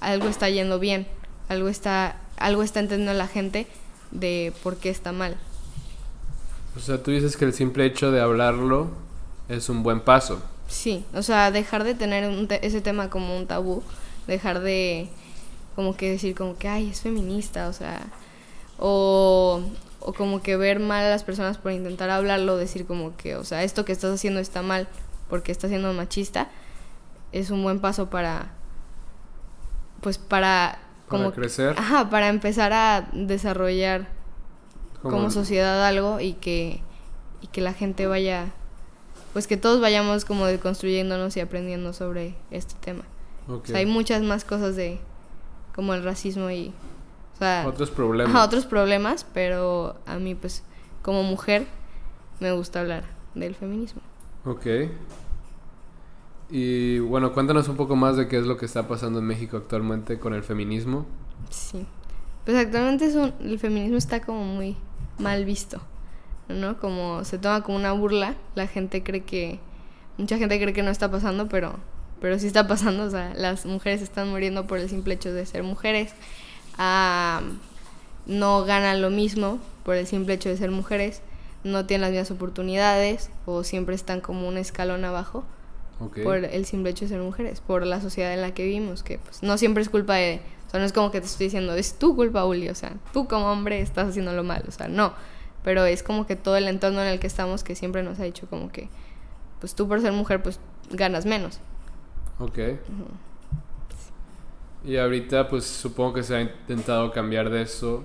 [0.00, 1.08] algo está yendo bien,
[1.48, 3.66] algo está, algo está entendiendo la gente
[4.12, 5.36] de por qué está mal.
[6.76, 8.88] O sea, tú dices que el simple hecho de hablarlo
[9.48, 10.40] es un buen paso.
[10.68, 13.82] Sí, o sea, dejar de tener ese tema como un tabú,
[14.28, 15.08] dejar de
[15.74, 18.00] como que decir como que, ay, es feminista, o sea,
[18.78, 19.60] o,
[19.98, 23.42] o como que ver mal a las personas por intentar hablarlo, decir como que, o
[23.42, 24.86] sea, esto que estás haciendo está mal
[25.28, 26.48] porque estás siendo machista,
[27.32, 28.52] es un buen paso para,
[30.00, 30.78] pues para...
[31.08, 31.74] Como, para crecer.
[31.76, 34.08] Ajá, para empezar a desarrollar
[35.02, 36.82] como sociedad algo y que,
[37.40, 38.52] y que la gente vaya,
[39.32, 43.04] pues que todos vayamos como deconstruyéndonos y aprendiendo sobre este tema.
[43.74, 45.00] hay muchas más cosas de
[45.74, 46.72] como el racismo y...
[47.34, 48.34] O sea, otros problemas.
[48.34, 50.62] Ajá, otros problemas, pero a mí pues
[51.02, 51.66] como mujer
[52.38, 53.04] me gusta hablar
[53.34, 54.02] del feminismo.
[54.44, 54.66] Ok.
[56.50, 59.56] Y bueno, cuéntanos un poco más de qué es lo que está pasando en México
[59.56, 61.06] actualmente con el feminismo.
[61.48, 61.86] Sí.
[62.44, 64.76] Pues actualmente es el feminismo está como muy
[65.18, 65.80] mal visto,
[66.48, 66.78] ¿no?
[66.78, 69.60] Como se toma como una burla, la gente cree que,
[70.18, 71.74] mucha gente cree que no está pasando, pero,
[72.20, 75.46] pero sí está pasando, o sea, las mujeres están muriendo por el simple hecho de
[75.46, 76.14] ser mujeres,
[76.78, 77.42] ah,
[78.26, 81.22] no ganan lo mismo por el simple hecho de ser mujeres,
[81.62, 85.44] no tienen las mismas oportunidades o siempre están como un escalón abajo.
[86.22, 89.18] Por el simple hecho de ser mujeres, por la sociedad en la que vivimos, que
[89.18, 91.74] pues no siempre es culpa de, o sea, no es como que te estoy diciendo,
[91.74, 95.12] es tu culpa, Uli, o sea, tú como hombre estás haciéndolo mal, o sea, no.
[95.62, 98.24] Pero es como que todo el entorno en el que estamos que siempre nos ha
[98.24, 98.88] dicho como que,
[99.58, 100.58] pues tú por ser mujer, pues
[100.90, 101.60] ganas menos.
[102.38, 102.58] Ok.
[104.84, 108.04] Y ahorita, pues supongo que se ha intentado cambiar de eso.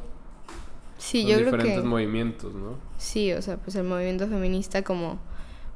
[0.97, 1.57] Sí, yo creo que.
[1.57, 2.75] diferentes movimientos, ¿no?
[2.97, 5.19] Sí, o sea, pues el movimiento feminista, como.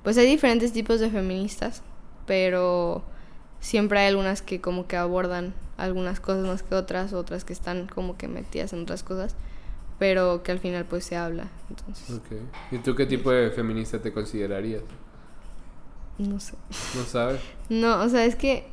[0.03, 1.81] Pues hay diferentes tipos de feministas,
[2.29, 3.01] pero
[3.59, 7.87] siempre hay algunas que como que abordan algunas cosas más que otras, otras que están
[7.87, 9.35] como que metidas en otras cosas,
[9.97, 11.47] pero que al final pues se habla.
[11.71, 12.07] Entonces.
[12.11, 12.47] Okay.
[12.69, 14.83] ¿Y tú qué tipo de feminista te considerarías?
[16.19, 16.53] No sé.
[16.95, 17.41] ¿No sabes?
[17.69, 18.67] no, o sea, es que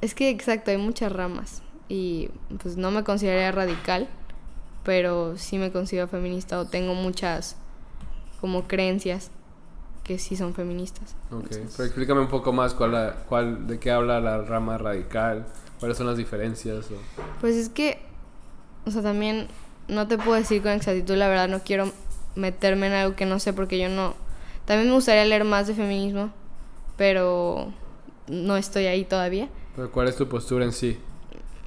[0.00, 2.30] es que exacto, hay muchas ramas y
[2.62, 4.08] pues no me consideraría radical,
[4.84, 7.56] pero sí me considero feminista o tengo muchas
[8.40, 9.30] como creencias
[10.04, 11.14] que sí son feministas.
[11.30, 15.46] Ok, pero explícame un poco más cuál, cuál, de qué habla la rama radical,
[15.78, 16.86] cuáles son las diferencias.
[17.40, 17.98] Pues es que,
[18.84, 19.48] o sea, también
[19.88, 21.90] no te puedo decir con exactitud, la verdad no quiero
[22.34, 24.14] meterme en algo que no sé porque yo no...
[24.64, 26.30] También me gustaría leer más de feminismo,
[26.96, 27.72] pero
[28.28, 29.48] no estoy ahí todavía.
[29.76, 30.98] ¿Pero cuál es tu postura en sí?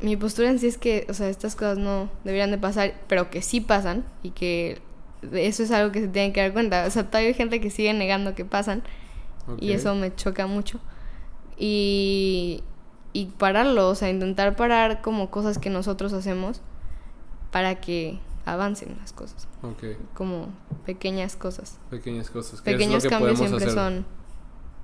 [0.01, 3.29] Mi postura en sí es que, o sea, estas cosas no deberían de pasar, pero
[3.29, 4.79] que sí pasan y que
[5.21, 6.85] eso es algo que se tiene que dar cuenta.
[6.85, 8.83] O sea, todavía hay gente que sigue negando que pasan
[9.59, 10.79] y eso me choca mucho.
[11.57, 12.63] Y,
[13.13, 16.61] y pararlo, o sea, intentar parar como cosas que nosotros hacemos
[17.51, 19.47] para que avancen las cosas.
[20.13, 20.49] Como
[20.85, 21.79] pequeñas cosas.
[21.89, 22.61] Pequeñas cosas.
[22.61, 24.05] Pequeños cambios siempre son,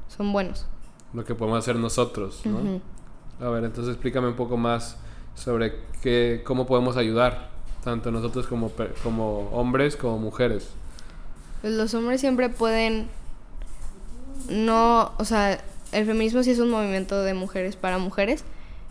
[0.07, 0.67] son buenos.
[1.13, 2.81] Lo que podemos hacer nosotros, ¿no?
[3.45, 4.97] A ver, entonces explícame un poco más
[5.35, 7.50] sobre qué, cómo podemos ayudar
[7.83, 8.71] tanto nosotros como,
[9.03, 10.69] como hombres como mujeres.
[11.61, 13.07] Pues los hombres siempre pueden
[14.49, 18.43] no, o sea, el feminismo sí es un movimiento de mujeres para mujeres.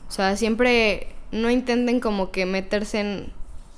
[0.09, 3.33] O sea, siempre no intenten como que meterse en,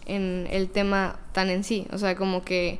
[0.06, 1.86] en el tema tan en sí.
[1.92, 2.78] O sea, como que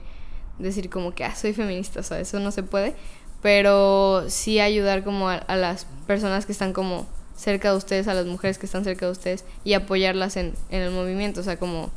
[0.58, 2.94] decir como que, ah, soy feminista, o sea, eso no se puede.
[3.42, 7.06] Pero sí ayudar como a, a las personas que están como
[7.36, 10.82] cerca de ustedes, a las mujeres que están cerca de ustedes y apoyarlas en, en
[10.82, 11.40] el movimiento.
[11.40, 11.90] O sea, como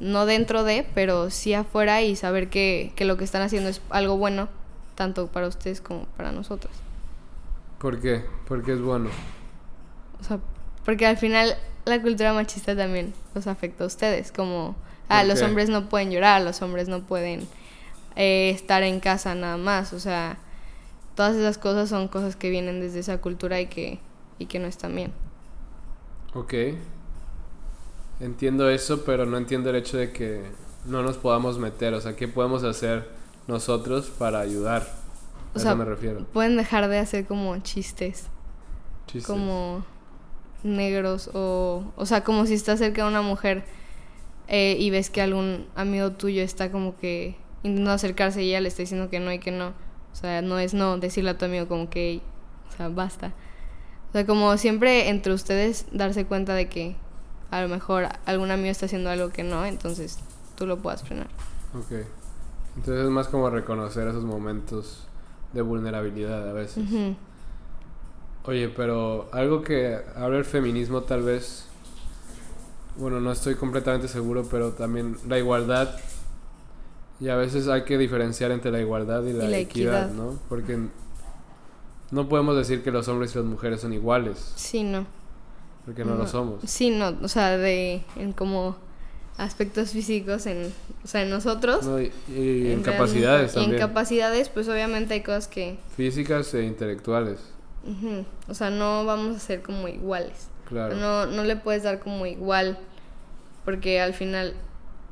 [0.00, 3.80] no dentro de, pero sí afuera y saber que, que lo que están haciendo es
[3.90, 4.48] algo bueno,
[4.94, 6.72] tanto para ustedes como para nosotros.
[7.78, 8.24] ¿Por qué?
[8.46, 9.10] Porque es bueno.
[10.20, 10.40] O sea,
[10.84, 14.76] porque al final la cultura machista también los afecta a ustedes, como,
[15.08, 17.46] ah, los hombres no pueden llorar, los hombres no pueden
[18.16, 20.38] eh, estar en casa nada más, o sea,
[21.14, 24.00] todas esas cosas son cosas que vienen desde esa cultura y que,
[24.38, 25.12] y que no están bien.
[26.34, 26.54] Ok.
[28.20, 30.42] Entiendo eso, pero no entiendo el hecho de que
[30.84, 31.94] no nos podamos meter.
[31.94, 33.08] O sea, ¿qué podemos hacer
[33.46, 34.82] nosotros para ayudar?
[34.82, 36.24] A O sea, eso me refiero.
[36.32, 38.26] Pueden dejar de hacer como chistes,
[39.06, 39.26] Chistes.
[39.26, 39.84] como
[40.64, 43.64] negros o, o sea, como si estás cerca de una mujer
[44.48, 48.68] eh, y ves que algún amigo tuyo está como que intentando acercarse y ella le
[48.68, 49.68] está diciendo que no y que no.
[50.12, 52.20] O sea, no es no decirle a tu amigo como que,
[52.68, 53.32] o sea, basta.
[54.08, 56.96] O sea, como siempre entre ustedes darse cuenta de que
[57.50, 60.18] a lo mejor algún amigo está haciendo algo que no, entonces
[60.56, 61.28] tú lo puedas frenar.
[61.74, 62.04] Ok.
[62.76, 65.06] Entonces es más como reconocer esos momentos
[65.52, 66.84] de vulnerabilidad a veces.
[68.44, 71.66] Oye, pero algo que habla el feminismo tal vez,
[72.96, 75.94] bueno, no estoy completamente seguro, pero también la igualdad,
[77.20, 80.16] y a veces hay que diferenciar entre la igualdad y la, Y la equidad, equidad.
[80.16, 80.38] ¿no?
[80.48, 80.78] Porque
[82.10, 85.04] no podemos decir que los hombres y las mujeres son iguales, Sí, no.
[85.88, 86.62] Porque no, lo somos.
[86.66, 88.76] Sí, no, o sea, de en como
[89.38, 90.70] aspectos físicos en,
[91.02, 91.86] o sea, en nosotros.
[91.86, 95.78] No, y, y en capacidades realmente- y también, en capacidades, pues obviamente hay cosas que,
[95.96, 97.40] físicas e intelectuales,
[98.48, 100.48] o sea, no vamos a ser como iguales.
[100.68, 100.94] claro.
[100.94, 102.78] No, no le puedes dar como igual,
[103.64, 104.52] porque al final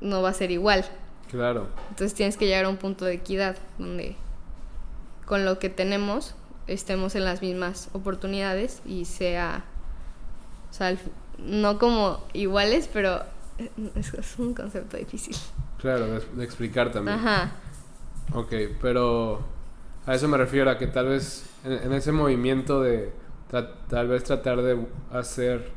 [0.02, 0.84] no va a ser igual.
[1.30, 4.14] Claro, Entonces tienes que llegar a un punto de equidad donde
[5.24, 6.34] con lo que tenemos
[6.66, 9.64] estemos en las mismas oportunidades y sea,
[10.70, 10.96] o sea,
[11.38, 13.22] no como iguales, pero
[13.94, 15.36] es, es un concepto difícil.
[15.78, 17.18] claro, de, de explicar también.
[17.18, 17.52] Ajá,
[18.32, 19.40] Ok, pero
[20.04, 23.12] a eso me refiero, a que tal vez en, en ese movimiento de
[23.88, 25.70] tal vez tratar de hacer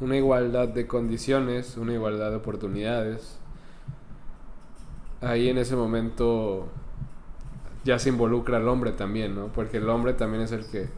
[0.00, 3.38] una igualdad de condiciones, una igualdad de oportunidades,
[5.20, 6.68] ahí en ese momento
[7.84, 9.48] ya se involucra al hombre también, ¿no?
[9.48, 10.88] Porque el hombre también es el que,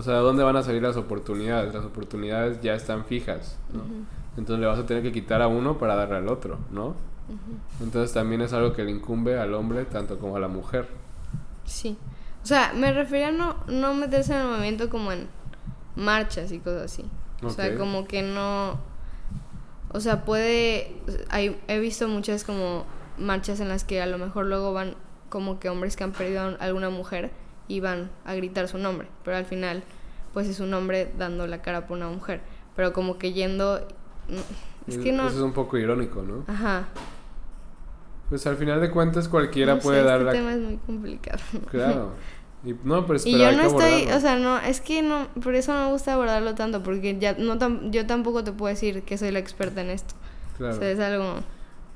[0.00, 1.74] o sea, ¿de dónde van a salir las oportunidades?
[1.74, 3.82] Las oportunidades ya están fijas, ¿no?
[4.38, 6.94] Entonces le vas a tener que quitar a uno para darle al otro, ¿no?
[7.82, 10.88] Entonces también es algo que le incumbe al hombre tanto como a la mujer.
[11.64, 11.98] sí.
[12.42, 15.28] O sea, me refería a no, no meterse en el movimiento como en
[15.94, 17.04] marchas y cosas así.
[17.42, 18.78] O sea, como que no...
[19.92, 20.96] O sea, puede...
[21.28, 22.86] Hay, he visto muchas como
[23.18, 24.94] marchas en las que a lo mejor luego van
[25.28, 27.30] como que hombres que han perdido a alguna mujer
[27.70, 29.08] y van a gritar su nombre.
[29.24, 29.82] Pero al final,
[30.32, 32.40] pues es un hombre dando la cara por una mujer.
[32.76, 33.86] Pero como que yendo...
[34.28, 35.26] mm, Es que no...
[35.28, 36.44] Eso es un poco irónico, ¿no?
[36.52, 36.88] Ajá.
[38.28, 40.32] Pues al final de cuentas cualquiera No sé, puede dar este la...
[40.32, 41.38] tema es muy complicado.
[41.70, 42.10] Claro.
[42.64, 45.72] Y, no, pero, Y yo no estoy, o sea, no, es que no, por eso
[45.72, 49.16] no me gusta abordarlo tanto, porque ya no tam- yo tampoco te puedo decir que
[49.16, 50.14] soy la experta en esto.
[50.58, 50.74] Claro.
[50.74, 51.36] O sea, es algo,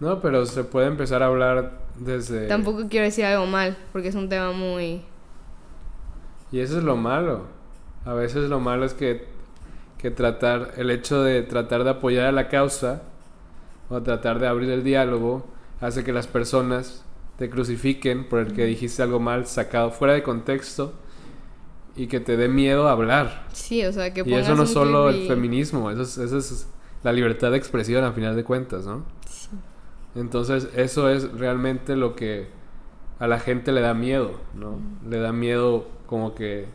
[0.01, 2.47] No, pero se puede empezar a hablar desde...
[2.49, 5.03] tampoco quiero decir algo mal, porque es un tema muy,
[6.55, 7.47] Y eso es lo malo.
[8.05, 9.25] A veces lo malo es que,
[9.99, 13.03] que tratar, el hecho de tratar de apoyar a la causa
[13.89, 15.45] o tratar de abrir el diálogo
[15.81, 17.05] hace que las personas
[17.39, 20.93] te crucifiquen por el que dijiste algo mal sacado fuera de contexto
[21.97, 23.49] y que te dé miedo hablar.
[23.53, 26.69] sí, o sea, que Y eso no es solo el feminismo, eso es, eso es
[27.03, 29.05] la libertad de expresión a final de cuentas, ¿no?
[29.29, 29.49] Sí.
[30.15, 32.47] Entonces eso es realmente lo que
[33.19, 34.79] a la gente le da miedo, ¿no?
[35.09, 36.67] Le da miedo como que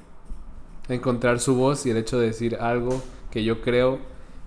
[0.88, 3.02] encontrar su voz y el hecho de decir algo
[3.32, 4.00] que yo creo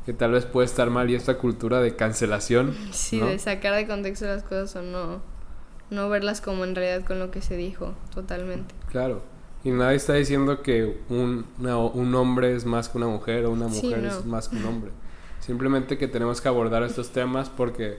[0.07, 2.75] que tal vez puede estar mal y esta cultura de cancelación.
[2.93, 3.27] Sí, ¿no?
[3.27, 5.21] de sacar de contexto las cosas o no,
[5.91, 8.75] no verlas como en realidad con lo que se dijo, totalmente.
[8.91, 9.23] Claro.
[9.65, 13.71] Y nadie está diciendo que un, un hombre es más que una mujer o una
[13.71, 14.09] Sí, mujer no.
[14.09, 14.91] es más que un hombre.
[15.39, 17.99] Simplemente que tenemos que abordar estos temas porque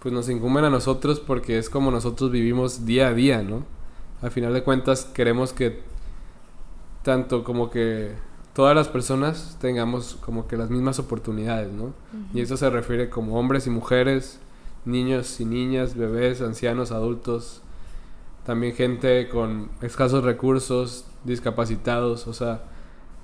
[0.00, 3.64] pues nos incumben a nosotros porque es como nosotros vivimos día a día, ¿no?
[4.20, 5.80] Al final de cuentas queremos que
[7.02, 8.12] tanto como que
[8.54, 11.92] todas las personas tengamos como que las mismas oportunidades, ¿no?
[12.34, 14.38] Y eso se refiere como hombres y mujeres,
[14.84, 17.62] niños y niñas, bebés, ancianos, adultos,
[18.44, 22.62] también gente con escasos recursos, discapacitados, o sea,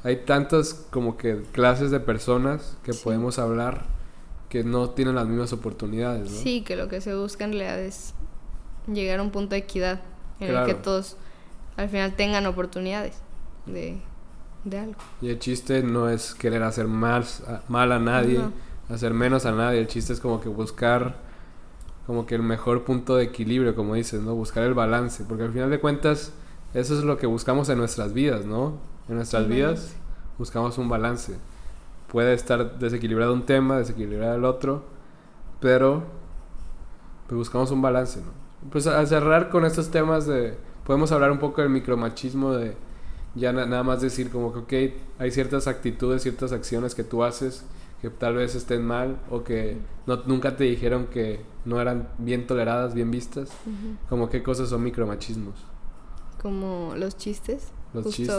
[0.05, 3.01] hay tantas como que clases de personas que Sí.
[3.03, 3.85] podemos hablar
[4.49, 6.39] que no tienen las mismas oportunidades, ¿no?
[6.39, 8.15] Sí, que lo que se busca en realidad es
[8.87, 10.01] llegar a un punto de equidad
[10.41, 10.67] en Claro.
[10.67, 11.17] el que todos
[11.77, 13.21] al final tengan oportunidades
[13.69, 13.99] de,
[14.65, 14.95] de algo.
[15.21, 18.53] Y el chiste no es querer hacer a- mal a nadie, No.
[18.95, 21.17] hacer menos a nadie, el chiste es como que buscar
[22.07, 24.35] como que el mejor punto de equilibrio, como dices, ¿no?
[24.35, 26.33] Buscar el balance, porque al final de cuentas
[26.73, 28.79] eso es lo que buscamos en nuestras vidas, ¿no?
[29.11, 29.97] En nuestras vidas balance.
[30.39, 31.35] buscamos un balance.
[32.11, 34.85] Puede estar desequilibrado un tema, desequilibrado el otro,
[35.61, 36.05] pero
[37.27, 38.71] pues buscamos un balance, ¿no?
[38.71, 42.75] Pues al cerrar con estos temas de podemos hablar un poco del micromachismo de
[43.39, 47.65] Ya nada más decir como que, ok, hay ciertas actitudes, ciertas acciones que tú haces
[48.01, 52.47] que tal vez estén mal o que no, nunca te dijeron que no eran bien
[52.47, 53.51] toleradas, bien vistas.
[54.09, 55.55] Como qué cosas son micromachismos.
[56.41, 57.69] Como los chistes.
[57.93, 58.37] Los chistes.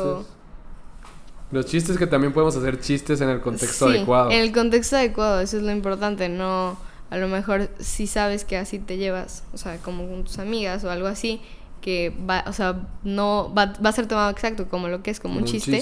[1.51, 4.31] Los chistes que también podemos hacer chistes en el contexto adecuado.
[4.31, 6.29] En el contexto adecuado, eso es lo importante.
[6.29, 6.77] No,
[7.09, 10.83] a lo mejor si sabes que así te llevas, o sea, como con tus amigas
[10.83, 11.41] o algo así,
[11.81, 15.19] que va, o sea, no va, va a ser tomado exacto como lo que es,
[15.19, 15.81] como, un chiste.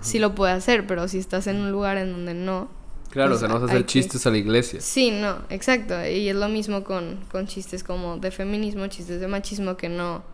[0.00, 2.68] Sí lo puede hacer, pero si estás en un lugar en donde no,
[3.14, 4.80] Claro, o pues, sea, no vas a hacer chistes a la iglesia.
[4.80, 5.94] Sí, no, exacto.
[6.04, 10.24] Y es lo mismo con, con chistes como de feminismo, chistes de machismo, que no,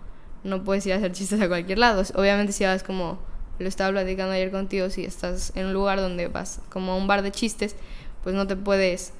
[0.44, 2.02] no puedes ir a hacer chistes a cualquier lado.
[2.14, 3.18] Obviamente si vas como,
[3.58, 7.06] lo estaba platicando ayer contigo, si estás en un lugar donde vas como a un
[7.06, 7.76] bar de chistes,
[8.22, 9.12] pues no te puedes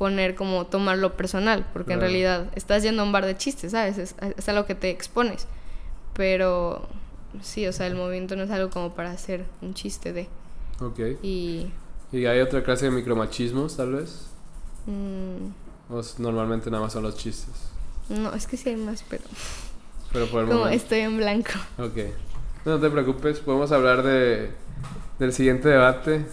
[0.00, 3.98] poner como tomarlo personal, porque en realidad estás yendo a un bar de chistes, ¿sabes?
[3.98, 5.46] Es, es a lo que te expones.
[6.14, 6.88] Pero
[7.42, 10.26] sí, o sea, el movimiento no es algo como para hacer un chiste de...
[10.80, 11.00] Ok.
[11.22, 11.66] Y
[12.12, 14.28] ¿Y hay otra clase de micromachismos, tal vez?
[14.86, 15.92] Mm.
[15.92, 17.68] ¿O normalmente nada más son los chistes?
[18.08, 19.24] No, es que sí hay más, pero...
[20.14, 21.50] Pero por el Como estoy en blanco.
[21.76, 21.98] Ok.
[22.64, 24.50] No te preocupes, podemos hablar de,
[25.18, 26.24] del siguiente debate.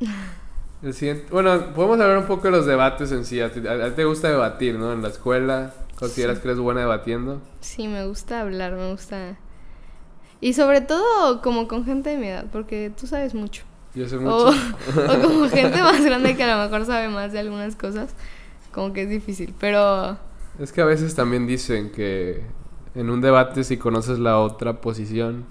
[0.82, 3.40] El siguiente, bueno, podemos hablar un poco de los debates en sí.
[3.40, 4.92] A ti, te gusta debatir, ¿no?
[4.92, 7.42] En la escuela, ¿consideras que eres buena debatiendo?
[7.60, 9.36] Sí, me gusta hablar, me gusta...
[10.40, 13.64] Y sobre todo como con gente de mi edad, porque tú sabes mucho.
[13.94, 14.48] Yo sé mucho.
[14.96, 18.14] O, como gente más grande que a lo mejor sabe más de algunas cosas,
[18.72, 20.16] como que es difícil, pero...
[20.58, 22.42] Es que a veces también dicen que
[22.94, 25.44] en un debate si conoces la otra posición,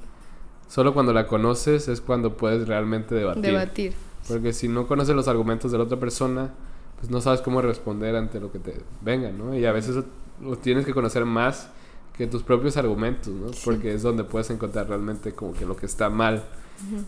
[0.68, 3.43] solo cuando la conoces es cuando puedes realmente debatir.
[3.43, 4.09] Debatir.
[4.30, 6.53] Porque si no conoces los argumentos de la otra persona,
[6.99, 9.53] pues no sabes cómo responder ante lo que te venga, ¿no?
[9.53, 10.06] Y a veces
[10.41, 11.69] lo tienes que conocer más
[12.18, 13.51] que tus propios argumentos, ¿no?
[13.65, 16.43] Porque es donde puedes encontrar realmente como que lo que está mal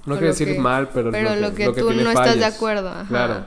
[0.05, 2.91] no quiero decir mal, pero, pero lo que, tú no estás de acuerdo.
[3.07, 3.45] Claro.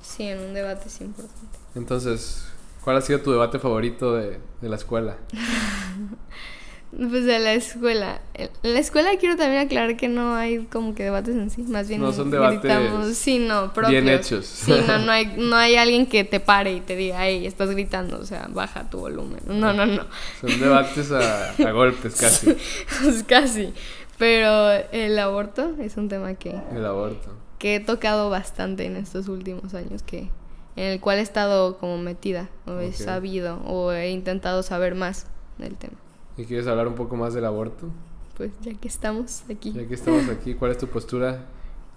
[0.00, 1.58] Sí, en un debate es importante.
[1.74, 2.46] Entonces,
[2.84, 5.16] ¿cuál ha sido tu debate favorito de, de la escuela?
[6.90, 8.20] pues de la escuela.
[8.34, 11.88] En la escuela quiero también aclarar que no hay como que debates en sí, más
[11.88, 13.90] bien no son debates sí, no, propios.
[13.90, 14.46] bien hechos.
[14.46, 17.70] Sí, no, no hay, no hay alguien que te pare y te diga, hey, estás
[17.70, 19.40] gritando, o sea, baja tu volumen.
[19.46, 20.04] No, no, no.
[20.40, 22.56] Son debates a, a golpes casi.
[23.02, 23.72] pues casi.
[24.18, 26.54] Pero el aborto es un tema que...
[26.74, 27.34] El aborto.
[27.58, 30.30] Que he tocado bastante en estos últimos años, que
[30.76, 35.26] en el cual he estado como metida, o he sabido, o he intentado saber más
[35.58, 35.96] del tema.
[36.36, 37.88] ¿Y quieres hablar un poco más del aborto?
[38.36, 39.72] Pues ya que estamos aquí.
[39.72, 41.46] Ya que estamos aquí, ¿cuál es tu postura?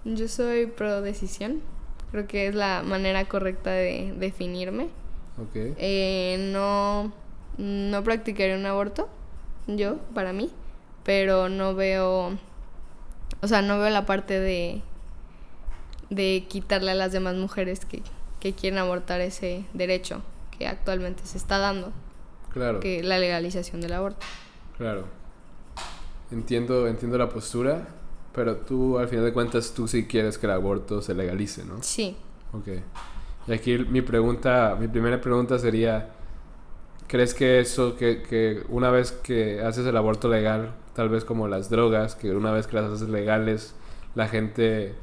[0.04, 1.60] Yo soy pro decisión.
[2.10, 4.84] Creo que es la manera correcta de definirme.
[5.38, 5.54] Ok.
[5.54, 7.12] Eh, no,
[7.58, 9.08] no practicaré un aborto,
[9.66, 10.50] yo, para mí
[11.04, 12.38] pero no veo,
[13.40, 14.82] o sea, no veo la parte de,
[16.10, 18.02] de quitarle a las demás mujeres que,
[18.38, 20.22] que quieren abortar ese derecho
[20.56, 21.92] que actualmente se está dando.
[22.52, 22.80] Claro.
[22.80, 24.26] Que la legalización del aborto.
[24.76, 25.04] Claro.
[26.30, 27.88] Entiendo, entiendo la postura,
[28.34, 31.82] pero tú al final de cuentas tú sí quieres que el aborto se legalice, ¿no?
[31.82, 32.16] Sí.
[32.52, 32.68] Ok.
[33.46, 36.10] Y aquí mi pregunta, mi primera pregunta sería,
[37.08, 41.48] ¿crees que eso, que, que una vez que haces el aborto legal, tal vez como
[41.48, 43.74] las drogas, que una vez que las haces legales,
[44.14, 44.94] la gente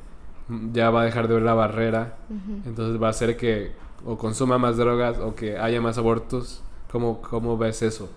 [0.72, 2.18] ya va a dejar de ver la barrera,
[2.65, 3.72] entonces va a hacer que
[4.06, 6.64] o consuma más drogas o que haya más abortos.
[6.91, 8.09] ¿Cómo, cómo ves eso?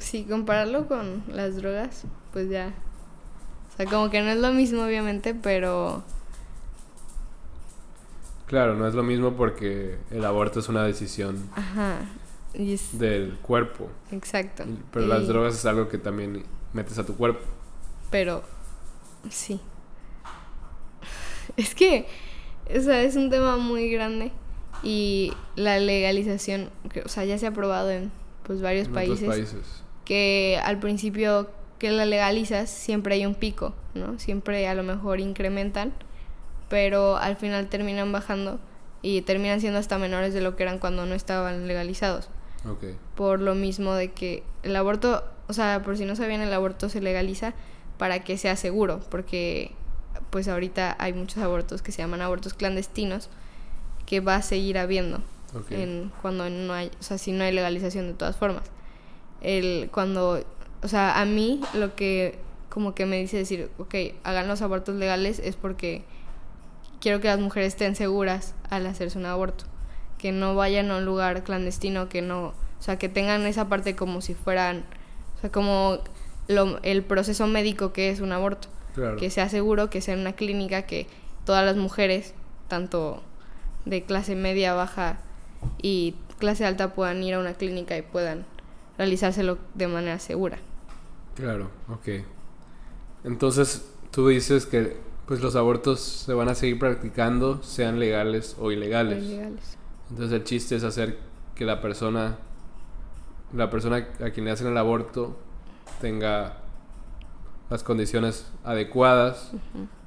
[0.00, 2.74] Sí, compararlo con las drogas, pues ya.
[3.72, 6.02] O sea, como que no es lo mismo, obviamente, pero.
[8.46, 11.48] Claro, no es lo mismo porque el aborto es una decisión
[12.92, 13.88] del cuerpo.
[14.10, 14.64] Exacto.
[14.92, 17.44] Pero las drogas es algo que también metes a tu cuerpo.
[18.10, 18.42] Pero,
[19.30, 19.60] sí.
[21.56, 22.06] Es que,
[22.74, 24.32] o sea, es un tema muy grande
[24.82, 26.70] y la legalización,
[27.04, 28.10] o sea, ya se ha aprobado en
[28.44, 29.82] pues varios países, países.
[30.04, 34.18] Que al principio que la legalizas siempre hay un pico, ¿no?
[34.18, 35.92] Siempre a lo mejor incrementan,
[36.68, 38.58] pero al final terminan bajando
[39.02, 42.30] y terminan siendo hasta menores de lo que eran cuando no estaban legalizados.
[42.68, 42.96] Okay.
[43.14, 46.88] Por lo mismo de que el aborto o sea, por si no sabían, el aborto
[46.88, 47.54] se legaliza
[47.96, 49.72] para que sea seguro, porque
[50.30, 53.30] pues ahorita hay muchos abortos que se llaman abortos clandestinos
[54.08, 55.20] que va a seguir habiendo
[55.82, 58.62] en, cuando no hay, o sea, si no hay legalización de todas formas.
[59.42, 60.42] El, cuando,
[60.82, 62.38] o sea, a mí lo que
[62.70, 63.94] como que me dice decir, ok,
[64.24, 66.04] hagan los abortos legales es porque
[67.00, 69.64] quiero que las mujeres estén seguras al hacerse un aborto,
[70.16, 73.94] que no vayan a un lugar clandestino, que no, o sea, que tengan esa parte
[73.94, 74.84] como si fueran
[75.36, 75.98] o sea, como
[76.46, 78.68] lo- el proceso médico que es un aborto.
[78.94, 79.16] Claro.
[79.16, 81.06] Que sea seguro, que sea en una clínica, que
[81.44, 82.34] todas las mujeres,
[82.68, 83.22] tanto
[83.88, 85.18] de clase media, baja
[85.82, 88.44] y clase alta, puedan ir a una clínica y puedan
[88.96, 90.58] realizárselo de manera segura.
[91.34, 92.08] Claro, ok.
[93.24, 94.96] Entonces, tú dices que
[95.26, 99.22] pues los abortos se van a seguir practicando, sean legales o ilegales.
[99.22, 99.76] Legales.
[100.10, 101.18] Entonces el chiste es hacer
[101.54, 102.38] que la persona,
[103.52, 105.36] la persona a quien le hacen el aborto
[106.00, 106.56] tenga
[107.68, 109.50] las condiciones adecuadas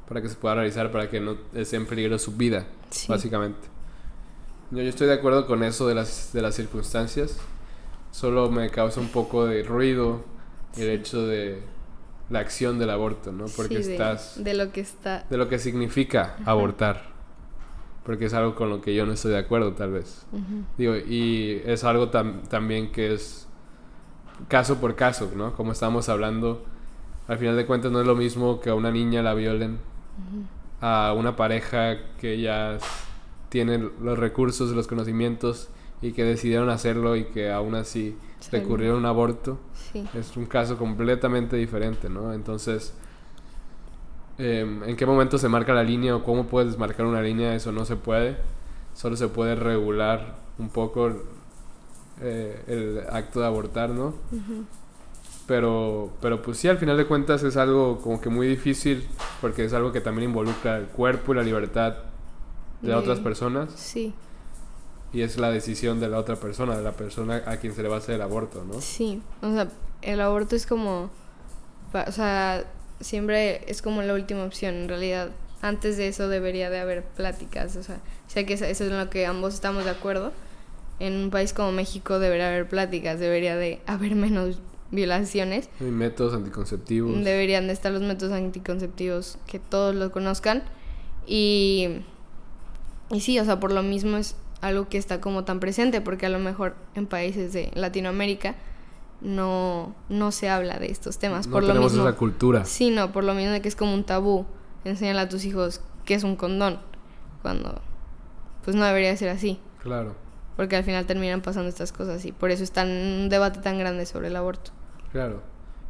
[0.08, 3.06] para que se pueda realizar, para que no esté en peligro su vida, Sí.
[3.08, 3.68] básicamente.
[4.72, 7.38] Yo, yo estoy de acuerdo con eso de las, de las circunstancias.
[8.12, 10.22] Solo me causa un poco de ruido
[10.78, 11.62] el hecho de
[12.30, 13.46] la acción del aborto, ¿no?
[13.56, 17.12] Porque Sí, de- estás de lo que está de lo que significa abortar.
[18.06, 20.26] Porque es algo con lo que yo no estoy de acuerdo, tal vez.
[20.78, 23.48] Digo, y es algo tam- también que es
[24.48, 25.54] caso por caso, ¿no?
[25.54, 26.64] Como estábamos hablando,
[27.28, 29.78] al final de cuentas no es lo mismo que a una niña la violen,
[30.82, 32.78] a una pareja que ya
[33.52, 35.70] s- tiene los recursos, los conocimientos
[36.02, 38.62] y que decidieron hacerlo y que aún así Salió.
[38.62, 39.60] recurrieron a un aborto
[39.92, 40.08] Sí.
[40.14, 42.34] es un caso completamente diferente, ¿no?
[42.34, 42.94] Entonces,
[44.38, 47.54] em, ¿en qué momento se marca la línea o cómo puedes marcar una línea?
[47.56, 48.38] Eso no se puede.
[48.96, 51.12] Solo se puede regular un poco
[52.22, 54.14] eh, el acto de abortar, ¿no?
[55.48, 59.06] Pero, pero pues sí, al final de cuentas es algo como que muy difícil
[59.42, 61.96] porque es algo que también involucra el cuerpo y la libertad
[62.82, 64.14] de De- otras personas Sí,
[65.14, 67.90] y es la decisión de la otra persona, de la persona a quien se le
[67.90, 68.80] va a hacer el aborto, ¿no?
[68.82, 69.22] sí.
[69.42, 69.68] O sea,
[70.02, 71.10] el aborto es como.
[71.94, 72.64] O sea,
[73.02, 74.76] siempre es como la última opción.
[74.76, 75.30] En realidad,
[75.62, 77.76] antes de eso debería de haber pláticas.
[77.76, 80.32] O sea, sé que eso es en lo que ambos estamos de acuerdo.
[81.00, 84.60] En un país como México debería haber pláticas, debería de haber menos
[84.92, 85.70] violaciones.
[85.82, 87.24] Hay métodos anticonceptivos.
[87.24, 90.64] Deberían de estar los métodos anticonceptivos que todos lo conozcan.
[91.28, 92.02] Y,
[93.12, 96.26] y sí, o sea, por lo mismo es algo que está como tan presente, porque
[96.26, 98.56] a lo mejor en países de Latinoamérica
[99.22, 101.48] no, no se habla de estos temas.
[101.48, 102.66] no por lo tenemos mismo, esa cultura.
[102.66, 104.46] Sí, no, por lo mismo de que es como un tabú.
[104.84, 106.80] Enseñarle a tus hijos qué es un condón,
[107.44, 107.82] cuando
[108.64, 110.16] pues no debería ser así, Claro,
[110.56, 114.06] porque al final terminan pasando estas cosas y por eso está un debate tan grande
[114.06, 114.72] sobre el aborto.
[115.12, 115.42] claro.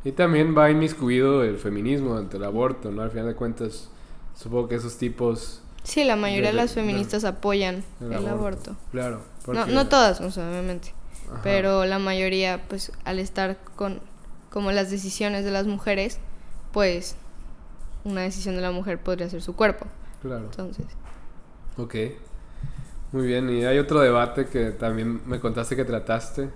[0.03, 3.03] Y también va inmiscuido el feminismo ante el aborto, ¿no?
[3.03, 3.87] Al final de cuentas,
[4.35, 5.60] supongo que esos tipos...
[5.83, 8.71] Sí, la mayoría de de- las de- feministas apoyan El, el, aborto.
[8.71, 8.75] aborto.
[8.91, 9.21] Claro.
[9.47, 10.93] No, no todas, o sea, obviamente.
[11.31, 13.99] Ajá, Pero la mayoría, pues, al estar con
[14.51, 16.19] como las decisiones de las mujeres,
[16.73, 17.15] pues,
[18.03, 19.85] una decisión de la mujer podría ser su cuerpo.
[20.21, 20.43] Claro.
[20.45, 20.85] Entonces,
[21.77, 21.95] Ok.
[23.13, 26.49] Muy bien, y hay otro debate que también me contaste que trataste.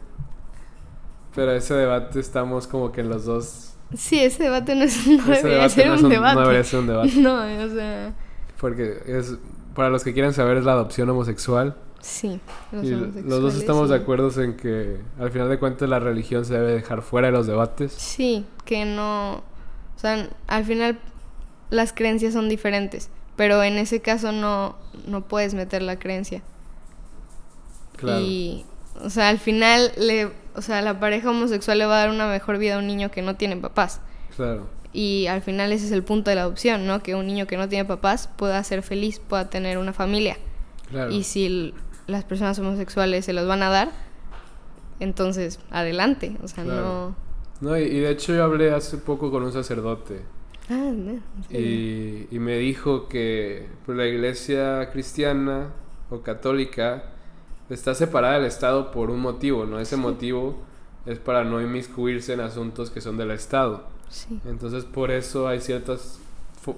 [1.33, 3.73] Pero ese debate estamos como que en los dos...
[3.95, 6.35] sí, ese debate no, es, no ese debería debate ser no un es un- debate.
[6.35, 7.11] No debería ser un debate.
[7.17, 8.13] No, o sea,
[8.59, 9.35] Porque es...
[9.73, 11.75] Para los que quieran saber, es la adopción homosexual.
[11.99, 12.39] sí.
[12.71, 16.53] Los, los dos estamos de acuerdo en que al final de cuentas la religión se
[16.53, 17.91] debe dejar fuera de los debates.
[17.91, 19.43] Sí, que no.
[19.95, 20.99] O sea, al final
[21.69, 23.09] las creencias son diferentes.
[23.35, 24.75] Pero en ese caso no,
[25.07, 26.41] no puedes meter la creencia.
[27.97, 28.21] Claro.
[28.21, 28.65] Y,
[29.01, 32.27] o sea, al final, le, o sea, la pareja homosexual le va a dar una
[32.27, 33.99] mejor vida a un niño que no tiene papás.
[34.35, 34.67] Claro.
[34.95, 37.03] Y al final ese es el punto de la adopción, ¿no?
[37.03, 40.37] Que un niño que no tiene papás pueda ser feliz, pueda tener una familia.
[40.89, 41.11] Claro.
[41.11, 41.73] Y si
[42.07, 43.91] las personas homosexuales se los van a dar,
[44.99, 46.37] entonces adelante.
[46.41, 47.15] O sea, Claro.
[47.61, 50.21] No, y, y de hecho yo hablé hace poco con un sacerdote
[50.69, 50.75] no...
[50.75, 51.67] Ah, no, serio.
[51.67, 55.69] y, y me dijo que pues, la iglesia cristiana
[56.09, 57.11] o católica
[57.69, 59.79] está separada del Estado por un motivo, ¿no?
[59.79, 60.55] Ese motivo
[61.05, 63.87] es para no inmiscuirse en asuntos que son del Estado.
[64.09, 64.39] Sí.
[64.45, 66.19] Entonces por eso hay ciertas,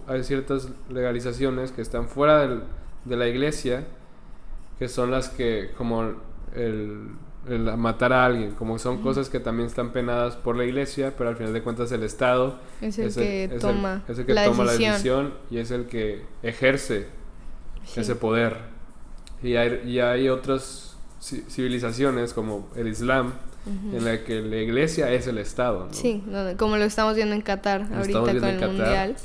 [0.07, 2.63] hay ciertas legalizaciones que están fuera del-
[3.05, 3.85] de la iglesia,
[4.79, 6.13] que son las que, como
[6.55, 7.07] el,
[7.47, 11.29] el matar a alguien, como son cosas que también están penadas por la iglesia, pero
[11.29, 14.33] al final de cuentas el Estado Es el es que es toma, es el que
[14.33, 14.87] la, toma decisión.
[14.89, 17.07] la decisión y es el que ejerce
[17.85, 18.01] Sí.
[18.01, 18.57] ese poder.
[19.41, 23.31] Y hay, y hay otras ci- civilizaciones como el Islam,
[23.67, 25.87] En la que la iglesia es el Estado.
[25.87, 25.93] ¿no?
[25.93, 26.23] Sí,
[26.57, 28.67] como lo estamos viendo en Qatar Lo ahorita con el Qatar.
[28.69, 29.15] mundial,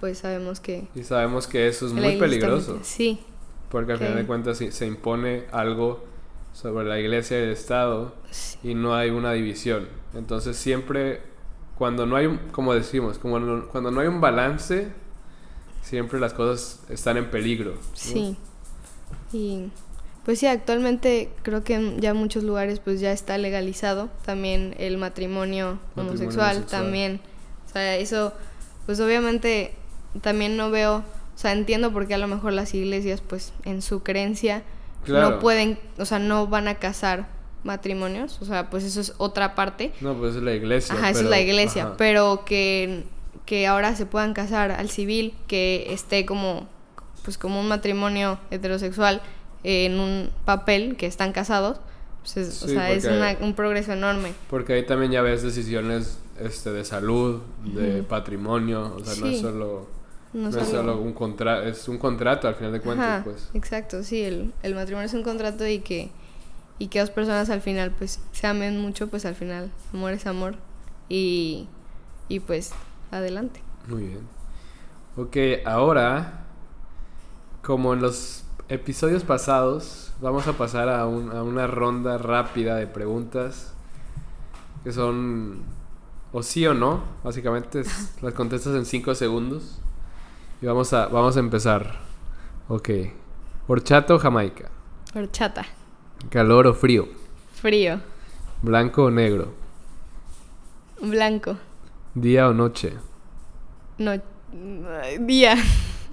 [0.00, 3.20] pues sabemos que Y sabemos que eso es muy peligroso, Sí,
[3.70, 6.04] porque al final de cuentas se, se impone algo
[6.52, 9.88] sobre la iglesia y el Estado sí, y no hay una división.
[10.14, 11.20] Entonces siempre,
[11.76, 14.88] cuando no hay, un, como decimos, como no- cuando no hay un balance,
[15.82, 17.72] siempre las cosas están en peligro.
[17.72, 17.80] ¿no?
[17.94, 18.36] sí.
[19.32, 19.70] Y
[20.26, 24.98] pues sí, actualmente creo que en ya muchos lugares pues ya está legalizado también el
[24.98, 26.82] matrimonio, Matrimonio homosexual, homosexual.
[26.82, 27.20] también
[27.72, 28.32] sea, eso,
[28.86, 29.72] pues obviamente
[30.22, 33.82] también no veo, o sea, entiendo por qué a lo mejor las iglesias, pues en
[33.82, 34.62] su creencia,
[35.04, 35.30] Claro.
[35.30, 37.28] no pueden, o sea, no van a casar
[37.62, 39.92] matrimonios, o sea, pues eso es otra parte.
[40.00, 40.94] No, pues es la iglesia.
[40.96, 41.94] Ajá, eso es pero- la iglesia, ajá.
[41.98, 43.04] pero que,
[43.44, 46.66] que ahora se puedan casar al civil, que esté como,
[47.24, 49.20] pues como un matrimonio heterosexual
[49.68, 51.80] en un papel, que están casados,
[52.22, 54.32] pues es- o Sí, sea, es una- un progreso enorme.
[54.48, 58.08] Porque ahí también ya ves decisiones este, de salud, de Ujú.
[58.08, 59.42] patrimonio, o sea, no es Sí.
[59.42, 59.86] solo,
[60.34, 63.48] No, no es solo un contrato, es un contrato al final de cuentas, Ajá, pues.
[63.54, 66.10] Exacto, sí, el, el matrimonio es un contrato y que,
[66.78, 70.26] y que dos personas al final pues se amen mucho, pues al final amor es
[70.26, 70.56] amor
[71.08, 71.68] y,
[72.28, 72.72] y pues
[73.10, 73.62] adelante.
[73.88, 74.20] Muy bien.
[75.16, 76.44] Ok, ahora,
[77.62, 82.86] como en los episodios pasados, vamos a pasar a, un- a una ronda rápida de
[82.86, 83.72] preguntas
[84.84, 85.62] que son
[86.32, 89.78] o sí o no, básicamente es- las contestas en 5 segundos.
[90.62, 91.98] Y vamos a, vamos a empezar.
[92.68, 92.88] Ok.
[93.68, 94.70] Horchata o Jamaica.
[95.14, 95.64] Horchata,
[96.30, 97.06] Calor o frío.
[97.54, 98.00] frío,
[98.62, 99.52] Blanco o negro.
[101.00, 101.56] blanco,
[102.14, 102.94] Día o noche.
[103.98, 104.12] no,
[105.20, 105.56] día,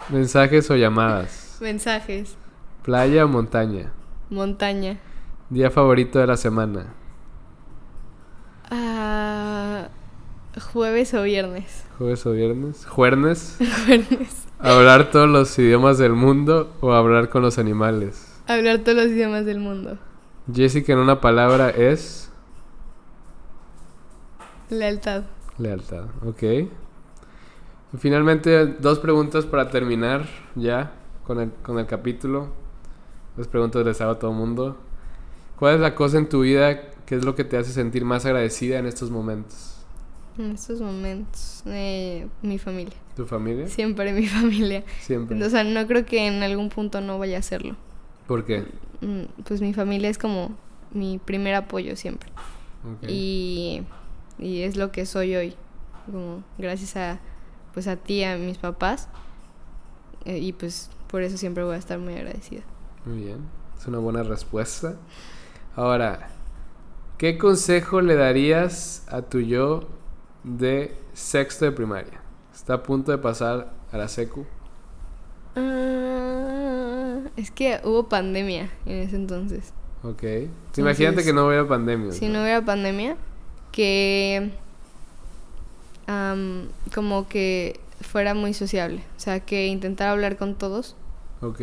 [0.10, 1.58] Mensajes o llamadas.
[1.62, 2.36] mensajes,
[2.84, 3.92] Playa o montaña.
[4.30, 5.00] montaña,
[5.50, 6.94] Día favorito de la semana.
[8.70, 9.88] ah,
[10.72, 12.86] jueves o viernes, Jueves o viernes.
[12.86, 13.58] Juernes.
[13.86, 14.48] Jueves.
[14.60, 18.42] Hablar todos los idiomas del mundo o hablar con los animales.
[18.48, 19.98] hablar todos los idiomas del mundo,
[20.54, 22.32] Jessica en una palabra es
[24.70, 25.24] lealtad.
[25.58, 26.06] lealtad.
[26.26, 26.44] Ok.
[26.44, 30.94] Y finalmente, dos preguntas para terminar ya
[31.26, 32.48] con el, con el capítulo.
[33.38, 34.78] Dos preguntas les hago a todo el mundo.
[35.58, 38.26] ¿Cuál es la cosa en tu vida que es lo que te hace sentir más
[38.26, 39.76] agradecida en estos momentos?
[40.38, 42.96] En estos momentos, eh, mi familia.
[43.16, 43.68] ¿Tu familia?
[43.68, 44.84] Siempre mi familia.
[45.00, 45.44] Siempre.
[45.44, 47.76] O sea, no creo que en algún punto no vaya a hacerlo.
[48.28, 48.66] ¿Por qué?
[49.02, 50.56] Mm, Pues mi familia es como
[50.92, 52.30] mi primer apoyo siempre.
[52.84, 53.10] Ok.
[53.10, 53.84] Y,
[54.40, 55.54] y es lo que soy hoy.
[56.06, 57.20] Como gracias a
[57.74, 59.10] pues a ti, a mis papás.
[60.26, 62.62] Eh, y pues por eso siempre voy a estar muy agradecida.
[63.06, 63.40] Muy bien,
[63.78, 64.96] es una buena respuesta.
[65.76, 66.30] Ahora,
[67.18, 69.90] ¿qué consejo le darías a tu yo
[70.44, 72.22] de sexto de primaria?
[72.54, 74.46] Está a punto de pasar a la secu.
[75.56, 79.74] Ah, es que hubo pandemia en ese entonces.
[80.04, 80.24] Ok.
[80.78, 82.14] Imagínate que no hubiera pandemia.
[82.14, 83.18] Si no hubiera pandemia,
[83.74, 84.52] que
[86.08, 89.04] am, como que fuera muy sociable.
[89.18, 90.96] O sea, que intentara hablar con todos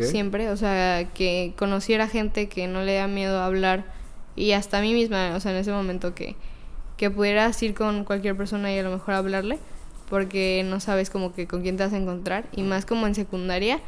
[0.03, 0.49] Siempre.
[0.49, 3.85] O sea, que conociera gente que no le da miedo a hablar.
[4.35, 6.35] Y hasta a mí misma, o sea, en ese momento que,
[6.97, 9.59] que pudieras ir con cualquier persona y a lo mejor hablarle.
[10.09, 12.45] Porque no sabes como que con quién te vas a encontrar.
[12.51, 13.79] Y más como en secundaria,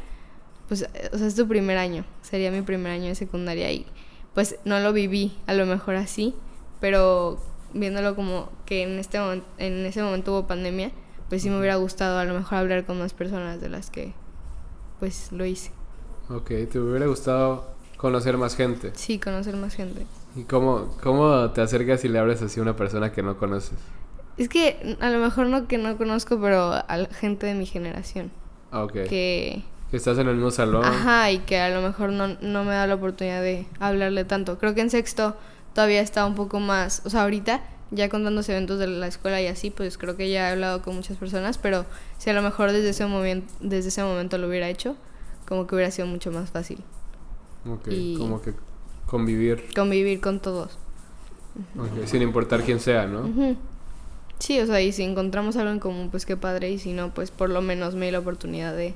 [0.68, 2.04] pues, o sea, es tu primer año.
[2.22, 3.86] Sería mi primer año de secundaria y
[4.34, 6.34] pues no lo viví a lo mejor así.
[6.80, 7.38] Pero
[7.72, 9.18] viéndolo como que en, este
[9.58, 10.92] en ese momento hubo pandemia,
[11.28, 14.12] pues sí me hubiera gustado a lo mejor hablar con más personas de las que
[14.98, 15.70] pues lo hice.
[16.30, 17.64] Ok, te hubiera gustado
[17.96, 18.92] conocer más gente.
[18.94, 20.06] Sí, conocer más gente.
[20.36, 23.78] ¿Y cómo, cómo te acercas y le hablas así a una persona que no conoces?
[24.36, 27.66] Es que a lo mejor no que no conozco, pero a la gente de mi
[27.66, 28.32] generación.
[28.72, 28.92] Ah, ok.
[28.92, 29.62] Que...
[29.90, 29.96] Que...
[29.96, 30.84] estás en el mismo salón.
[30.84, 34.58] Ajá, y que a lo mejor no, no me da la oportunidad de hablarle tanto.
[34.58, 35.36] Creo que en sexto
[35.72, 37.02] todavía está un poco más...
[37.04, 40.30] O sea, ahorita ya contando los eventos de la escuela y así, pues creo que
[40.30, 41.84] ya he hablado con muchas personas, pero
[42.18, 44.96] si a lo mejor desde ese, momento desde ese momento lo hubiera hecho,
[45.46, 46.78] como que hubiera sido mucho más fácil
[47.68, 48.54] Ok, y- como que
[49.06, 49.64] convivir.
[49.74, 50.78] convivir con todos.
[52.06, 53.28] Sin importar quién sea, ¿no?
[54.40, 57.14] Sí, o sea, y si encontramos algo en común, pues qué padre, y si no,
[57.14, 58.94] pues por lo menos me di la oportunidad de,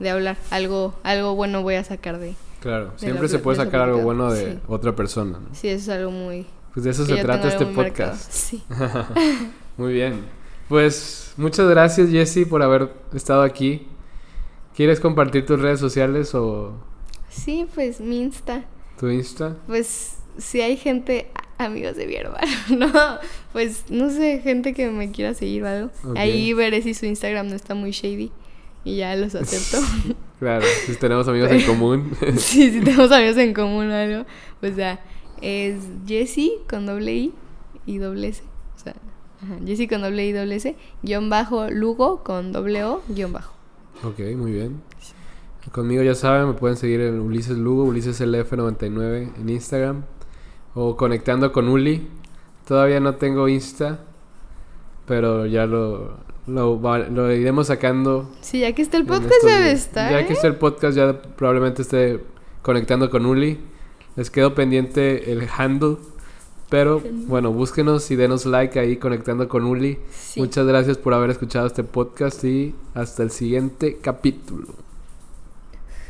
[0.00, 0.36] de hablar.
[0.50, 2.34] Algo, algo bueno voy a sacar de...
[2.60, 4.58] Claro, la siempre se puede sacar algo bueno de Sí.
[4.66, 5.38] otra persona.
[5.38, 5.54] ¿no?
[5.54, 6.46] Sí, eso es algo muy...
[6.74, 8.10] Pues de eso se trata este marcado.
[8.12, 8.30] podcast.
[8.32, 8.62] Sí.
[9.76, 10.24] Muy bien.
[10.68, 13.88] Pues muchas gracias Jessy por haber estado aquí.
[14.74, 16.74] ¿Quieres compartir tus redes sociales o
[17.28, 18.64] Sí, pues mi Insta.
[18.98, 19.56] tu Insta?
[19.66, 23.18] Pues si hay gente, amigos de hermano, no,
[23.52, 25.90] pues no sé, gente que me quiera seguir o algo.
[26.16, 28.32] Ahí veré si su Instagram no está muy shady
[28.84, 29.78] y ya los acepto.
[30.40, 32.12] Claro, si tenemos amigos en común.
[32.38, 34.24] sí, si tenemos amigos en común o algo,
[34.58, 34.98] pues ya,
[35.42, 35.76] es
[36.06, 37.34] Jessie con doble I
[37.84, 38.42] y doble S.
[38.74, 38.94] O sea,
[39.66, 43.52] Jessie con doble I y doble S, guion bajo Lugo con doble O, guion bajo.
[44.04, 44.82] Ok, muy bien.
[45.72, 50.04] Conmigo ya saben, me pueden seguir en Ulises Lugo, Ulises LF99 en Instagram.
[50.74, 52.08] O conectando con Uli.
[52.66, 54.00] Todavía no tengo Insta,
[55.06, 58.30] pero ya lo, lo, lo iremos sacando.
[58.40, 60.10] Sí, ya que está el podcast debe estar.
[60.10, 60.36] Ya que ¿eh?
[60.36, 62.20] está el podcast, ya probablemente esté
[62.62, 63.60] conectando con Uli.
[64.16, 65.96] Les quedo pendiente el handle.
[66.70, 69.98] Pero bueno, búsquenos y denos like ahí conectando con Uli.
[70.12, 70.40] Sí.
[70.40, 74.68] Muchas gracias por haber escuchado este podcast y hasta el siguiente capítulo.